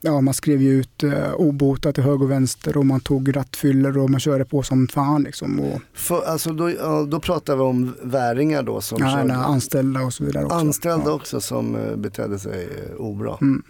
ja, 0.01 0.21
man 0.21 0.35
skrev 0.35 0.63
ju 0.63 0.71
ut 0.81 1.03
eh, 1.03 1.35
obota 1.35 1.93
till 1.93 2.03
höger 2.03 2.23
och 2.25 2.31
vänster 2.31 2.77
och 2.77 2.87
man 2.87 3.01
tog 3.01 3.37
rattfyllor 3.37 3.99
och 3.99 4.11
man 4.11 4.21
körde 4.21 4.45
på 4.45 4.63
som 4.63 4.89
fan 4.89 5.23
liksom. 5.23 5.61
Och, 5.61 5.81
För, 5.95 6.23
alltså, 6.23 6.53
då, 6.53 6.71
då 7.11 7.21
pratar 7.21 7.57
vi 7.57 7.63
om 7.63 7.95
väringar 8.03 8.63
då 8.63 8.81
som 8.81 8.99
ja, 9.03 9.11
körde- 9.11 9.25
nej, 9.25 9.37
anställda 9.37 10.01
och 10.01 10.15
så 10.15 10.25
vidare 10.25 10.45
också. 10.45 10.57
anställda 10.57 11.05
Ja. 11.07 11.13
också 11.13 11.41
som 11.41 11.75
eh, 11.77 11.97
betedde 11.97 12.39
sig 12.39 12.69
eh, 12.91 12.97
obra. 12.97 13.39
Mm. 13.41 13.63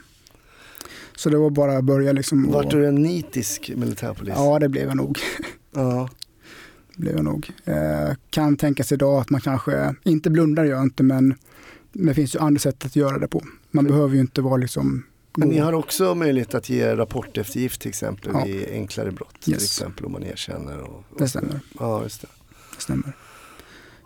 Så 1.16 1.30
det 1.30 1.36
var 1.38 1.50
bara 1.50 1.78
att 1.78 1.84
börja 1.84 2.12
liksom. 2.12 2.46
och- 2.48 2.52
Vart 2.54 2.70
du 2.70 2.86
en 2.86 2.94
nitisk 3.02 3.72
militärpolis? 3.76 4.34
Ja, 4.36 4.58
det 4.58 4.68
blev 4.68 4.86
jag 4.88 4.96
nog. 4.96 5.18
Ja. 5.74 6.08
blev 6.96 7.14
jag 7.14 7.24
nog. 7.24 7.50
Eh, 7.64 8.14
kan 8.30 8.56
tänkas 8.56 8.92
idag 8.92 9.20
att 9.20 9.30
man 9.30 9.40
kanske, 9.40 9.94
inte 10.04 10.30
blundar 10.30 10.64
gör 10.64 10.74
jag 10.76 10.82
inte, 10.82 11.02
men 11.02 11.34
det 11.92 12.14
finns 12.14 12.34
ju 12.34 12.38
andra 12.38 12.58
sätt 12.58 12.84
att 12.84 12.96
göra 12.96 13.18
det 13.18 13.28
på. 13.28 13.42
Man 13.70 13.84
behöver 13.84 14.14
ju 14.14 14.20
inte 14.20 14.40
vara 14.42 14.56
liksom 14.56 15.02
Men 15.38 15.48
ni 15.48 15.58
har 15.58 15.72
också 15.72 16.14
möjlighet 16.14 16.54
att 16.54 16.68
ge 16.70 16.96
rapporteftergift 16.96 17.80
till 17.80 17.88
exempel 17.88 18.30
Ja. 18.34 18.44
vid 18.44 18.68
enklare 18.70 19.10
brott. 19.10 19.40
Till 19.40 19.52
Yes. 19.52 19.64
exempel 19.64 20.04
om 20.06 20.12
man 20.12 20.24
erkänner. 20.24 20.78
Och, 20.78 21.04
och 21.10 21.18
Det 21.18 21.28
stämmer. 21.28 21.60
Ja, 21.80 22.02
just 22.02 22.20
det. 22.20 22.28
Det 22.76 22.82
stämmer. 22.82 23.12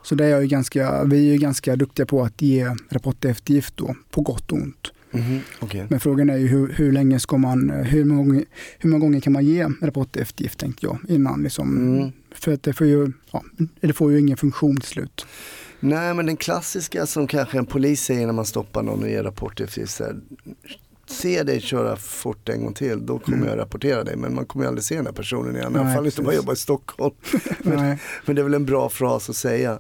Så 0.03 0.15
det 0.15 0.25
är 0.27 0.41
ju 0.41 0.47
ganska, 0.47 1.05
vi 1.05 1.29
är 1.29 1.33
ju 1.33 1.39
ganska 1.39 1.77
duktiga 1.77 2.07
på 2.07 2.23
att 2.23 2.43
ge 2.43 2.67
rapport 2.91 3.25
eftergift 3.25 3.77
då, 3.77 3.95
på 4.11 4.21
gott 4.21 4.53
och 4.53 4.59
ont. 4.59 4.93
Mhm, 5.11 5.41
okej. 5.61 5.87
Men 5.91 6.01
frågan 6.01 6.31
är 6.31 6.37
ju 6.37 6.47
hur, 6.47 6.73
hur 6.73 6.93
länge 6.93 7.21
ska 7.21 7.37
man, 7.37 7.71
hur 7.71 8.05
många, 8.05 8.23
gånger, 8.23 8.45
hur 8.79 8.91
många 8.91 9.01
gånger 9.01 9.21
kan 9.21 9.33
man 9.33 9.45
ge 9.45 9.67
rapporteftergift 9.83 10.59
tänkte 10.59 10.87
jag 10.87 10.99
innan 11.09 11.43
liksom. 11.43 11.77
Mm. 11.97 12.13
För 12.35 12.53
att 12.53 12.63
det 12.63 12.73
får 12.73 12.87
ju, 12.87 13.13
ja, 13.31 13.45
det 13.81 13.93
får 13.93 14.13
ju 14.13 14.19
ingen 14.21 14.37
funktion 14.37 14.77
till 14.81 14.89
slut. 14.89 15.27
Nej 15.81 16.15
men 16.15 16.27
den 16.27 16.37
klassiska 16.37 17.07
som 17.07 17.27
kanske 17.27 17.59
en 17.59 17.67
polis 17.67 18.03
säger 18.03 18.27
när 18.27 18.33
man 18.33 18.47
stoppar 18.47 18.83
någon 18.83 19.03
och 19.03 19.09
ger 19.09 19.23
rapport 19.23 19.61
efter 21.13 21.23
så 21.23 21.29
här, 21.29 21.37
Se 21.39 21.43
dig 21.43 21.61
köra 21.61 21.97
fort 21.97 22.49
en 22.49 22.65
gång 22.65 22.75
till, 22.75 23.07
då 23.07 23.19
kommer 23.19 23.37
Mm. 23.39 23.49
jag 23.49 23.59
rapportera 23.59 24.05
dig. 24.05 24.17
Men 24.17 24.35
man 24.35 24.47
kommer 24.47 24.65
ju 24.65 24.69
aldrig 24.69 24.85
se 24.85 24.97
den 24.97 25.07
här 25.07 25.13
personen 25.13 25.57
igen. 25.57 25.77
I 25.77 25.79
alla 25.79 25.95
fall 25.95 26.07
inte 26.07 26.21
om 26.21 26.25
man 26.27 26.35
jobbar 26.37 26.53
i 26.53 26.57
Stockholm. 26.57 27.15
Men-. 27.63 27.97
Men 28.27 28.37
det 28.37 28.43
är 28.43 28.45
väl 28.45 28.55
en 28.55 28.65
bra 28.67 28.89
fras 28.89 29.31
att 29.31 29.37
säga. 29.37 29.79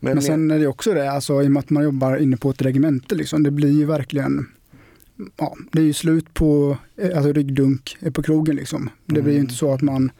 Men, 0.00 0.14
Men 0.14 0.22
sen 0.22 0.50
är 0.50 0.58
det 0.58 0.66
också 0.66 0.94
det, 0.94 1.10
alltså, 1.12 1.42
i 1.42 1.46
och 1.46 1.50
med 1.50 1.60
att 1.60 1.70
man 1.70 1.84
jobbar 1.84 2.16
inne 2.16 2.36
på 2.36 2.50
ett 2.50 2.62
regemente, 2.62 3.14
liksom, 3.14 3.42
det 3.42 3.50
blir 3.50 3.72
ju 3.72 3.84
verkligen 3.84 4.46
Ja, 5.36 5.56
det 5.72 5.78
är 5.78 5.84
ju 5.84 5.92
slut 5.92 6.34
på 6.34 6.76
eh, 6.96 7.16
alltså, 7.16 7.32
ryggdunk 7.32 7.96
på 8.12 8.22
krogen. 8.22 8.56
Liksom. 8.56 8.90
Det 9.06 9.22
blir 9.22 9.32
ju 9.32 9.38
Mm. 9.38 9.40
inte 9.40 9.54
så 9.54 9.72
att 9.74 9.82
man 9.82 10.10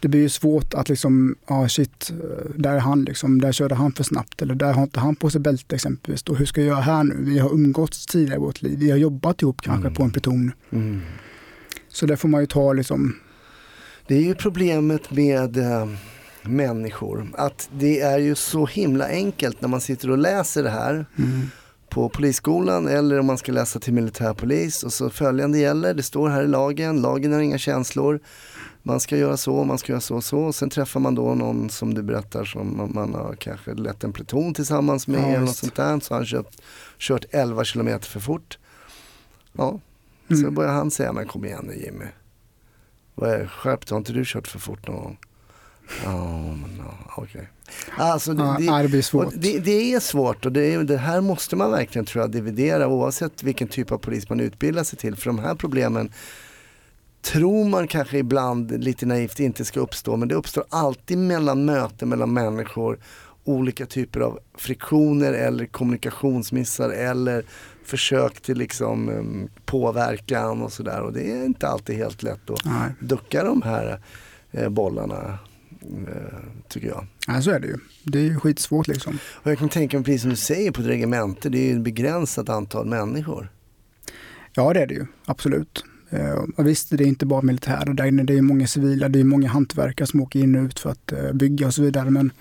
Det 0.00 0.08
blir 0.08 0.20
ju 0.20 0.28
svårt 0.28 0.74
att 0.74 0.88
liksom, 0.88 1.34
ja 1.48 1.68
shit, 1.68 2.10
eh, 2.10 2.50
där 2.56 2.74
är 2.74 2.78
han 2.78 3.04
liksom, 3.04 3.40
där 3.40 3.52
körde 3.52 3.74
han 3.74 3.92
för 3.92 4.04
snabbt 4.04 4.42
eller 4.42 4.54
där 4.54 4.72
har 4.72 4.82
inte 4.82 5.00
han 5.00 5.16
på 5.16 5.30
sig 5.30 5.40
bälte 5.40 5.74
exempelvis. 5.74 6.22
Då, 6.22 6.34
hur 6.34 6.46
ska 6.46 6.60
jag 6.60 6.68
göra 6.68 6.80
här 6.80 7.04
nu? 7.04 7.16
Vi 7.18 7.38
har 7.38 7.50
umgåtts 7.54 8.06
tidigare 8.06 8.36
i 8.36 8.40
vårt 8.40 8.62
liv, 8.62 8.78
vi 8.78 8.90
har 8.90 8.98
jobbat 8.98 9.42
ihop 9.42 9.60
kanske 9.62 9.86
Mm. 9.86 9.94
på 9.94 10.02
en 10.02 10.10
pluton. 10.10 10.52
mm. 10.70 11.00
Så 11.88 12.06
det 12.06 12.16
får 12.16 12.28
man 12.28 12.40
ju 12.40 12.46
ta 12.46 12.72
liksom, 12.72 13.16
Det 14.06 14.14
är 14.14 14.22
ju 14.22 14.34
problemet 14.34 15.10
med 15.10 15.56
eh, 15.56 15.88
människor. 16.42 17.28
Att 17.34 17.68
det 17.78 18.00
är 18.00 18.18
ju 18.18 18.34
så 18.34 18.66
himla 18.66 19.08
enkelt 19.08 19.60
när 19.60 19.68
man 19.68 19.80
sitter 19.80 20.10
och 20.10 20.18
läser 20.18 20.62
det 20.62 20.70
här 20.70 21.06
mm, 21.18 21.50
på 21.88 22.08
polisskolan 22.08 22.88
eller 22.88 23.18
om 23.18 23.26
man 23.26 23.38
ska 23.38 23.52
läsa 23.52 23.78
till 23.78 23.92
militärpolis 23.94 24.82
och 24.82 24.92
så 24.92 25.10
följande 25.10 25.58
gäller, 25.58 25.94
det 25.94 26.02
står 26.02 26.28
här 26.28 26.42
i 26.42 26.46
lagen, 26.48 27.00
lagen 27.02 27.32
har 27.32 27.40
inga 27.40 27.58
känslor. 27.58 28.20
Man 28.82 29.00
ska 29.00 29.16
göra 29.16 29.36
så, 29.36 29.64
man 29.64 29.78
ska 29.78 29.92
göra 29.92 30.00
så 30.00 30.16
och 30.16 30.24
så. 30.24 30.38
Och 30.38 30.54
sen 30.54 30.70
träffar 30.70 31.00
man 31.00 31.14
då 31.14 31.34
någon 31.34 31.70
som 31.70 31.94
du 31.94 32.02
berättar 32.02 32.44
som 32.44 32.76
man- 32.76 32.90
man 32.94 33.14
har 33.14 33.34
kanske 33.34 33.74
lett 33.74 34.04
en 34.04 34.12
pluton 34.12 34.54
tillsammans 34.54 35.06
med 35.06 35.20
Ja, 35.20 35.26
eller 35.26 35.40
något 35.40 35.56
sånt 35.56 35.74
där. 35.74 36.00
Så 36.00 36.14
har 36.14 36.18
han 36.18 36.26
kört, 36.26 36.56
kört 36.98 37.24
11 37.30 37.64
kilometer 37.64 38.06
för 38.06 38.20
fort. 38.20 38.58
Ja, 39.52 39.80
så 40.28 40.34
Mm. 40.34 40.54
börjar 40.54 40.72
han 40.72 40.90
säga, 40.90 41.12
men 41.12 41.26
kom 41.26 41.44
igen 41.44 41.64
nu 41.68 41.74
Jimmy. 41.84 42.04
Vad 43.14 43.30
är, 43.30 43.46
skärp 43.46 43.80
dig, 43.86 43.94
har 43.94 43.98
inte 43.98 44.12
du 44.12 44.22
kört 44.26 44.48
för 44.48 44.58
fort 44.58 44.86
någon 44.88 44.96
gång? 45.02 45.16
Ja, 46.04 46.54
okej. 47.16 47.48
Alltså, 47.98 48.34
det, 48.34 48.56
ja, 48.64 48.82
det, 48.82 48.88
blir 48.88 49.02
svårt. 49.02 49.32
det, 49.36 49.58
det 49.58 49.94
är 49.94 50.00
svårt 50.00 50.46
och 50.46 50.52
det, 50.52 50.74
är, 50.74 50.82
det 50.84 50.96
här 50.96 51.20
måste 51.20 51.56
man 51.56 51.70
verkligen 51.70 52.04
tror 52.06 52.22
jag 52.22 52.30
dividera 52.30 52.88
oavsett 52.88 53.42
vilken 53.42 53.68
typ 53.68 53.92
av 53.92 53.98
polis 53.98 54.28
man 54.28 54.40
utbildar 54.40 54.84
sig 54.84 54.98
till. 54.98 55.16
För 55.16 55.26
de 55.26 55.38
här 55.38 55.54
problemen 55.54 56.12
tror 57.22 57.64
man 57.68 57.88
kanske 57.88 58.18
ibland 58.18 58.84
lite 58.84 59.06
naivt 59.06 59.40
inte 59.40 59.64
ska 59.64 59.80
uppstå 59.80 60.16
men 60.16 60.28
det 60.28 60.34
uppstår 60.34 60.64
alltid 60.68 61.18
mellan 61.18 61.64
möten 61.64 62.08
mellan 62.08 62.32
människor. 62.32 62.98
Olika 63.44 63.86
typer 63.86 64.20
av 64.20 64.38
friktioner 64.58 65.32
eller 65.32 65.66
kommunikationsmissar 65.66 66.90
eller 66.90 67.44
försök 67.84 68.40
till 68.40 68.58
liksom 68.58 69.08
em, 69.08 69.48
påverkan 69.64 70.62
och 70.62 70.72
sådär. 70.72 71.00
Och 71.02 71.12
det 71.12 71.30
är 71.32 71.44
inte 71.44 71.68
alltid 71.68 71.96
helt 71.96 72.22
lätt 72.22 72.50
att 72.50 72.64
Nej, 72.64 72.92
ducka 73.00 73.44
de 73.44 73.62
här 73.62 74.00
eh, 74.50 74.68
bollarna 74.68 75.38
eh, 75.82 76.38
tycker 76.68 76.88
jag. 76.88 77.06
nej, 77.28 77.42
så 77.42 77.50
är 77.50 77.60
det 77.60 77.66
ju. 77.66 77.76
Det 78.04 78.18
är 78.18 78.22
ju 78.22 78.40
skitsvårt 78.40 78.88
liksom. 78.88 79.18
Och 79.24 79.50
jag 79.50 79.58
kan 79.58 79.68
tänka 79.68 79.96
mig 79.96 80.04
precis 80.04 80.20
som 80.20 80.30
du 80.30 80.36
säger 80.36 80.70
på 80.70 80.80
ett 80.80 80.86
regemente, 80.86 81.48
det 81.48 81.58
är 81.58 81.66
ju 81.66 81.76
ett 81.76 81.82
begränsat 81.84 82.48
antal 82.48 82.86
människor. 82.86 83.52
Ja, 84.54 84.72
det 84.72 84.80
är 84.80 84.86
det 84.86 84.94
ju. 84.94 85.06
Absolut. 85.24 85.84
Eh, 86.10 86.44
och 86.56 86.66
visst, 86.66 86.90
det 86.98 87.04
är 87.04 87.08
inte 87.08 87.26
bara 87.26 87.42
militärer 87.42 87.94
där 87.94 88.04
inne. 88.04 88.22
Det 88.22 88.38
är 88.38 88.42
många 88.42 88.66
civila, 88.66 89.08
det 89.08 89.20
är 89.20 89.24
många 89.24 89.48
hantverkare 89.48 90.06
som 90.06 90.20
åker 90.20 90.40
in 90.40 90.54
och 90.54 90.64
ut 90.64 90.78
för 90.78 90.90
att 90.90 91.12
eh, 91.12 91.32
bygga 91.32 91.66
och 91.66 91.74
så 91.74 91.82
vidare. 91.82 92.10
Men 92.10 92.32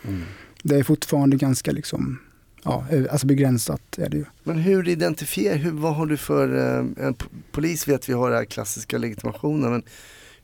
det 0.63 0.75
är 0.75 0.83
fortfarande 0.83 1.37
ganska 1.37 1.71
liksom, 1.71 2.19
ja, 2.63 2.85
eh, 2.91 3.03
alltså 3.11 3.27
begränsat 3.27 3.97
är 3.97 4.09
det 4.09 4.17
ju. 4.17 4.25
Men 4.43 4.57
hur 4.57 4.87
identifierar, 4.87 5.55
hur, 5.57 5.71
vad 5.71 5.95
har 5.95 6.05
du 6.05 6.17
för, 6.17 6.77
eh, 7.01 7.11
polis 7.51 7.87
vet 7.87 8.09
vi 8.09 8.13
har 8.13 8.29
den 8.29 8.37
här 8.37 8.45
klassiska 8.45 8.97
legitimationen, 8.97 9.71
men 9.71 9.83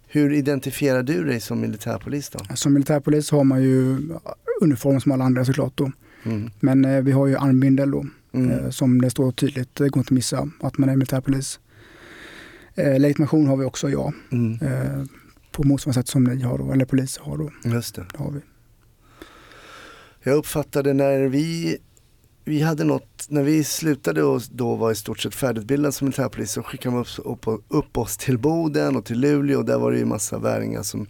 hur 0.08 0.34
identifierar 0.34 1.04
du 1.04 1.24
dig 1.24 1.40
som 1.40 1.62
militärpolis 1.62 2.30
då? 2.30 2.40
Som 2.56 2.74
militärpolis 2.74 3.32
har 3.32 3.44
man 3.44 3.64
ju 3.64 3.98
uniform 4.62 5.02
som 5.02 5.12
alla 5.12 5.24
andra 5.24 5.46
såklart 5.46 5.74
då. 5.76 5.92
Mm. 6.24 6.50
Men 6.60 6.86
eh, 6.86 7.02
vi 7.02 7.12
har 7.12 7.28
ju 7.28 7.38
armbindel 7.38 7.92
då, 7.92 8.06
Mm. 8.32 8.50
eh, 8.52 8.70
som 8.70 9.02
det 9.02 9.10
står 9.10 9.32
tydligt, 9.32 9.76
det 9.76 9.90
går 9.90 10.00
inte 10.02 10.08
att 10.08 10.12
missa 10.12 10.50
att 10.62 10.78
man 10.78 10.90
är 10.90 10.96
militärpolis. 10.96 11.60
Eh, 12.76 13.00
legitimation 13.00 13.48
har 13.48 13.58
vi 13.58 13.66
också, 13.66 13.90
ja. 13.90 14.14
Mm. 14.32 14.60
Eh, 14.62 15.04
på 15.52 15.64
motsvarande 15.64 16.02
sätt 16.02 16.08
som 16.08 16.24
ni 16.24 16.44
har 16.44 16.58
då, 16.58 16.72
eller 16.72 16.86
poliser 16.86 17.22
har 17.24 17.38
då. 17.38 17.52
Just 17.64 17.96
det. 17.96 18.06
Det 18.12 18.18
har 18.24 18.32
vi. 18.32 18.40
Jag 20.24 20.36
uppfattade 20.38 20.94
när 20.94 21.20
vi, 21.28 21.78
vi 22.46 22.62
hade 22.62 22.84
något, 22.84 23.26
när 23.30 23.44
vi 23.44 23.64
slutade 23.64 24.24
och 24.24 24.42
då 24.52 24.76
var 24.76 24.92
i 24.92 24.96
stort 24.96 25.20
sett 25.20 25.36
färdigutbildade 25.36 25.92
som 25.92 26.06
militärpolis 26.06 26.52
så 26.52 26.64
skickade 26.64 26.96
de 26.96 27.02
upp, 27.02 27.48
upp, 27.48 27.64
upp 27.68 27.98
oss 27.98 28.18
till 28.18 28.38
Boden 28.38 28.96
och 28.96 29.06
till 29.06 29.20
Luleå 29.20 29.60
och 29.60 29.66
där 29.66 29.78
var 29.80 29.92
det 29.92 29.98
ju 29.98 30.06
massa 30.06 30.40
väringar 30.40 30.84
som 30.84 31.08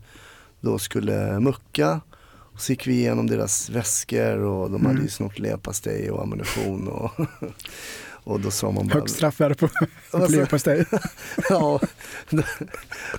då 0.62 0.78
skulle 0.80 1.40
mucka. 1.40 2.02
Och 2.28 2.62
så 2.62 2.72
gick 2.72 2.88
vi 2.88 2.94
igenom 2.94 3.28
deras 3.28 3.70
väskor 3.70 4.38
och 4.38 4.72
de 4.72 4.82
hade 4.86 4.96
ju 4.96 5.00
Mm. 5.00 5.10
snott 5.10 5.40
leverpastej 5.40 6.12
och 6.12 6.22
ammunition 6.24 6.88
och, 6.88 7.12
och 8.26 8.40
då 8.40 8.52
sa 8.52 8.72
man 8.72 8.88
bara 8.88 9.00
Högst 9.00 9.16
straffvärde 9.16 9.56
på, 9.56 9.68
på 10.12 10.28
leverpastej. 10.30 10.86
ja, 11.50 11.80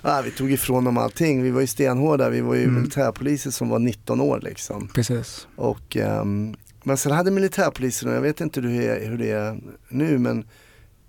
ja, 0.03 0.21
vi 0.25 0.31
tog 0.31 0.51
ifrån 0.51 0.83
dem 0.83 0.97
allting. 0.97 1.43
Vi 1.43 1.49
var 1.51 1.61
ju 1.61 1.67
stenhårda, 1.67 2.29
vi 2.29 2.41
var 2.41 2.55
ju 2.55 2.63
Mm. 2.63 2.75
militärpoliser 2.75 3.51
som 3.51 3.69
var 3.69 3.79
19 3.79 4.21
år 4.21 4.39
liksom. 4.43 4.87
Precis. 4.87 5.47
Och, 5.55 5.97
ehm, 5.97 6.55
men 6.83 6.97
sen 6.97 7.11
hade 7.11 7.31
militärpolisen, 7.31 8.09
och 8.09 8.15
jag 8.15 8.21
vet 8.21 8.41
inte 8.41 8.61
hur 8.61 8.69
det, 8.79 8.87
är, 8.87 9.09
hur 9.09 9.17
det 9.17 9.29
är 9.31 9.59
nu, 9.89 10.17
men 10.17 10.47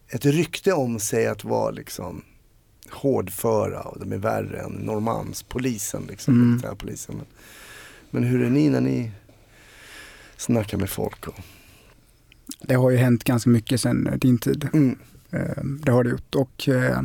ett 0.08 0.24
rykte 0.24 0.72
om 0.72 1.00
sig 1.00 1.26
att 1.26 1.44
vara 1.44 1.70
liksom 1.70 2.22
hårdföra 2.90 3.80
och 3.80 4.00
de 4.00 4.12
är 4.12 4.18
värre 4.18 4.61
än 4.61 4.72
Norrmalmspolisen, 4.72 6.02
liksom, 6.08 6.34
Mm. 6.34 6.50
militärpolisen. 6.50 7.14
Men, 7.16 7.26
men 8.11 8.24
hur 8.24 8.42
är 8.42 8.50
ni 8.50 8.68
när 8.68 8.80
ni 8.80 9.11
snackar 10.37 10.78
med 10.78 10.90
folk? 10.90 11.26
Och, 11.28 11.34
Det 12.62 12.74
har 12.74 12.90
ju 12.90 12.96
hänt 12.96 13.24
ganska 13.24 13.50
mycket 13.50 13.80
sedan 13.80 14.08
din 14.20 14.38
tid. 14.38 14.68
mm, 14.72 14.96
Eh, 15.30 15.64
Det 15.64 15.92
har 15.92 16.04
det 16.04 16.11
gjort 16.11 16.34
och 16.34 16.68
eh, 16.68 17.00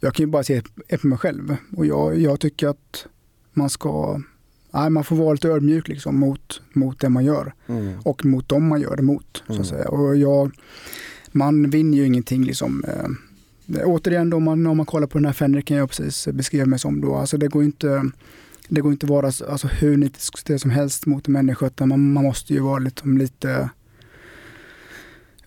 jag 0.00 0.14
kan 0.14 0.26
ju 0.26 0.30
bara 0.30 0.42
se 0.42 0.62
på 1.00 1.06
mig 1.06 1.18
själv 1.18 1.56
och 1.76 1.86
jag, 1.86 2.18
jag 2.18 2.40
tycker 2.40 2.68
att 2.68 3.06
man 3.52 3.70
ska, 3.70 4.20
nej, 4.70 4.90
man 4.90 5.04
får 5.04 5.16
vara 5.16 5.32
lite 5.32 5.48
ödmjuk 5.48 5.88
liksom 5.88 6.18
mot, 6.18 6.62
mot 6.72 7.00
det 7.00 7.08
man 7.08 7.24
gör 7.24 7.52
mm, 7.66 7.98
och 8.04 8.24
mot 8.24 8.48
dem 8.48 8.68
man 8.68 8.80
gör 8.80 8.96
det 8.96 9.02
mot. 9.02 9.42
Så 9.46 9.52
Mm. 9.52 9.60
att 9.62 9.68
säga. 9.68 9.88
Och 9.88 10.16
jag, 10.16 10.50
man 11.32 11.70
vinner 11.70 11.98
ju 11.98 12.06
ingenting 12.06 12.44
liksom. 12.44 12.84
Eh, 12.88 13.80
återigen 13.84 14.30
då, 14.30 14.36
om 14.36 14.42
man, 14.44 14.66
om 14.66 14.76
man 14.76 14.86
kollar 14.86 15.06
på 15.06 15.18
den 15.18 15.24
här 15.24 15.32
Fenriken 15.32 15.76
jag 15.76 15.88
precis 15.90 16.28
beskrev 16.32 16.68
mig 16.68 16.78
som 16.78 17.00
då, 17.00 17.14
alltså 17.16 17.36
det 17.38 17.48
går 17.48 17.64
inte 17.64 18.10
det 18.68 18.80
går 18.80 18.92
inte 18.92 19.06
att 19.06 19.10
vara 19.10 19.26
alltså, 19.26 19.66
hur 19.68 19.96
nitisk 19.96 20.60
som 20.60 20.70
helst 20.70 21.06
mot 21.06 21.26
en 21.26 21.32
människa 21.32 21.66
utan 21.66 21.88
man, 21.88 22.12
man 22.12 22.24
måste 22.24 22.54
ju 22.54 22.60
vara 22.60 22.78
lite, 22.78 23.08
lite 23.08 23.70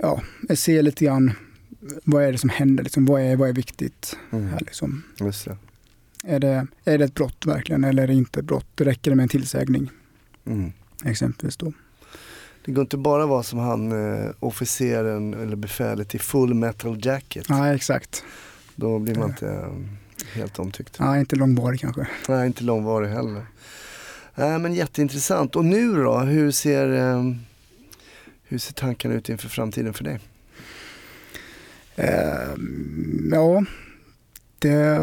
ja, 0.03 0.21
se 0.55 0.81
lite 0.81 1.05
grann 1.05 1.31
vad 2.03 2.23
är 2.23 2.31
det 2.31 2.37
som 2.37 2.49
händer, 2.49 2.83
liksom, 2.83 3.05
vad, 3.05 3.21
är, 3.21 3.35
vad 3.35 3.49
är 3.49 3.53
viktigt 3.53 4.17
mm, 4.31 4.47
här 4.47 4.59
liksom. 4.59 5.03
det. 5.17 5.57
Är 6.23 6.39
det, 6.39 6.67
är 6.85 6.97
det 6.97 7.05
ett 7.05 7.13
brott 7.13 7.45
verkligen 7.45 7.83
eller 7.83 8.03
är 8.03 8.07
det 8.07 8.13
inte 8.13 8.39
ett 8.39 8.45
brott? 8.45 8.81
Räcker 8.81 9.11
det 9.11 9.15
med 9.15 9.23
en 9.23 9.29
tillsägning 9.29 9.89
Mm. 10.45 10.71
exempelvis 11.03 11.57
då. 11.57 11.73
Det 12.65 12.71
går 12.71 12.81
inte 12.81 12.97
bara 12.97 13.25
vara 13.25 13.43
som 13.43 13.59
han 13.59 13.91
eh, 13.91 14.31
officeren 14.39 15.33
eller 15.33 15.55
befälet 15.55 16.15
i 16.15 16.19
full 16.19 16.53
metal 16.53 17.05
jacket. 17.05 17.49
Nej, 17.49 17.75
exakt. 17.75 18.23
Då 18.75 18.99
blir 18.99 19.15
man 19.15 19.29
inte 19.29 19.49
eh, 19.49 19.69
helt 20.33 20.59
omtyckt. 20.59 20.99
Nej, 20.99 21.19
inte 21.19 21.35
långvarig 21.35 21.79
kanske. 21.79 22.07
Nej, 22.29 22.47
inte 22.47 22.63
långvarig 22.63 23.09
heller. 23.09 23.45
Nej, 24.35 24.59
men 24.59 24.73
jätteintressant. 24.73 25.55
Och 25.55 25.65
nu 25.65 25.95
då, 25.95 26.19
hur 26.19 26.51
ser, 26.51 26.93
eh, 26.93 27.23
hur 28.53 28.59
ser 28.59 28.73
tankarna 28.73 29.15
ut 29.15 29.29
inför 29.29 29.49
framtiden 29.49 29.93
för 29.93 30.03
dig? 30.03 30.19
Eh, 31.95 32.55
ja, 33.31 33.65
det... 34.59 35.01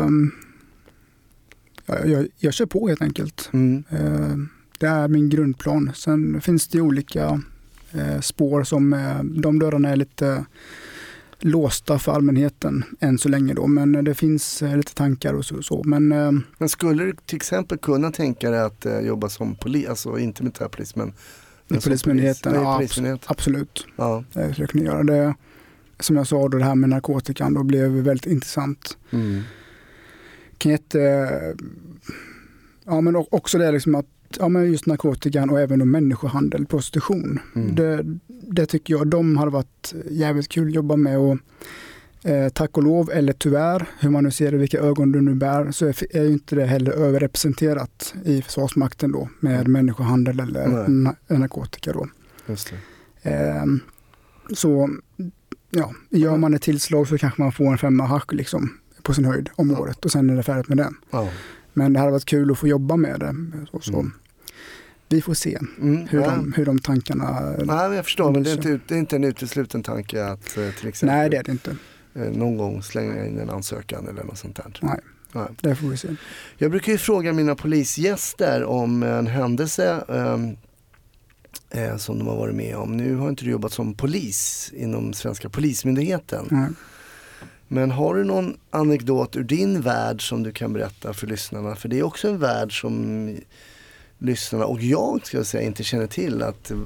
Ja, 1.87 2.05
jag, 2.05 2.29
jag 2.39 2.55
kör 2.55 2.67
på 2.67 2.89
helt 2.89 3.03
enkelt. 3.03 3.51
Mm. 3.53 3.85
Eh, 3.91 4.37
det 4.79 4.87
är 4.87 5.09
min 5.09 5.29
grundplan. 5.29 5.93
Sen 5.95 6.41
finns 6.41 6.69
det 6.69 6.81
olika 6.81 7.43
eh, 7.93 8.21
spår 8.21 8.65
som 8.65 8.93
eh, 8.93 9.23
de 9.23 9.59
dörrarna 9.59 9.89
är 9.89 9.97
lite 9.97 10.45
låsta 11.39 11.99
för 11.99 12.13
allmänheten 12.13 12.85
än 13.01 13.19
så 13.19 13.29
länge 13.29 13.55
då. 13.55 13.67
Men 13.67 14.05
det 14.05 14.15
finns 14.15 14.63
eh, 14.63 14.77
lite 14.77 14.95
tankar 14.95 15.35
och 15.35 15.45
så. 15.45 15.63
så. 15.63 15.83
Men 15.85 16.13
eh, 16.13 16.33
Men 16.59 16.69
skulle 16.69 17.05
du 17.05 17.15
till 17.27 17.37
exempel 17.37 17.79
kunna 17.79 18.11
tänka 18.11 18.51
dig 18.51 18.61
att 18.61 18.87
eh, 18.87 19.01
jobba 19.01 19.29
som 19.29 19.55
polis, 19.55 19.89
alltså 19.89 20.19
inte 20.19 20.43
militärpolis 20.43 20.97
men 20.97 21.13
Som 21.71 21.81
Polismyndigheten, 21.91 22.53
polis? 22.53 22.65
Ja, 22.65 22.77
polismyndigheten. 22.77 23.27
absolut, 23.29 23.87
Ja. 23.97 24.25
skulle 24.33 24.55
jag 24.59 24.71
kunna 24.71 24.85
göra. 24.85 25.03
Det, 25.03 25.35
som 26.01 26.17
jag 26.17 26.27
sa, 26.27 26.49
då, 26.49 26.59
det 26.59 26.65
här 26.65 26.75
med 26.75 26.89
narkotikan 26.91 27.55
då 27.55 27.63
blev 27.63 27.91
väldigt 27.91 28.27
intressant. 28.27 28.97
Mm. 29.11 29.41
Kan 30.59 30.73
jätte, 30.73 30.99
ja, 32.85 33.01
men 33.01 33.17
också 33.17 33.59
det 33.59 33.73
liksom 33.73 33.95
att 33.95 34.07
ja, 34.39 34.49
men 34.49 34.73
just 34.73 34.87
narkotikan 34.87 35.51
och 35.51 35.61
även 35.61 35.79
då 35.79 35.85
människohandel, 35.85 36.67
prostitution. 36.67 37.39
Mm. 37.57 37.75
Det, 37.75 38.05
det 38.29 38.67
tycker 38.67 38.95
jag 38.95 39.07
de 39.07 39.37
hade 39.37 39.51
varit 39.51 39.95
jävligt 40.11 40.49
kul 40.49 40.69
att 40.69 40.75
jobba 40.75 40.97
med. 40.97 41.19
Och, 41.19 41.39
eh, 42.25 42.49
tack 42.49 42.77
och 42.77 42.83
lov, 42.83 43.11
eller 43.11 43.33
tyvärr, 43.33 43.87
hur 44.01 44.11
man 44.11 44.25
nu 44.25 44.31
ser 44.31 44.53
det, 44.53 44.59
vilka 44.59 44.79
ögon 44.79 45.13
du 45.13 45.21
nu 45.21 45.35
bär, 45.35 45.71
så 45.71 45.87
är, 45.87 46.17
är 46.17 46.23
ju 46.25 46.33
inte 46.33 46.55
det 46.57 46.65
heller 46.67 46.93
överrepresenterat 46.93 48.15
i 48.25 48.43
Försvarsmakten 48.43 49.13
då 49.13 49.29
med 49.41 49.69
människohandel 49.69 50.41
eller 50.41 50.67
na- 50.87 51.15
narkotika. 51.27 51.93
Då. 51.93 52.07
Eh, 53.23 53.65
så 54.55 54.91
ja, 55.71 55.93
gör 56.11 56.37
man 56.37 56.55
ett 56.55 56.63
tillslag 56.63 57.09
så 57.09 57.19
kanske 57.19 57.43
man 57.43 57.53
får 57.53 57.73
en 57.73 57.79
femma 57.79 58.05
hasch 58.07 58.33
liksom, 58.33 58.79
på 59.03 59.15
sin 59.15 59.25
höjd 59.25 59.51
om 59.57 59.71
året 59.71 60.05
och 60.05 60.11
sen 60.13 60.31
är 60.31 60.37
det 60.37 60.43
färdigt 60.43 60.69
med 60.69 60.77
det. 60.79 60.91
Ja. 61.11 61.29
Men 61.73 61.93
det 61.93 61.99
hade 61.99 62.13
varit 62.13 62.25
kul 62.25 62.51
att 62.51 62.59
få 62.59 62.69
jobba 62.69 62.97
med 62.97 63.21
det. 63.21 63.35
Så, 63.71 63.81
så. 63.81 63.99
Mm. 64.01 64.13
Vi 65.09 65.23
får 65.23 65.35
se 65.35 65.59
Mm. 65.81 66.07
hur, 66.09 66.21
ja. 66.21 66.31
de, 66.31 66.53
hur 66.53 66.65
de 66.65 66.79
tankarna... 66.79 67.41
Nej, 67.65 67.97
jag 67.97 68.05
förstår, 68.05 68.33
men 68.33 68.43
det 68.43 68.51
är, 68.51 68.57
inte, 68.57 68.81
det 68.89 68.95
är 68.95 68.99
inte 68.99 69.17
en 69.17 69.25
utesluten 69.25 69.83
tanke 69.83 70.25
att 70.25 70.57
eh, 70.59 70.71
till 70.79 70.89
exempel 70.89 71.17
Nej, 71.17 71.31
det 71.31 71.37
är 71.37 71.43
det 71.43 71.53
inte. 71.53 71.77
Eh, 72.15 72.23
någon 72.23 72.57
gång 72.57 72.83
slänga 72.83 73.27
in 73.27 73.39
en 73.39 73.51
ansökan 73.51 74.09
eller 74.09 74.25
något 74.25 74.39
sånt 74.39 74.57
där. 74.57 74.79
Nej. 74.83 75.01
Nej. 75.33 75.49
Det 75.61 75.75
får 75.75 75.89
vi 75.89 75.97
se. 75.97 76.09
Jag 76.59 76.71
brukar 76.71 76.93
ju 76.93 76.99
fråga 76.99 77.33
mina 77.33 77.55
polisgäster 77.55 78.65
om 78.65 79.03
en 79.03 79.27
händelse 79.27 80.05
ehm, 80.09 80.57
eh, 81.71 81.97
som 81.97 82.19
de 82.19 82.29
har 82.29 82.37
varit 82.37 82.55
med 82.55 82.77
om. 82.77 82.97
Nu 82.97 83.15
har 83.15 83.29
inte 83.29 83.45
du 83.45 83.51
jobbat 83.51 83.73
som 83.73 83.95
polis 83.95 84.73
inom 84.77 85.13
svenska 85.13 85.49
polismyndigheten. 85.49 86.49
Nej. 86.51 86.69
Men 87.69 87.91
har 87.91 88.15
du 88.15 88.25
någon 88.25 88.57
anekdot 88.71 89.37
ur 89.37 89.45
din 89.45 89.81
värld 89.81 90.29
som 90.29 90.43
du 90.43 90.53
kan 90.53 90.73
berätta 90.73 91.13
för 91.13 91.27
lyssnarna? 91.27 91.77
För 91.77 91.89
det 91.89 91.99
är 91.99 92.03
också 92.03 92.29
en 92.29 92.39
värld 92.39 92.81
som 92.81 93.37
lyssnarna 94.19 94.65
och 94.65 94.83
jag 94.83 95.27
ska 95.27 95.37
jag 95.37 95.47
säga 95.47 95.63
inte 95.63 95.85
känner 95.85 96.07
till 96.07 96.43
att 96.43 96.71
eh, 96.71 96.77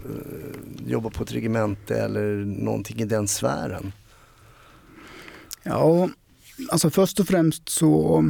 jobba 0.87 1.11
på 1.11 1.23
ett 1.23 1.33
regemente 1.33 1.97
eller 1.97 2.45
någonting 2.45 3.01
i 3.01 3.05
den 3.05 3.29
sfären. 3.29 3.93
Ja, 5.65 6.11
alltså 6.69 6.91
först 6.91 7.21
och 7.21 7.27
främst 7.27 7.69
så... 7.69 8.25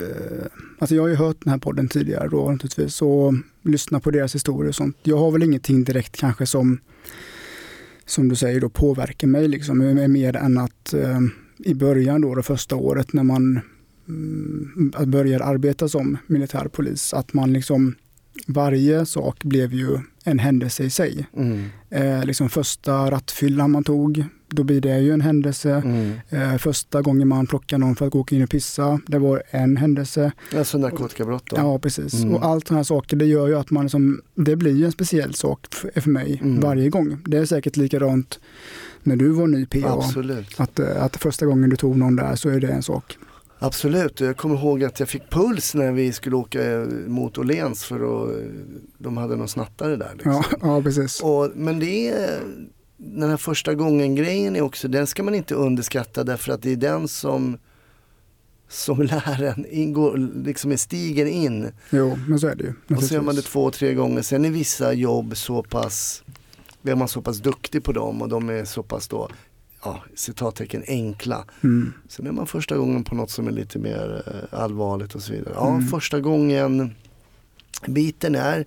Eh, 0.00 0.46
alltså 0.78 0.94
jag 0.94 1.02
har 1.02 1.08
ju 1.08 1.14
hört 1.14 1.36
den 1.44 1.50
här 1.50 1.58
podden 1.58 1.88
tidigare 1.88 2.28
då 2.28 2.50
naturligtvis, 2.50 2.94
så 2.94 3.38
lyssna 3.62 4.00
på 4.00 4.10
deras 4.10 4.34
historier 4.34 4.68
och 4.68 4.74
sånt. 4.74 4.96
Jag 5.02 5.18
har 5.18 5.30
väl 5.30 5.42
ingenting 5.42 5.84
direkt 5.84 6.16
kanske 6.16 6.46
som, 6.46 6.78
som 8.06 8.28
du 8.28 8.36
säger 8.36 8.60
då 8.60 8.68
påverkar 8.68 9.26
mig 9.26 9.48
liksom, 9.48 9.78
mer 10.12 10.36
än 10.36 10.58
att 10.58 10.94
eh, 10.94 11.20
i 11.58 11.74
början 11.74 12.20
då, 12.20 12.34
det 12.34 12.42
första 12.42 12.76
året 12.76 13.12
när 13.12 13.22
man 13.22 13.60
mm, 14.08 14.92
började 15.06 15.44
arbeta 15.44 15.88
som 15.88 16.18
militärpolis, 16.26 17.14
att 17.14 17.32
man 17.32 17.52
liksom 17.52 17.94
varje 18.46 19.06
sak 19.06 19.44
blev 19.44 19.74
ju 19.74 19.98
en 20.24 20.38
händelse 20.38 20.84
i 20.84 20.90
sig. 20.90 21.26
Mm. 21.36 21.64
Eh, 21.90 22.24
liksom 22.24 22.48
första 22.48 23.10
rattfyllan 23.10 23.70
man 23.70 23.84
tog, 23.84 24.24
då 24.48 24.62
blir 24.62 24.80
det 24.80 24.98
ju 25.00 25.12
en 25.12 25.20
händelse. 25.20 25.70
Mm. 25.84 26.12
Eh, 26.28 26.58
första 26.58 27.02
gången 27.02 27.28
man 27.28 27.46
plockar 27.46 27.78
någon 27.78 27.96
för 27.96 28.06
att 28.06 28.12
gå 28.12 28.26
in 28.30 28.42
och 28.42 28.50
pissa, 28.50 29.00
det 29.06 29.18
var 29.18 29.42
en 29.50 29.76
händelse. 29.76 30.32
Alltså 30.56 30.78
narkotikabrott 30.78 31.44
då? 31.50 31.56
Ja, 31.56 31.78
precis. 31.78 32.14
Mm. 32.14 32.34
Och 32.34 32.44
allt 32.44 32.66
sådana 32.68 32.78
här 32.78 32.84
saker, 32.84 33.16
det 33.16 33.24
gör 33.26 33.48
ju 33.48 33.58
att 33.58 33.70
man 33.70 33.84
liksom, 33.84 34.20
det 34.34 34.56
blir 34.56 34.76
ju 34.76 34.84
en 34.84 34.92
speciell 34.92 35.34
sak 35.34 35.66
för, 35.74 36.00
för 36.00 36.10
mig 36.10 36.40
Mm. 36.42 36.60
varje 36.60 36.88
gång. 36.88 37.18
Det 37.26 37.36
är 37.38 37.44
säkert 37.46 37.76
likadant 37.76 38.40
när 39.02 39.16
du 39.16 39.28
var 39.28 39.46
ny 39.46 39.66
PA. 39.66 39.88
Absolut. 39.92 40.60
Att, 40.60 40.78
eh, 40.78 41.02
att 41.04 41.16
första 41.16 41.46
gången 41.46 41.70
du 41.70 41.76
tog 41.76 41.96
någon 41.96 42.16
där 42.16 42.36
så 42.36 42.48
är 42.48 42.60
det 42.60 42.68
en 42.68 42.82
sak. 42.82 43.18
Absolut, 43.60 44.20
jag 44.20 44.36
kommer 44.36 44.54
ihåg 44.54 44.84
att 44.84 45.00
jag 45.00 45.08
fick 45.08 45.30
puls 45.30 45.74
när 45.74 45.92
vi 45.92 46.12
skulle 46.12 46.36
åka 46.36 46.72
eh, 46.72 46.86
mot 47.06 47.38
Åhléns 47.38 47.84
för 47.84 47.96
att 47.96 48.36
eh, 48.36 48.42
de 48.98 49.16
hade 49.16 49.36
någon 49.36 49.48
snattare 49.48 49.96
där. 49.96 50.10
Liksom. 50.14 50.32
Ja, 50.32 50.44
ja 50.62 50.82
precis. 50.82 51.20
Och, 51.20 51.50
men 51.54 51.78
det 51.78 52.08
är 52.08 52.40
den 53.00 53.30
här 53.30 53.36
första 53.36 53.74
gången 53.74 54.14
grejen 54.14 54.56
är 54.56 54.60
också, 54.60 54.88
den 54.88 55.06
ska 55.06 55.22
man 55.22 55.34
inte 55.34 55.54
underskatta 55.54 56.24
därför 56.24 56.52
att 56.52 56.62
det 56.62 56.72
är 56.72 56.76
den 56.76 57.08
som 57.08 57.58
som 58.68 59.02
lär 59.02 59.42
en, 59.42 59.66
ingår, 59.70 60.30
liksom 60.44 60.72
är 60.72 60.76
stigen 60.76 61.28
in. 61.28 61.72
Jo, 61.90 62.18
men 62.28 62.38
så 62.40 62.46
är 62.48 62.54
det 62.54 62.64
ju. 62.64 62.96
Och 62.96 63.02
så 63.02 63.14
gör 63.14 63.20
man 63.22 63.34
det 63.34 63.42
två, 63.42 63.70
tre 63.70 63.94
gånger. 63.94 64.22
Sen 64.22 64.44
är 64.44 64.50
vissa 64.50 64.92
jobb 64.92 65.36
så 65.36 65.62
pass, 65.62 66.22
är 66.82 66.94
man 66.94 67.08
så 67.08 67.22
pass 67.22 67.38
duktig 67.38 67.84
på 67.84 67.92
dem 67.92 68.22
och 68.22 68.28
de 68.28 68.48
är 68.48 68.64
så 68.64 68.82
pass 68.82 69.08
då, 69.08 69.28
ja, 69.84 70.02
citattecken 70.14 70.82
enkla. 70.86 71.44
Mm. 71.62 71.92
Sen 72.08 72.26
är 72.26 72.32
man 72.32 72.46
första 72.46 72.76
gången 72.76 73.04
på 73.04 73.14
något 73.14 73.30
som 73.30 73.46
är 73.46 73.50
lite 73.52 73.78
mer 73.78 74.22
eh, 74.26 74.60
allvarligt 74.60 75.14
och 75.14 75.22
så 75.22 75.32
vidare. 75.32 75.54
Ja, 75.56 75.68
Mm. 75.74 75.88
första 75.88 76.20
gången 76.20 76.94
biten 77.86 78.34
är 78.34 78.64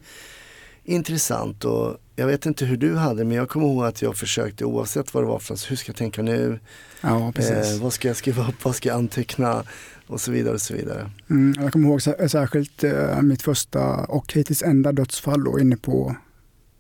intressant 0.84 1.66
och 1.66 1.98
jag 2.16 2.28
vet 2.28 2.46
inte 2.46 2.66
hur 2.66 2.78
du 2.78 2.96
hade 2.96 3.24
men 3.26 3.38
jag 3.38 3.50
kommer 3.50 3.66
ihåg 3.68 3.86
att 3.86 4.02
jag 4.02 4.16
försökte 4.18 4.66
oavsett 4.66 5.14
vad 5.14 5.24
det 5.24 5.28
var 5.28 5.40
för 5.40 5.54
något, 5.54 5.72
hur 5.72 5.76
ska 5.76 5.90
jag 5.90 5.96
tänka 5.98 6.22
nu, 6.22 6.60
Ja, 7.02 7.32
precis. 7.36 7.76
eh, 7.76 7.82
vad 7.84 7.94
ska 7.94 8.08
jag 8.08 8.18
skriva 8.18 8.48
upp, 8.48 8.64
vad 8.66 8.76
ska 8.76 8.90
jag 8.90 8.96
anteckna 8.98 9.64
och 10.08 10.22
så 10.22 10.32
vidare 10.32 10.54
och 10.54 10.62
så 10.62 10.74
vidare. 10.74 11.12
Mm, 11.30 11.64
jag 11.64 11.74
kommer 11.74 11.88
ihåg 11.90 12.00
sär- 12.02 12.28
särskilt 12.28 12.84
eh, 12.84 13.22
mitt 13.22 13.42
första 13.42 13.96
och 14.06 14.34
hittills 14.34 14.64
enda 14.64 14.92
dödsfall 14.92 15.44
då, 15.44 15.60
inne 15.60 15.78
på, 15.78 16.16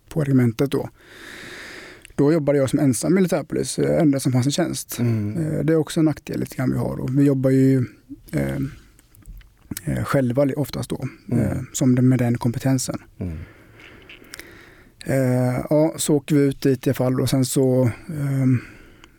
på 0.10 0.24
regementet. 0.24 0.72
Då. 0.72 0.90
då 2.16 2.34
jobbade 2.34 2.58
jag 2.58 2.70
som 2.70 2.80
ensam 2.80 3.14
militärpolis, 3.16 3.80
eh, 3.80 4.02
enda 4.02 4.20
som 4.20 4.32
fanns 4.32 4.48
i 4.48 4.52
tjänst. 4.52 5.00
Mm. 5.00 5.38
Eh, 5.38 5.60
det 5.64 5.74
är 5.74 5.78
också 5.78 6.00
en 6.00 6.06
nackdel 6.06 6.40
lite 6.40 6.56
grann 6.56 6.72
vi 6.72 6.78
har. 6.78 6.98
Då. 6.98 7.08
Vi 7.12 7.24
jobbar 7.24 7.50
ju 7.50 7.86
eh, 8.32 8.58
eh, 9.86 10.04
själva 10.04 10.48
oftast 10.56 10.90
då, 10.90 11.08
Mm. 11.32 11.44
eh, 11.46 11.58
som 11.74 11.94
med 11.94 12.20
den 12.20 12.38
kompetensen. 12.38 12.98
Eh, 15.06 15.66
ja, 15.70 15.94
så 15.98 16.16
åker 16.16 16.36
vi 16.36 16.42
ut 16.42 16.62
dit 16.62 16.88
i 16.88 16.90
alla 16.90 16.96
fall 16.96 17.22
och 17.22 17.30
sen 17.30 17.46
så 17.46 17.84
eh, 18.10 18.46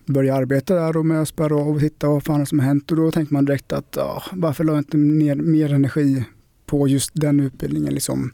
började 0.07 0.29
jag 0.29 0.43
arbeta 0.43 0.75
där 0.75 0.97
och 0.97 1.07
med 1.07 1.23
att 1.23 1.29
spärra 1.29 1.57
av 1.57 1.75
och 1.75 1.81
titta 1.81 2.09
vad 2.09 2.25
fan 2.25 2.47
som 2.47 2.59
har 2.59 2.67
hänt 2.67 2.91
och 2.91 2.97
då 2.97 3.11
tänkte 3.11 3.35
man 3.35 3.45
direkt 3.45 3.73
att 3.73 3.95
ja, 3.97 4.23
varför 4.33 4.65
la 4.65 4.73
jag 4.73 4.81
inte 4.81 4.97
ner 4.97 5.37
mer 5.37 5.73
energi 5.73 6.25
på 6.67 6.89
just 6.89 7.11
den 7.15 7.41
utbildningen 7.41 7.95
liksom. 7.95 8.33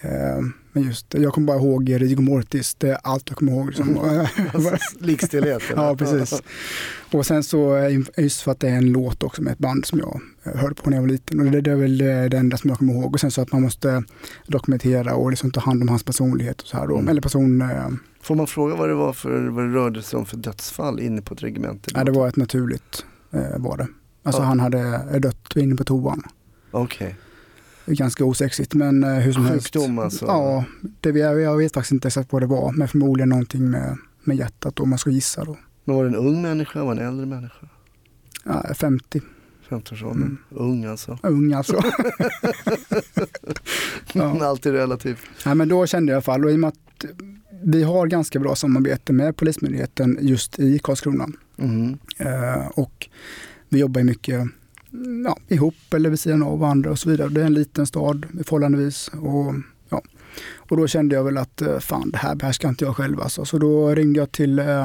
Eh, 0.00 0.40
men 0.74 0.82
just 0.82 1.14
jag 1.14 1.32
kommer 1.32 1.46
bara 1.46 1.56
ihåg 1.56 2.00
Riggo 2.00 2.22
Mortis, 2.22 2.74
det 2.74 2.90
är 2.90 2.98
allt 3.02 3.24
jag 3.28 3.38
kommer 3.38 3.52
ihåg. 3.52 3.66
Liksom. 3.66 3.98
Alltså, 4.54 4.76
likstillheten. 5.00 5.76
Ja, 5.76 5.96
precis. 5.96 6.42
Och 7.12 7.26
sen 7.26 7.42
så, 7.44 7.76
eh, 7.76 8.00
just 8.16 8.40
för 8.40 8.52
att 8.52 8.60
det 8.60 8.68
är 8.68 8.76
en 8.76 8.92
låt 8.92 9.22
också 9.22 9.42
med 9.42 9.52
ett 9.52 9.58
band 9.58 9.86
som 9.86 9.98
jag 9.98 10.20
eh, 10.44 10.60
hörde 10.60 10.74
på 10.74 10.90
när 10.90 10.96
jag 10.96 11.02
var 11.02 11.08
liten. 11.08 11.40
Och 11.40 11.46
det, 11.50 11.60
det 11.60 11.70
är 11.70 11.76
väl 11.76 11.98
det, 11.98 12.28
det 12.28 12.36
enda 12.36 12.56
som 12.56 12.70
jag 12.70 12.78
kommer 12.78 12.92
ihåg. 12.92 13.14
Och 13.14 13.20
sen 13.20 13.30
så 13.30 13.40
att 13.42 13.52
man 13.52 13.62
måste 13.62 14.02
dokumentera 14.46 15.14
och 15.14 15.30
liksom 15.30 15.50
ta 15.50 15.60
hand 15.60 15.82
om 15.82 15.88
hans 15.88 16.02
personlighet 16.02 16.60
och 16.60 16.66
så 16.68 16.76
här 16.76 16.86
då. 16.86 16.94
Mm. 16.96 17.08
Eller 17.08 17.20
person, 17.22 17.62
eh, 17.62 17.88
Får 18.22 18.34
man 18.34 18.46
fråga 18.46 18.74
vad 18.74 18.88
det 18.88 18.94
var 18.94 19.12
för, 19.12 19.46
vad 19.48 19.64
det 19.64 19.74
rörde 19.74 20.02
sig 20.02 20.16
om 20.18 20.26
för 20.26 20.36
dödsfall 20.36 21.00
inne 21.00 21.22
på 21.22 21.34
ett 21.34 21.42
regemente? 21.42 21.90
ja, 21.94 22.04
det 22.04 22.12
var 22.12 22.28
ett 22.28 22.36
naturligt 22.36 23.04
eh, 23.32 23.58
var 23.58 23.76
det. 23.76 23.86
Alltså 24.22 24.42
Ja. 24.42 24.46
han 24.46 24.60
hade 24.60 25.18
dött 25.18 25.56
inne 25.56 25.76
på 25.76 25.84
toan. 25.84 26.22
Okej, 26.70 27.06
är 27.06 27.14
ganska 27.86 28.24
osexigt 28.24 28.74
men 28.74 29.04
eh, 29.04 29.10
hur 29.14 29.32
som 29.32 29.44
helst. 29.44 29.66
sjukdom 29.66 29.98
alltså? 29.98 30.24
Ja, 30.26 30.64
det, 31.00 31.10
jag, 31.10 31.40
jag 31.40 31.56
vet 31.56 31.74
faktiskt 31.74 31.92
inte 31.92 32.08
exakt 32.08 32.32
vad 32.32 32.42
det 32.42 32.46
var. 32.46 32.72
Men 32.72 32.88
förmodligen 32.88 33.28
någonting 33.28 33.70
med, 33.70 33.96
med 34.24 34.36
hjärtat 34.36 34.80
om 34.80 34.90
man 34.90 34.98
ska 34.98 35.10
gissa 35.10 35.44
då. 35.44 35.56
Men 35.84 35.96
var 35.96 36.04
det 36.04 36.10
en 36.10 36.16
ung 36.16 36.42
människa, 36.42 36.84
var 36.84 36.94
det 36.94 37.00
en 37.02 37.08
äldre 37.08 37.26
människa? 37.26 37.66
Ja, 38.44 38.74
50, 38.74 39.20
15-årsåldern, 39.68 40.22
Mm. 40.22 40.38
ung 40.50 40.84
alltså. 40.84 41.18
ung 41.22 41.52
alltså. 41.52 41.80
Ja. 44.12 44.46
Alltid 44.46 44.72
relativt. 44.72 45.18
Nej, 45.46 45.54
men 45.54 45.68
då 45.68 45.86
kände 45.86 46.12
jag 46.12 46.14
i 46.14 46.16
alla 46.16 46.22
fall, 46.22 46.44
och 46.44 46.50
i 46.50 46.54
och 46.54 46.58
med 46.58 46.68
att 46.68 47.04
vi 47.64 47.82
har 47.82 48.06
ganska 48.06 48.38
bra 48.40 48.56
samarbete 48.56 49.12
med 49.12 49.36
Polismyndigheten 49.36 50.18
just 50.20 50.58
i 50.58 50.78
Karlskrona. 50.78 51.26
Mm. 51.58 51.98
Eh, 52.18 52.66
och 52.74 53.08
vi 53.68 53.78
jobbar 53.78 54.02
mycket 54.02 54.48
ja, 55.24 55.36
ihop 55.48 55.94
eller 55.94 56.10
vid 56.10 56.20
sidan 56.20 56.42
av 56.42 56.58
varandra 56.58 56.90
och 56.90 56.98
så 56.98 57.10
vidare. 57.10 57.28
Det 57.28 57.40
är 57.40 57.46
en 57.46 57.54
liten 57.54 57.86
stad 57.86 58.26
förhållandevis. 58.44 59.08
Och, 59.08 59.54
ja. 59.88 60.02
och 60.56 60.76
då 60.76 60.86
kände 60.86 61.14
jag 61.14 61.24
väl 61.24 61.38
att 61.38 61.62
eh, 61.62 61.78
fan, 61.78 62.10
det 62.10 62.18
här 62.18 62.34
behärskar 62.34 62.68
inte 62.68 62.84
jag 62.84 62.96
själv. 62.96 63.20
Alltså. 63.20 63.44
Så 63.44 63.58
då 63.58 63.94
ringde 63.94 64.18
jag 64.18 64.32
till 64.32 64.58
eh, 64.58 64.82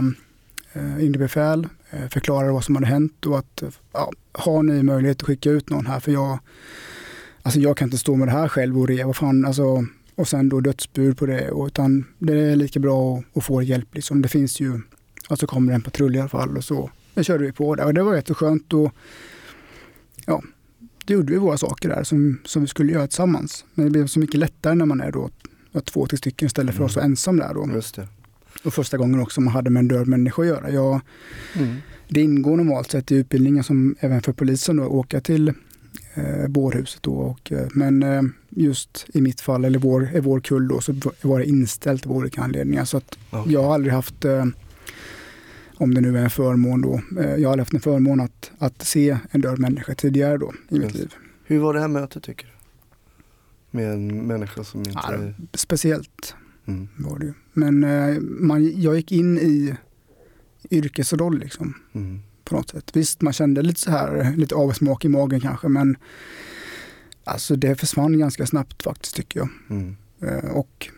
eh, 0.73 1.09
befäl, 1.09 1.67
eh, 1.89 2.09
förklarade 2.09 2.51
vad 2.51 2.63
som 2.63 2.75
hade 2.75 2.87
hänt 2.87 3.25
och 3.25 3.39
att 3.39 3.63
ja, 3.91 4.11
har 4.31 4.63
ni 4.63 4.83
möjlighet 4.83 5.21
att 5.21 5.27
skicka 5.27 5.49
ut 5.49 5.69
någon 5.69 5.85
här? 5.85 5.99
För 5.99 6.11
jag, 6.11 6.39
alltså 7.41 7.59
jag 7.59 7.77
kan 7.77 7.87
inte 7.87 7.97
stå 7.97 8.15
med 8.15 8.27
det 8.27 8.31
här 8.31 8.47
själv 8.47 8.79
och 8.79 8.87
reva 8.87 9.13
fan, 9.13 9.45
alltså, 9.45 9.85
och 10.15 10.27
sen 10.27 10.49
då 10.49 10.59
dödsbud 10.59 11.17
på 11.17 11.25
det. 11.25 11.51
Och, 11.51 11.67
utan 11.67 12.05
det 12.17 12.33
är 12.33 12.55
lika 12.55 12.79
bra 12.79 13.17
att, 13.17 13.37
att 13.37 13.43
få 13.43 13.61
hjälp. 13.61 13.95
Liksom. 13.95 14.21
Det 14.21 14.27
finns 14.27 14.59
ju, 14.59 14.81
alltså 15.27 15.47
kommer 15.47 15.71
det 15.71 15.75
en 15.75 15.81
patrull 15.81 16.15
i 16.15 16.19
alla 16.19 16.29
fall 16.29 16.57
och 16.57 16.63
så 16.63 16.89
det 17.13 17.23
körde 17.23 17.43
vi 17.43 17.51
på 17.51 17.75
där. 17.75 17.85
Och 17.85 17.93
det 17.93 18.03
var 18.03 18.15
jätteskönt 18.15 18.73
och 18.73 18.93
ja, 20.29 20.43
det 21.05 21.13
gjorde 21.13 21.31
vi 21.33 21.37
våra 21.39 21.57
saker 21.57 21.89
där 21.89 22.03
som, 22.03 22.39
som 22.45 22.61
vi 22.61 22.67
skulle 22.67 22.91
göra 22.91 23.07
tillsammans. 23.07 23.65
Men 23.73 23.85
det 23.85 23.91
blev 23.91 24.07
så 24.07 24.19
mycket 24.19 24.39
lättare 24.39 24.75
när 24.75 24.85
man 24.85 25.01
är 25.01 25.11
då 25.11 25.29
två, 25.85 26.07
tre 26.07 26.17
stycken 26.17 26.45
istället 26.45 26.75
för 26.75 26.85
att 26.85 26.95
vara 26.95 27.05
ensam 27.05 27.37
där 27.37 27.53
då. 27.53 27.69
Just 27.73 27.95
det. 27.95 28.07
Och 28.63 28.73
första 28.73 28.97
gången 28.97 29.19
också 29.19 29.41
man 29.41 29.53
hade 29.53 29.69
med 29.69 29.79
en 29.79 29.87
död 29.87 30.07
människa 30.07 30.41
att 30.41 30.47
göra. 30.47 30.71
Jag, 30.71 31.01
Mm. 31.55 31.75
det 32.09 32.21
ingår 32.21 32.57
normalt 32.57 32.91
sett 32.91 33.11
i 33.11 33.15
utbildningen 33.15 33.63
som 33.63 33.95
även 33.99 34.21
för 34.21 34.33
polisen 34.33 34.75
då, 34.77 34.83
att 34.83 34.89
åka 34.89 35.21
till 35.21 35.47
eh, 36.13 36.47
bårhuset. 36.47 37.03
Då 37.03 37.11
och, 37.13 37.51
eh, 37.51 37.67
men 37.71 38.03
eh, 38.03 38.21
just 38.49 39.05
i 39.13 39.21
mitt 39.21 39.41
fall, 39.41 39.65
eller 39.65 39.79
vår, 39.79 40.09
i 40.15 40.19
vår 40.19 40.39
kull 40.39 40.67
då, 40.67 40.81
så 40.81 40.93
var 41.21 41.39
det 41.39 41.45
inställt 41.45 42.05
av 42.05 42.11
olika 42.11 42.41
anledningar. 42.41 42.85
Så 42.85 42.97
att 42.97 43.17
Okej. 43.29 43.53
jag 43.53 43.63
har 43.63 43.73
aldrig 43.73 43.93
haft, 43.93 44.25
eh, 44.25 44.45
om 45.79 45.93
det 45.93 46.01
nu 46.01 46.17
är 46.17 46.23
en 46.23 46.29
förmån 46.29 46.81
då, 46.81 47.01
eh, 47.19 47.35
jag 47.35 47.49
har 47.49 47.57
haft 47.57 47.73
en 47.73 47.79
förmån 47.79 48.19
att, 48.19 48.51
att 48.57 48.81
se 48.81 49.17
en 49.31 49.41
död 49.41 49.59
människa 49.59 49.95
tidigare 49.95 50.37
då 50.37 50.53
i 50.69 50.79
mitt 50.79 50.93
liv. 50.93 51.13
Hur 51.45 51.59
var 51.59 51.73
det 51.73 51.79
här 51.79 51.87
mötet 51.87 52.23
tycker 52.23 52.45
du? 52.45 52.51
Med 53.77 53.93
en 53.93 54.27
människa 54.27 54.63
som 54.63 54.79
inte... 54.79 54.91
Ja, 54.93 55.45
Speciellt 55.53 56.35
Mm. 56.65 56.87
var 56.97 57.19
det 57.19 57.25
ju. 57.25 57.33
Men 57.53 57.83
eh, 57.83 58.19
man, 58.21 58.81
jag 58.81 58.95
gick 58.95 59.11
in 59.11 59.37
i 59.37 59.75
yrkesroll 60.69 61.39
liksom. 61.39 61.73
Mm. 61.93 62.19
på 62.43 62.55
något 62.55 62.69
sätt. 62.69 62.91
Visst, 62.95 63.21
man 63.21 63.33
kände 63.33 63.61
lite 63.61 63.79
så 63.79 63.91
här, 63.91 64.33
lite 64.37 64.55
avsmak 64.55 65.05
i 65.05 65.09
magen 65.09 65.39
kanske, 65.41 65.67
men 65.67 65.97
alltså 67.23 67.55
det 67.55 67.75
försvann 67.75 68.19
ganska 68.19 68.45
snabbt 68.45 68.83
faktiskt 68.83 69.15
tycker 69.15 69.39
jag. 69.39 69.49
Mm. 69.69 69.95
Eh, 70.21 70.51
Och 70.51 70.89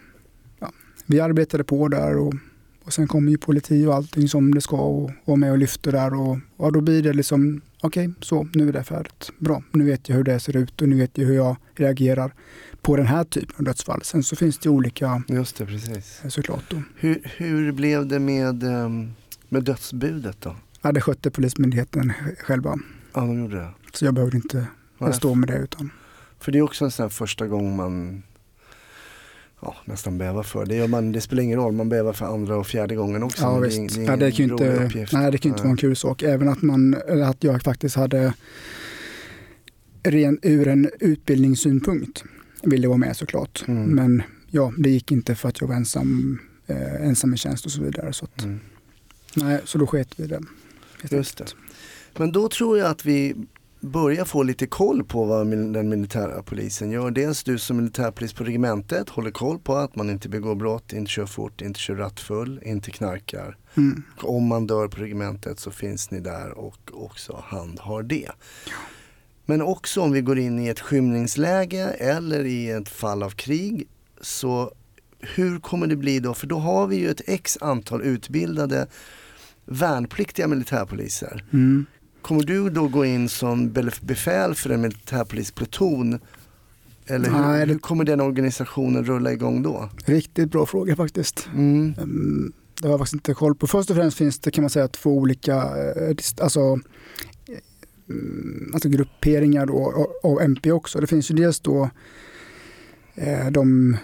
ja, 0.59 0.71
vi 1.05 1.19
arbetade 1.19 1.63
på 1.63 1.88
där 1.88 2.17
och, 2.17 2.34
och 2.84 2.93
sen 2.93 3.07
kom 3.07 3.29
ju 3.29 3.38
politi 3.38 3.86
och 3.86 3.95
allting 3.95 4.27
som 4.27 4.53
det 4.53 4.61
ska 4.61 4.77
och 4.77 5.11
var 5.25 5.36
med 5.36 5.51
och 5.51 5.57
lyfte 5.57 5.91
där 5.91 6.13
och, 6.13 6.38
och 6.57 6.73
då 6.73 6.82
blir 6.82 7.03
det 7.03 7.13
liksom, 7.13 7.61
okej, 7.82 8.13
så 8.21 8.47
nu 8.53 8.69
är 8.69 8.73
det 8.73 8.84
färdigt. 8.84 9.32
Bra, 9.38 9.63
nu 9.71 9.86
vet 9.86 10.09
jag 10.09 10.15
hur 10.15 10.23
det 10.23 10.39
ser 10.39 10.57
ut 10.57 10.82
och 10.82 10.89
nu 10.89 10.95
vet 10.97 11.17
jag 11.17 11.25
hur 11.25 11.36
jag 11.36 11.55
reagerar 11.75 12.34
på 12.82 12.95
den 12.95 13.05
här 13.05 13.23
typen 13.23 13.55
av 13.57 13.63
dödsfall. 13.63 14.01
Sen 14.03 14.23
så 14.23 14.36
finns 14.36 14.57
det 14.59 14.69
olika 14.69 15.23
Just 15.27 15.57
det, 15.57 15.65
precis. 15.65 16.21
eh, 16.23 16.29
såklart 16.29 16.63
då. 16.69 16.82
Hur, 16.95 17.21
hur 17.38 17.71
blev 17.71 18.07
det 18.07 18.19
med, 18.19 18.63
ehm, 18.63 19.11
med 19.49 19.63
dödsbudet 19.63 20.38
då? 20.41 20.55
Ja, 20.82 20.91
det 20.91 21.01
skötte 21.01 21.32
Polismyndigheten 21.32 22.13
själva, 22.39 22.79
Ja, 23.13 23.21
de 23.21 23.39
gjorde 23.39 23.55
det. 23.55 23.69
så 23.93 24.05
jag 24.05 24.13
behövde 24.13 24.38
inte 24.38 24.67
stå 25.13 25.36
med 25.36 25.49
det 25.49 25.57
utan 25.57 25.89
För 26.39 26.51
det 26.51 26.57
är 26.57 26.61
också 26.61 26.86
en 26.86 26.91
sån 26.91 27.03
här 27.03 27.09
första 27.09 27.47
gång 27.47 27.75
man 27.75 28.23
ja, 29.62 29.76
nästan 29.86 30.18
bävar 30.18 30.43
för. 30.43 30.66
Det, 30.66 30.76
gör 30.76 30.88
man, 30.88 31.12
det 31.12 31.22
spelar 31.22 31.43
ingen 31.43 31.59
roll, 31.59 31.72
man 31.74 31.89
bävar 31.89 32.14
för 32.14 32.26
andra 32.26 32.57
och 32.57 32.68
fjärde 32.68 32.95
gången 32.95 33.24
också. 33.24 33.41
Ja 33.43 33.57
visst. 33.59 33.95
Det 33.95 34.01
är, 34.01 34.05
ja, 34.05 34.16
det 34.18 34.32
kan 34.32 34.45
ju 34.45 34.51
inte, 34.51 34.84
uppgift. 34.84 35.14
nej, 35.14 35.32
det 35.32 35.38
kan 35.38 35.49
ju 35.49 35.53
inte 35.53 35.64
vara 35.64 35.72
en 35.72 35.78
kul 35.78 35.95
sak. 35.95 36.24
Även 36.24 36.49
att, 36.49 36.62
man, 36.62 36.95
att 37.26 37.43
jag 37.43 37.62
faktiskt 37.62 37.95
hade 37.95 38.34
ren, 40.03 40.39
ur 40.41 40.68
en 40.68 40.89
utbildningssynpunkt 40.99 42.24
ville 42.64 42.88
vara 42.88 42.97
med 42.97 43.18
såklart. 43.18 43.64
Mm. 43.68 43.84
Men 43.84 44.24
ja, 44.47 44.74
det 44.78 44.89
gick 44.89 45.12
inte 45.12 45.36
för 45.36 45.49
att 45.49 45.62
jag 45.62 45.68
var 45.68 45.76
ensam, 45.76 46.39
eh, 46.68 47.05
ensam 47.07 47.34
i 47.34 47.38
tjänst 47.38 47.66
och 47.66 47.72
så 47.72 47.82
vidare. 47.82 48.14
Så, 48.14 48.26
att, 48.26 48.43
Mm. 48.43 48.59
nej, 49.36 49.59
så 49.66 49.78
då 49.78 49.88
sket 49.88 50.20
vi 50.20 50.24
i 50.24 50.28
det. 50.28 50.41
Just 51.09 51.38
det. 51.38 51.45
Men 52.18 52.32
då 52.32 52.49
tror 52.49 52.78
jag 52.78 52.88
att 52.91 53.05
vi 53.05 53.36
börjar 53.82 54.25
få 54.25 54.43
lite 54.43 54.67
koll 54.67 55.03
på 55.03 55.25
vad 55.25 55.47
den 55.47 55.89
militära 55.89 56.43
polisen 56.43 56.91
gör. 56.91 57.11
Dels 57.11 57.43
du 57.43 57.59
som 57.59 57.77
militärpolis 57.77 58.34
på 58.34 58.43
regementet 58.43 59.09
håller 59.09 59.32
koll 59.32 59.59
på 59.59 59.75
att 59.75 59.95
man 59.95 60.09
inte 60.09 60.29
begår 60.29 60.55
brott, 60.55 60.93
inte 60.93 61.11
kör 61.11 61.25
fort, 61.25 61.61
inte 61.61 61.79
kör 61.79 61.95
rattfull, 61.95 62.61
inte 62.65 62.91
knarkar. 62.91 63.57
Mm. 63.77 64.03
Om 64.21 64.47
man 64.47 64.67
dör 64.67 64.88
på 64.88 65.01
regementet 65.01 65.59
så 65.59 65.71
finns 65.71 66.11
ni 66.11 66.19
där 66.19 66.51
och 66.51 66.79
också 66.93 67.43
handhar 67.47 68.03
det. 68.03 68.32
Men 69.45 69.61
också 69.61 70.01
om 70.01 70.11
vi 70.11 70.21
går 70.21 70.39
in 70.39 70.59
i 70.59 70.67
ett 70.67 70.79
skymningsläge 70.79 71.88
eller 71.88 72.45
i 72.45 72.69
ett 72.69 72.89
fall 72.89 73.23
av 73.23 73.29
krig 73.29 73.88
så 74.21 74.71
hur 75.19 75.59
kommer 75.59 75.88
det 75.88 75.95
bli 75.95 76.19
då? 76.19 76.34
För 76.34 76.47
då 76.47 76.57
har 76.57 76.88
vi 76.88 76.95
ju 76.95 77.09
ett 77.09 77.21
x 77.27 77.57
antal 77.61 78.01
utbildade 78.01 78.88
värnpliktiga 79.65 80.47
militärpoliser. 80.47 81.43
Mm. 81.53 81.86
Kommer 82.22 82.43
du 82.43 82.69
då 82.69 82.88
gå 82.88 83.05
in 83.05 83.30
som 83.30 83.72
befäl 84.01 84.55
för 84.55 84.69
en 84.69 84.82
militärpolispluton? 84.82 86.19
Eller 87.07 87.30
hur, 87.30 87.38
Nej, 87.41 87.67
hur 87.67 87.78
kommer 87.78 88.03
den 88.03 88.22
organisationen 88.22 89.05
rulla 89.05 89.32
igång 89.34 89.61
då? 89.63 89.89
Riktigt 90.05 90.51
bra 90.51 90.65
fråga 90.65 90.95
faktiskt. 90.95 91.49
Mm. 91.53 91.93
Mm, 91.97 92.51
Det 92.82 92.88
har 92.88 92.91
jag 92.93 92.99
faktiskt 92.99 93.13
inte 93.13 93.34
koll 93.34 93.55
på. 93.55 93.67
Först 93.67 93.89
och 93.89 93.95
främst 93.95 94.17
finns 94.17 94.39
det 94.39 94.51
kan 94.51 94.61
man 94.63 94.69
säga 94.69 94.88
två 94.88 95.17
olika 95.17 95.55
eh, 95.55 96.15
alltså, 96.41 96.80
mm, 98.09 98.72
alltså 98.74 98.89
grupperingar 98.89 99.65
då, 99.65 99.86
av- 100.24 100.32
av 100.32 100.41
MP 100.41 100.72
också. 100.72 100.99
Det 100.99 101.07
finns 101.07 101.32
ju 101.32 101.36
dels 101.36 101.59
då 101.59 101.89
eh, 103.15 103.51
de 103.51 103.97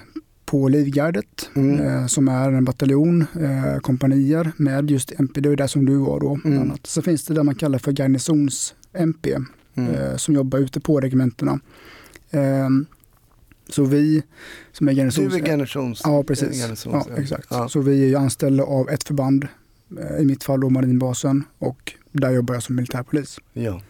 på 0.48 0.68
Livgardet 0.68 1.50
Mm. 1.56 1.80
eh, 1.80 2.06
som 2.08 2.28
är 2.28 2.52
en 2.52 2.66
bataljon, 2.66 3.22
eh, 3.42 3.80
kompanier 3.80 4.52
med 4.58 4.92
just 4.92 5.12
MP. 5.20 5.42
Det 5.42 5.50
är 5.50 5.56
där 5.56 5.68
som 5.68 5.86
du 5.86 5.96
var 5.98 6.20
då. 6.20 6.40
Mm. 6.46 6.62
annat. 6.62 6.88
Så 6.88 7.02
finns 7.02 7.26
det 7.26 7.34
det 7.34 7.44
man 7.44 7.56
kallar 7.56 7.80
för 7.80 7.92
garnisons-MP 7.92 9.38
Mm. 9.76 9.94
eh, 9.96 10.16
som 10.16 10.34
jobbar 10.36 10.60
ute 10.60 10.80
på 10.80 11.00
regementena. 11.00 11.60
Eh, 12.32 12.70
så 13.70 13.84
vi 13.84 14.24
som 14.72 14.88
är 14.88 14.94
garnisons... 14.94 15.34
Du 15.34 15.40
är 15.40 15.46
garnisons... 15.46 16.02
Ja, 16.04 16.24
precis. 16.24 16.66
garnisons- 16.66 17.06
Ja, 17.10 17.18
exakt. 17.18 17.48
Ja. 17.50 17.70
Så 17.70 17.80
vi 17.82 18.14
är 18.14 18.18
anställda 18.18 18.64
av 18.64 18.90
ett 18.90 19.04
förband, 19.04 19.48
eh, 20.00 20.18
i 20.22 20.26
mitt 20.26 20.44
fall 20.44 20.60
då 20.62 20.70
marinbasen 20.70 21.44
och 21.60 21.94
där 22.12 22.32
jobbar 22.32 22.54
jag 22.54 22.64
som 22.64 22.76
militärpolis. 22.76 23.38
Ja. 23.54 23.82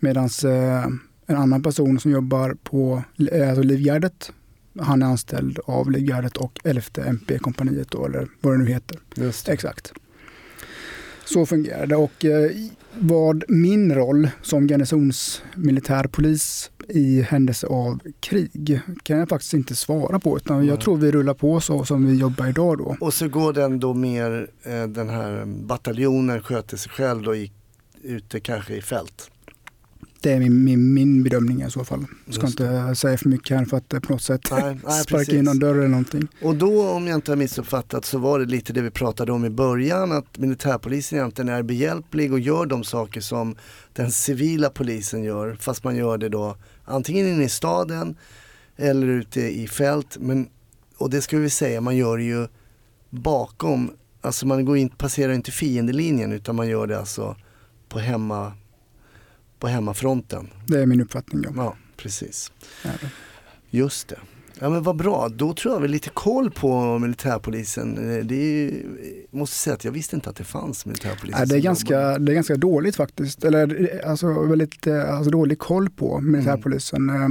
Medan 0.00 0.24
eh, 0.44 0.84
en 1.26 1.36
annan 1.36 1.62
person 1.62 2.00
som 2.00 2.10
jobbar 2.10 2.56
på 2.62 3.02
eh, 3.32 3.48
alltså 3.48 3.62
Livgardet, 3.62 4.32
han 4.80 5.02
är 5.02 5.06
anställd 5.06 5.58
av 5.64 5.90
Livgardet 5.90 6.36
och 6.36 6.60
11 6.64 6.82
MP-kompaniet 7.06 7.90
då, 7.90 8.06
eller 8.06 8.28
vad 8.40 8.54
det 8.54 8.58
nu 8.58 8.66
heter. 8.66 8.98
Just. 9.14 9.48
Exakt. 9.48 9.92
Så 11.24 11.46
fungerar 11.46 11.86
det 11.86 11.96
och 11.96 12.24
eh, 12.24 12.50
vad 12.94 13.44
min 13.48 13.94
roll 13.94 14.28
som 14.42 14.66
garnisonsmilitärpolis 14.66 16.70
i 16.88 17.22
händelse 17.22 17.66
av 17.66 18.00
krig 18.20 18.80
kan 19.02 19.18
jag 19.18 19.28
faktiskt 19.28 19.54
inte 19.54 19.76
svara 19.76 20.18
på 20.18 20.36
utan 20.36 20.58
Nej. 20.58 20.68
jag 20.68 20.80
tror 20.80 20.96
vi 20.96 21.12
rullar 21.12 21.34
på 21.34 21.60
så 21.60 21.84
som 21.84 22.06
vi 22.06 22.18
jobbar 22.18 22.46
idag 22.46 22.78
då. 22.78 22.96
Och 23.00 23.14
så 23.14 23.28
går 23.28 23.52
den 23.52 23.80
då 23.80 23.94
mer, 23.94 24.50
eh, 24.62 24.82
den 24.82 25.08
här 25.08 25.44
bataljonen 25.44 26.42
sköter 26.42 26.76
sig 26.76 26.92
själv 26.92 27.22
då 27.22 27.34
i, 27.34 27.52
ute 28.02 28.40
kanske 28.40 28.74
i 28.74 28.82
fält. 28.82 29.30
Det 30.26 30.32
är 30.32 30.40
min, 30.40 30.64
min, 30.64 30.94
min 30.94 31.22
bedömning 31.22 31.62
i 31.62 31.70
så 31.70 31.84
fall. 31.84 32.04
Jag 32.24 32.34
ska 32.34 32.46
inte 32.46 32.94
säga 32.94 33.18
för 33.18 33.28
mycket 33.28 33.58
här 33.58 33.64
för 33.64 33.76
att 33.76 33.92
eh, 33.92 34.00
på 34.00 34.12
något 34.12 34.22
sätt 34.22 34.40
Nej, 34.50 34.78
nej, 34.84 35.02
sparka 35.02 35.36
in 35.36 35.44
någon 35.44 35.58
dörr 35.58 35.74
eller 35.74 35.88
någonting. 35.88 36.28
Och 36.42 36.56
då 36.56 36.88
om 36.88 37.06
jag 37.06 37.14
inte 37.14 37.30
har 37.30 37.36
missuppfattat 37.36 38.04
så 38.04 38.18
var 38.18 38.38
det 38.38 38.44
lite 38.44 38.72
det 38.72 38.82
vi 38.82 38.90
pratade 38.90 39.32
om 39.32 39.44
i 39.44 39.50
början 39.50 40.12
att 40.12 40.38
militärpolisen 40.38 41.18
egentligen 41.18 41.48
är 41.48 41.62
behjälplig 41.62 42.32
och 42.32 42.40
gör 42.40 42.66
de 42.66 42.84
saker 42.84 43.20
som 43.20 43.56
den 43.92 44.10
civila 44.10 44.70
polisen 44.70 45.24
gör 45.24 45.56
fast 45.60 45.84
man 45.84 45.96
gör 45.96 46.18
det 46.18 46.28
då 46.28 46.56
antingen 46.84 47.26
inne 47.26 47.44
i 47.44 47.48
staden 47.48 48.16
eller 48.76 49.06
ute 49.06 49.40
i 49.40 49.68
fält. 49.68 50.16
Men, 50.20 50.48
och 50.98 51.10
det 51.10 51.22
ska 51.22 51.38
vi 51.38 51.50
säga, 51.50 51.80
man 51.80 51.96
gör 51.96 52.16
det 52.18 52.24
ju 52.24 52.48
bakom, 53.10 53.90
alltså 54.20 54.46
man 54.46 54.64
går 54.64 54.76
in, 54.76 54.88
passerar 54.88 55.32
inte 55.32 55.50
fiendelinjen 55.50 56.32
utan 56.32 56.56
man 56.56 56.68
gör 56.68 56.86
det 56.86 56.98
alltså 56.98 57.36
på, 57.88 57.98
hemma, 57.98 58.52
på 59.58 59.66
hemmafronten. 59.68 60.48
Det 60.66 60.78
är 60.80 60.86
min 60.86 61.00
uppfattning. 61.00 61.42
Ja. 61.44 61.50
Ja, 61.56 61.76
precis. 61.96 62.52
Det. 62.82 62.90
Just 63.70 64.08
det. 64.08 64.18
Ja 64.60 64.70
men 64.70 64.82
vad 64.82 64.96
bra, 64.96 65.28
då 65.28 65.54
tror 65.54 65.74
jag 65.74 65.80
vi 65.80 65.88
lite 65.88 66.10
koll 66.10 66.50
på 66.50 66.98
militärpolisen. 66.98 68.16
Eh, 68.18 68.24
Det 68.24 68.34
ju- 68.36 68.86
måste 69.30 69.56
säga 69.56 69.74
att 69.74 69.84
jag 69.84 69.92
visste 69.92 70.16
inte 70.16 70.30
att 70.30 70.36
det 70.36 70.44
fanns 70.44 70.86
militärpoliser. 70.86 71.38
Nej, 71.38 71.48
det, 71.48 71.54
är 71.56 71.60
ganska, 71.60 71.94
jobbar. 71.94 72.18
det 72.18 72.32
är 72.32 72.34
ganska 72.34 72.56
dåligt 72.56 72.96
faktiskt. 72.96 73.44
Eller 73.44 73.94
eh, 74.04 74.10
alltså 74.10 74.42
väldigt 74.42 74.86
eh, 74.86 75.14
alltså, 75.14 75.30
dålig 75.30 75.58
koll 75.58 75.90
på 75.90 76.20
militärpolisen. 76.20 77.10
eh, 77.10 77.28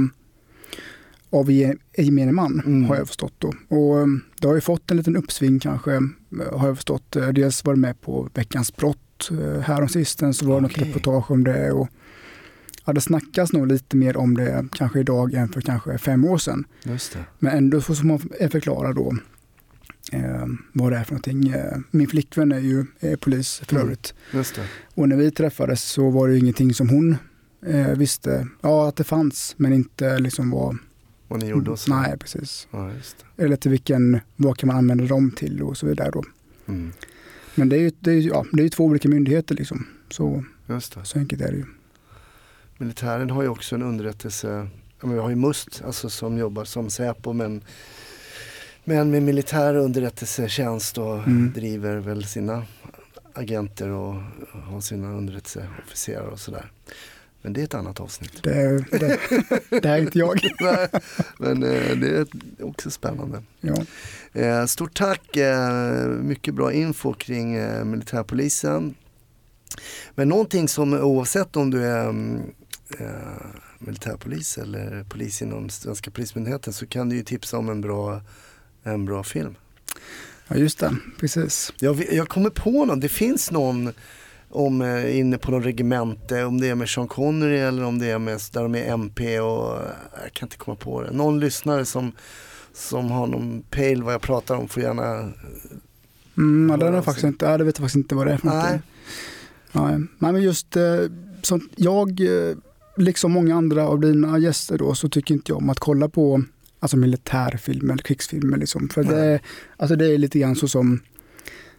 Av 1.30 1.50
ge- 1.50 1.74
gemene 1.98 2.32
man 2.32 2.62
Mm. 2.66 2.84
har 2.84 2.96
jag 2.96 3.06
förstått 3.06 3.34
då. 3.38 3.52
Och 3.68 3.98
eh, 4.00 4.06
det 4.40 4.48
har 4.48 4.54
ju 4.54 4.60
fått 4.60 4.90
en 4.90 4.96
liten 4.96 5.16
uppsving 5.16 5.58
kanske 5.60 5.92
eh, 5.94 6.58
har 6.58 6.66
jag 6.68 6.76
förstått. 6.76 7.16
Eh, 7.16 7.28
Dels 7.28 7.64
var 7.64 7.74
det 7.74 7.80
med 7.80 8.00
på 8.00 8.28
Veckans 8.34 8.76
brott 8.76 9.30
eh, 9.30 9.60
häromsisten 9.60 10.34
så 10.34 10.46
var 10.46 10.54
det 10.54 10.60
något 10.60 10.70
Okej. 10.72 10.88
reportage 10.88 11.30
om 11.30 11.44
det. 11.44 11.72
Och, 11.72 11.88
ja, 12.86 12.92
det 12.92 13.00
snackas 13.00 13.52
nog 13.52 13.66
lite 13.66 13.96
mer 13.96 14.16
om 14.16 14.36
det 14.36 14.64
kanske 14.72 15.00
idag 15.00 15.34
än 15.34 15.48
för 15.48 15.60
kanske 15.60 15.98
fem 15.98 16.24
år 16.24 16.38
sedan. 16.38 16.64
Just 16.84 17.12
det. 17.12 17.24
Men 17.38 17.56
ändå 17.56 17.80
får 17.80 18.04
man 18.06 18.18
förklara 18.50 18.92
då 18.92 19.16
eh, 20.12 20.46
vad 20.72 20.92
det 20.92 20.98
är 20.98 21.04
för 21.04 21.12
någonting. 21.12 21.48
Eh, 21.48 21.78
min 21.90 22.06
flickvän 22.08 22.52
är 22.52 22.58
ju 22.60 22.84
är 23.00 23.16
polis 23.16 23.58
för 23.64 23.74
Mm. 23.74 23.82
övrigt. 23.84 24.14
Det. 24.32 24.62
Och 24.94 25.08
när 25.08 25.16
vi 25.16 25.30
träffades 25.30 25.82
så 25.82 26.10
var 26.10 26.28
det 26.28 26.34
ju 26.34 26.40
ingenting 26.40 26.74
som 26.74 26.88
hon 26.88 27.16
eh, 27.66 27.88
visste. 27.96 28.48
Ja, 28.60 28.88
att 28.88 28.96
det 28.96 29.04
fanns, 29.04 29.54
men 29.56 29.72
inte 29.72 30.18
liksom 30.18 30.50
vad... 30.50 30.76
Vad 31.28 31.40
ni 31.42 31.48
gjorde 31.48 31.70
och 31.70 31.78
så. 31.78 31.94
Nej, 31.94 32.18
precis. 32.18 32.68
Ja. 32.70 32.90
Eller 33.36 33.56
till 33.56 33.70
vilken, 33.70 34.20
vad 34.36 34.58
kan 34.58 34.66
man 34.66 34.76
använda 34.76 35.04
dem 35.04 35.30
till 35.30 35.62
och 35.62 35.76
så 35.76 35.86
vidare 35.86 36.10
då. 36.10 36.24
Mm. 36.68 36.92
Men 37.54 37.68
det 37.68 37.76
är 37.76 37.80
ju, 37.80 37.90
det 38.00 38.10
är, 38.10 38.20
ja, 38.20 38.46
det 38.52 38.62
är 38.64 38.68
två 38.68 38.84
olika 38.84 39.08
myndigheter 39.08 39.54
liksom. 39.54 39.86
Så, 40.10 40.44
så 41.04 41.18
enkelt 41.18 41.42
är 41.42 41.50
det 41.52 41.56
ju. 41.56 41.64
Militären 42.78 43.30
har 43.30 43.42
ju 43.42 43.48
också 43.48 43.74
en 43.74 43.82
underrättelse, 43.82 44.68
ja, 45.02 45.08
vi 45.08 45.18
har 45.18 45.28
ju 45.30 45.36
MUST 45.36 45.82
alltså 45.86 46.10
som 46.10 46.38
jobbar 46.38 46.64
som 46.64 46.90
Säpo 46.90 47.32
men 47.32 47.62
Men 48.84 49.10
med 49.10 49.22
militär 49.22 49.74
underrättelsetjänst 49.76 50.98
och 50.98 51.14
Mm. 51.18 51.52
driver 51.54 51.96
väl 51.96 52.24
sina 52.24 52.64
agenter 53.32 53.88
och 53.88 54.14
har 54.52 54.80
sina 54.80 55.12
underrättelseofficerare 55.12 56.26
och 56.30 56.40
sådär. 56.40 56.70
Men 57.42 57.52
det 57.52 57.60
är 57.60 57.64
ett 57.64 57.74
annat 57.74 58.00
avsnitt. 58.00 58.42
Det, 58.42 58.52
är- 58.54 58.98
det, 58.98 59.18
det 59.82 59.88
är 59.88 59.98
inte 59.98 60.18
jag. 60.18 60.40
Nej, 60.60 60.88
Men 61.38 61.62
eh, 61.62 61.96
det 61.96 62.08
är 62.18 62.26
också 62.60 62.90
spännande. 62.90 63.42
Ja. 63.60 63.74
Eh, 64.40 64.66
Stort 64.66 64.94
tack, 64.98 65.36
eh, 65.36 66.06
mycket 66.06 66.54
bra 66.54 66.72
info 66.72 67.12
kring 67.12 67.58
militärpolisen. 67.90 68.94
Men 70.14 70.28
någonting 70.28 70.68
som 70.68 70.92
oavsett 70.94 71.56
om 71.56 71.70
du 71.70 71.84
är 71.84 72.08
mm, 72.08 72.42
eh, 72.98 73.06
militärpolis 73.78 74.58
eller 74.58 75.04
polis 75.08 75.42
inom 75.42 75.70
svenska 75.70 76.10
polismyndigheten 76.10 76.72
så 76.72 76.86
kan 76.86 77.08
du 77.08 77.16
ju 77.16 77.22
tipsa 77.22 77.58
om 77.58 77.68
en 77.68 77.80
bra, 77.80 78.20
en 78.82 79.04
bra 79.04 79.22
film. 79.22 79.54
ja, 80.48 80.56
just 80.56 80.78
det. 80.78 80.96
Precis. 81.20 81.72
Jag, 81.80 82.06
jag 82.12 82.28
kommer 82.28 82.50
på 82.50 82.84
någon, 82.84 83.00
det 83.00 83.08
finns 83.08 83.50
någon 83.50 83.92
om, 84.48 84.82
eh, 84.82 85.18
inne 85.18 85.38
på 85.38 85.50
någon 85.50 85.62
regemente, 85.62 86.44
om 86.44 86.60
det 86.60 86.68
är 86.68 86.74
med 86.74 86.88
Sean 86.88 87.08
Connery 87.08 87.58
eller 87.58 87.84
om 87.84 87.98
det 87.98 88.06
är 88.06 88.18
med, 88.18 88.40
där 88.52 88.62
de 88.62 88.74
är 88.74 88.92
MP 88.92 89.40
och 89.40 89.76
eh, 89.76 89.88
jag 90.24 90.32
kan 90.32 90.46
inte 90.46 90.56
komma 90.56 90.76
på 90.76 91.02
det. 91.02 91.10
Någon 91.10 91.40
lyssnare 91.40 91.84
som, 91.84 92.12
som 92.72 93.10
har 93.10 93.26
någon 93.26 93.62
pejl 93.70 94.02
vad 94.02 94.14
jag 94.14 94.20
pratar 94.22 94.56
om 94.56 94.68
får 94.68 94.82
gärna 94.82 95.32
Mm, 96.38 96.68
ja, 96.68 96.74
Ja, 96.74 96.90
det, 96.90 96.96
alltså. 96.96 97.02
faktiskt 97.10 97.24
inte, 97.24 97.44
ja, 97.44 97.58
det 97.58 97.64
vet 97.64 97.78
jag 97.78 97.82
faktiskt 97.82 97.96
inte 97.96 98.14
vad 98.14 98.26
det 98.26 98.32
är 98.32 98.36
för 98.36 98.46
Nej. 98.46 98.56
någonting. 98.56 98.82
Nej. 99.72 99.98
Nej, 100.18 100.32
men 100.32 100.42
just 100.42 100.76
eh, 100.76 100.82
sånt, 101.42 101.72
jag, 101.76 102.20
eh, 102.20 102.56
liksom 102.96 103.32
många 103.32 103.54
andra 103.54 103.88
av 103.88 104.00
dina 104.00 104.38
gäster 104.38 104.78
då, 104.78 104.94
så 104.94 105.08
tycker 105.08 105.34
inte 105.34 105.52
jag 105.52 105.58
om 105.58 105.70
att 105.70 105.78
kolla 105.78 106.08
på 106.08 106.42
alltså 106.80 106.96
militärfilmer 106.96 107.94
eller 107.94 108.02
krigsfilmer. 108.02 108.56
Liksom. 108.56 108.88
För 108.88 109.04
det, 109.04 109.40
alltså 109.76 109.96
det 109.96 110.14
är 110.14 110.18
lite 110.18 110.38
grann 110.38 110.56
så 110.56 110.68
som 110.68 111.00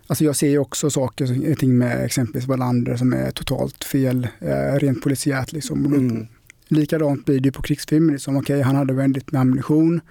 Alltså 0.10 0.24
jag 0.24 0.36
ser 0.36 0.50
ju 0.50 0.58
också 0.58 0.90
saker 0.90 1.52
och 1.52 1.58
ting 1.58 1.78
med 1.78 2.06
exempelvis 2.06 2.48
Wallander 2.48 2.98
som 2.98 3.14
är 3.14 3.32
totalt 3.32 3.84
fel, 3.84 4.28
eh, 4.40 4.80
rent 4.80 5.02
polisiärt. 5.02 5.52
Liksom. 5.52 5.86
Mm. 5.86 6.28
Likadant 6.68 7.26
blir 7.26 7.40
det 7.40 7.52
på 7.52 7.62
krigsfilmer. 7.62 8.14
Liksom. 8.14 8.38
Okej, 8.38 8.62
han 8.62 8.76
hade 8.76 8.94
väldigt 8.94 9.32
med 9.32 9.42
ammunition. 9.42 10.02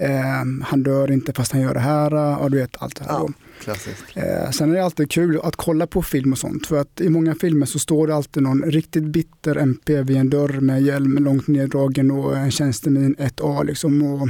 Eh, 0.00 0.44
han 0.62 0.82
dör 0.82 1.10
inte 1.10 1.32
fast 1.32 1.52
han 1.52 1.60
gör 1.60 1.74
det 1.74 1.80
här. 1.80 2.10
Ja, 2.10 2.48
du 2.50 2.58
vet 2.58 2.76
allt 2.82 2.96
det 2.96 3.04
här. 3.04 3.12
Ja. 3.12 3.28
Klassiskt. 3.60 4.04
Eh, 4.14 4.50
sen 4.50 4.70
är 4.70 4.74
det 4.74 4.84
alltid 4.84 5.10
kul 5.10 5.40
att 5.42 5.56
kolla 5.56 5.86
på 5.86 6.02
film 6.02 6.32
och 6.32 6.38
sånt. 6.38 6.66
För 6.66 6.80
att 6.80 7.00
i 7.00 7.08
många 7.08 7.34
filmer 7.34 7.66
så 7.66 7.78
står 7.78 8.06
det 8.06 8.14
alltid 8.14 8.42
någon 8.42 8.62
riktigt 8.62 9.04
bitter 9.04 9.56
MP 9.56 10.02
vid 10.02 10.16
en 10.16 10.30
dörr 10.30 10.60
med 10.60 10.82
hjälm 10.82 11.24
långt 11.24 11.46
neddragen 11.46 12.10
och 12.10 12.36
en 12.36 12.50
tjänstemin 12.50 13.16
1A. 13.16 13.64
Liksom, 13.64 14.02
och 14.02 14.28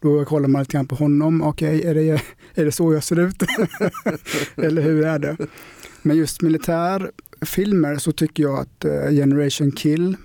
då 0.00 0.24
kollar 0.24 0.48
man 0.48 0.62
lite 0.62 0.72
grann 0.72 0.86
på 0.86 0.94
honom. 0.94 1.42
Okej, 1.42 1.86
är, 1.86 1.94
det, 1.94 2.22
är 2.54 2.64
det 2.64 2.72
så 2.72 2.92
jag 2.92 3.04
ser 3.04 3.20
ut? 3.20 3.42
Eller 4.56 4.82
hur 4.82 5.04
är 5.04 5.18
det? 5.18 5.36
Men 6.02 6.16
just 6.16 6.42
militärfilmer 6.42 7.96
så 7.96 8.12
tycker 8.12 8.42
jag 8.42 8.58
att 8.58 8.84
eh, 8.84 9.10
Generation 9.10 9.72
Kill 9.72 10.16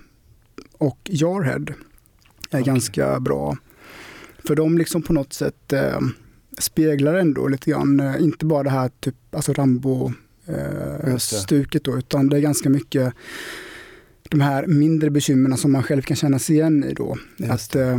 och 0.78 0.98
Jarhead 1.04 1.64
är 2.50 2.60
Okej. 2.60 2.62
ganska 2.62 3.20
bra. 3.20 3.56
För 4.48 4.54
de 4.54 4.78
liksom 4.78 5.02
på 5.02 5.12
något 5.12 5.32
sätt 5.32 5.72
eh, 5.72 6.00
speglar 6.58 7.14
ändå 7.14 7.48
lite 7.48 7.70
grann, 7.70 8.00
eh, 8.00 8.22
inte 8.22 8.46
bara 8.46 8.62
det 8.62 8.70
här 8.70 8.90
typ, 9.00 9.14
alltså 9.30 9.52
Rambo 9.52 10.12
eh, 10.46 11.80
då, 11.82 11.98
utan 11.98 12.28
det 12.28 12.36
är 12.36 12.40
ganska 12.40 12.70
mycket 12.70 13.12
de 14.28 14.40
här 14.40 14.66
mindre 14.66 15.10
bekymren 15.10 15.56
som 15.56 15.72
man 15.72 15.82
själv 15.82 16.02
kan 16.02 16.16
känna 16.16 16.38
sig 16.38 16.56
igen 16.56 16.84
i 16.84 16.94
då. 16.94 17.16
Att, 17.48 17.76
eh, 17.76 17.94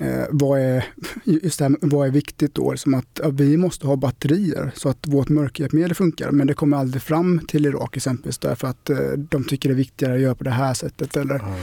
eh, 0.00 0.26
vad, 0.30 0.60
är, 0.60 0.84
just 1.24 1.58
det 1.58 1.64
här, 1.64 1.76
vad 1.80 2.06
är 2.06 2.10
viktigt 2.10 2.54
då? 2.54 2.76
Som 2.76 2.94
att 2.94 3.20
ja, 3.22 3.28
vi 3.30 3.56
måste 3.56 3.86
ha 3.86 3.96
batterier 3.96 4.70
så 4.74 4.88
att 4.88 5.08
vårt 5.08 5.28
mörkerhjälpmedel 5.28 5.94
funkar. 5.94 6.30
Men 6.30 6.46
det 6.46 6.54
kommer 6.54 6.76
aldrig 6.76 7.02
fram 7.02 7.40
till 7.48 7.66
Irak 7.66 7.96
exempelvis 7.96 8.38
därför 8.38 8.68
att 8.68 8.90
eh, 8.90 9.10
de 9.30 9.44
tycker 9.44 9.68
det 9.68 9.72
är 9.72 9.76
viktigare 9.76 10.14
att 10.14 10.20
göra 10.20 10.34
på 10.34 10.44
det 10.44 10.50
här 10.50 10.74
sättet. 10.74 11.16
Eller 11.16 11.38
Ja. 11.38 11.56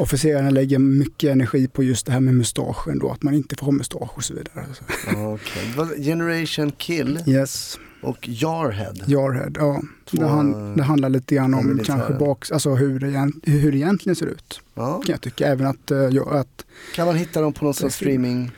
Officerarna 0.00 0.50
lägger 0.50 0.78
mycket 0.78 1.30
energi 1.30 1.68
på 1.68 1.82
just 1.82 2.06
det 2.06 2.12
här 2.12 2.20
med 2.20 2.34
mustaschen 2.34 2.98
då, 2.98 3.10
att 3.10 3.22
man 3.22 3.34
inte 3.34 3.56
får 3.56 3.66
ha 3.66 3.72
mustasch 3.72 4.16
och 4.16 4.24
så 4.24 4.34
vidare. 4.34 4.66
Så. 4.74 4.84
Ja, 5.12 5.34
okej. 5.34 5.62
Det 5.72 5.78
var 5.78 6.02
Generation 6.04 6.72
Kill 6.72 7.18
Yes, 7.26 7.78
och 8.02 8.28
Jarhead. 8.28 8.94
Jarhead, 9.06 9.50
ja. 9.54 9.82
Två, 10.04 10.16
Det, 10.16 10.26
han, 10.28 10.76
det 10.76 10.82
handlar 10.82 11.08
lite 11.08 11.34
grann 11.34 11.54
om 11.54 11.80
kanske 11.84 12.14
bak, 12.14 12.50
alltså 12.50 12.74
hur, 12.74 12.98
det, 13.00 13.30
hur 13.52 13.72
det 13.72 13.78
egentligen 13.78 14.16
ser 14.16 14.26
ut. 14.26 14.60
Ja. 14.74 15.02
Kan 15.06 15.12
jag 15.12 15.20
tycka. 15.20 15.46
Även 15.46 15.66
att, 15.66 15.90
eh, 15.90 15.98
ja, 15.98 16.30
att 16.30 16.64
Kan 16.94 17.06
man 17.06 17.16
hitta 17.16 17.40
dem 17.40 17.52
på 17.52 17.64
någon 17.64 17.74
sorts 17.74 17.94
streaming? 17.96 18.50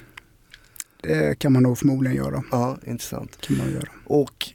det 1.03 1.39
kan 1.39 1.53
man 1.53 1.63
nog 1.63 1.79
förmodligen 1.79 2.17
göra. 2.17 2.43
Ja, 2.51 2.79
intressant. 2.87 3.41
Kan 3.41 3.57
man 3.57 3.73
göra. 3.73 3.89
Och 4.05 4.49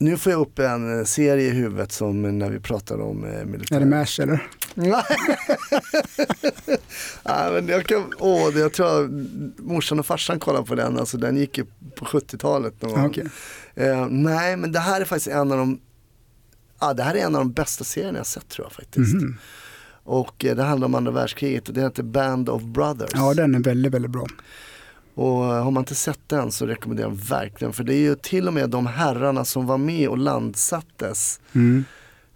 nu 0.00 0.16
får 0.16 0.32
jag 0.32 0.40
upp 0.40 0.58
en 0.58 0.98
eh, 0.98 1.04
serie 1.04 1.46
i 1.46 1.50
huvudet 1.50 1.92
som 1.92 2.38
när 2.38 2.50
vi 2.50 2.60
pratar 2.60 3.00
om 3.00 3.24
eh, 3.24 3.44
militär. 3.44 3.76
Är 3.76 3.80
det 3.80 3.86
MASH 3.86 4.20
eller? 4.20 4.46
Nej. 4.74 5.02
Men 7.52 7.68
jag, 7.68 7.86
kan, 7.86 8.12
åh, 8.18 8.58
jag 8.58 8.72
tror 8.72 9.04
att 9.04 9.10
morsan 9.58 9.98
och 9.98 10.06
farsan 10.06 10.38
kollade 10.40 10.66
på 10.66 10.74
den, 10.74 10.98
alltså 10.98 11.18
den 11.18 11.36
gick 11.36 11.58
ju 11.58 11.64
på 11.96 12.04
70-talet 12.04 12.82
någon 12.82 12.90
Ja, 12.90 12.96
gång. 12.96 13.06
okej. 13.10 13.26
Eh, 13.74 14.06
nej, 14.10 14.56
men 14.56 14.72
det 14.72 14.78
här 14.78 15.00
är 15.00 15.04
faktiskt 15.04 15.26
en 15.28 15.52
av 15.52 15.58
de 15.58 15.80
Ja, 16.80 16.94
det 16.94 17.02
här 17.02 17.14
är 17.14 17.18
en 17.18 17.34
av 17.34 17.40
de 17.40 17.52
bästa 17.52 17.84
serierna 17.84 18.18
jag 18.18 18.26
sett 18.26 18.48
tror 18.48 18.66
jag 18.66 18.72
faktiskt. 18.72 19.14
Mhm. 19.14 19.36
Och 20.04 20.44
eh, 20.44 20.56
det 20.56 20.62
handlar 20.62 20.86
om 20.86 20.94
andra 20.94 21.12
världskriget 21.12 21.68
och 21.68 21.74
det 21.74 21.80
heter 21.80 22.02
Band 22.02 22.48
of 22.48 22.62
Brothers. 22.62 23.10
Ja, 23.14 23.34
den 23.34 23.54
är 23.54 23.58
väldigt, 23.60 23.94
väldigt 23.94 24.10
bra. 24.10 24.26
Och 25.20 25.44
eh, 25.54 25.64
har 25.64 25.70
man 25.70 25.80
inte 25.80 25.94
sett 25.94 26.20
den 26.26 26.52
så 26.52 26.66
rekommenderar 26.66 27.08
jag 27.08 27.16
verkligen. 27.16 27.72
För 27.72 27.84
det 27.84 27.94
är 27.94 27.98
ju 27.98 28.14
till 28.14 28.46
och 28.48 28.54
med 28.54 28.70
de 28.70 28.86
herrarna 28.86 29.44
som 29.44 29.66
var 29.66 29.78
med 29.78 30.08
och 30.08 30.18
landsattes. 30.18 31.40
Mm. 31.52 31.84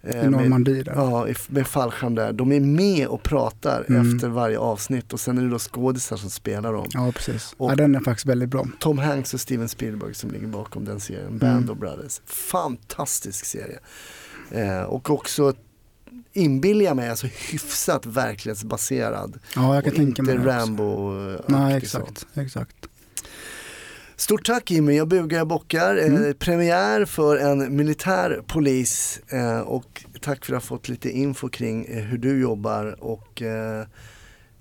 eh, 0.03 0.25
I 0.25 0.29
Normandie 0.29 0.83
där. 0.83 0.93
Ja, 0.95 1.27
med 1.47 1.67
fallskärm 1.67 2.15
där. 2.15 2.33
De 2.33 2.51
är 2.51 2.59
med 2.59 3.07
och 3.07 3.23
pratar 3.23 3.85
Mm. 3.89 4.15
efter 4.15 4.27
varje 4.29 4.57
avsnitt 4.59 5.13
och 5.13 5.19
sen 5.19 5.37
är 5.37 5.41
det 5.41 5.49
då 5.49 5.59
skådisar 5.59 6.17
som 6.17 6.29
spelar 6.29 6.73
dem. 6.73 6.87
Ja, 6.93 7.11
precis. 7.15 7.53
Och- 7.57 7.71
ja, 7.71 7.75
den 7.75 7.95
är 7.95 7.99
faktiskt 7.99 8.25
väldigt 8.25 8.49
bra. 8.49 8.65
Tom 8.79 8.97
Hanks 8.97 9.33
och 9.33 9.39
Steven 9.39 9.69
Spielberg 9.69 10.13
som 10.13 10.31
ligger 10.31 10.47
bakom 10.47 10.85
den 10.85 10.99
serien, 10.99 11.25
Mm. 11.27 11.39
Band 11.39 11.69
of 11.69 11.77
Brothers. 11.77 12.21
Fantastisk 12.25 13.45
serie. 13.45 13.79
Eh, 14.51 14.81
och 14.83 15.09
också 15.09 15.53
inbillar 16.35 16.85
jag 16.85 16.95
mig, 16.95 17.09
alltså 17.09 17.27
hyfsat 17.27 18.05
verklighetsbaserad. 18.05 19.39
Ja, 19.55 19.75
jag 19.75 19.83
kan 19.83 19.91
och 19.93 19.97
tänka 19.97 20.23
mig 20.23 20.35
inte 20.35 20.47
rambo 20.47 21.11
Nej, 21.47 21.77
exakt. 21.77 22.27
exakt. 22.33 22.75
Stort 24.17 24.45
tack 24.45 24.71
Jimmy, 24.71 24.97
jag 24.97 25.07
bugar, 25.07 25.37
jag 25.37 25.47
bockar. 25.47 25.97
Eh, 25.97 26.05
Mm. 26.05 26.33
premiär 26.33 27.05
för 27.05 27.37
en 27.37 27.75
militär 27.75 28.41
polis 28.47 29.19
eh, 29.27 29.59
och 29.59 30.05
tack 30.21 30.45
för 30.45 30.53
att 30.53 30.55
har 30.63 30.67
fått 30.67 30.89
lite 30.89 31.09
info 31.09 31.49
kring 31.49 31.85
eh, 31.85 32.03
hur 32.03 32.17
du 32.17 32.41
jobbar 32.41 33.03
och 33.03 33.41
eh, 33.41 33.79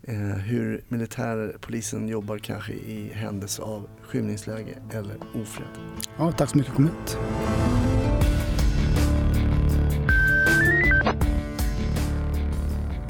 eh, 0.02 0.14
hur 0.18 0.84
militärpolisen 0.88 2.08
jobbar 2.08 2.38
kanske 2.38 2.72
i 2.72 3.10
händelse 3.14 3.62
av 3.62 3.88
skymningsläge 4.02 4.74
eller 4.92 5.16
ofred. 5.34 5.66
Ja, 6.18 6.32
tack 6.32 6.50
så 6.50 6.58
mycket 6.58 6.74
för 6.74 6.82
att 6.82 6.88
du 6.88 6.94
kom 6.94 7.86
hit. 7.86 7.93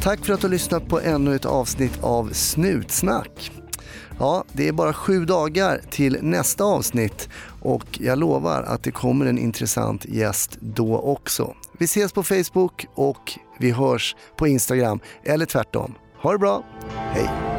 Tack 0.05 0.25
för 0.25 0.33
att 0.33 0.41
du 0.41 0.47
har 0.47 0.53
lyssnat 0.53 0.89
på 0.89 1.01
ännu 1.01 1.35
ett 1.35 1.45
avsnitt 1.45 1.99
av 2.03 2.31
Snutsnack. 2.33 3.53
Ja, 4.19 4.45
det 4.53 4.69
är 4.69 4.73
bara 4.73 4.93
sju 4.93 5.25
dagar 5.25 5.81
till 5.91 6.19
nästa 6.23 6.65
avsnitt 6.65 7.29
och 7.63 8.01
jag 8.01 8.19
lovar 8.19 8.63
att 8.63 8.83
det 8.83 8.91
kommer 8.91 9.27
en 9.27 9.39
intressant 9.39 10.05
gäst 10.05 10.57
då 10.61 10.99
också. 10.99 11.55
Vi 11.79 11.85
ses 11.85 12.13
på 12.13 12.23
Facebook 12.23 12.87
och 12.95 13.39
vi 13.59 13.71
hörs 13.71 14.17
på 14.37 14.47
Instagram 14.47 15.01
eller 15.25 15.47
tvärtom. 15.47 15.95
Ha 16.23 16.33
det 16.33 16.39
bra, 16.39 16.65
hej! 17.13 17.54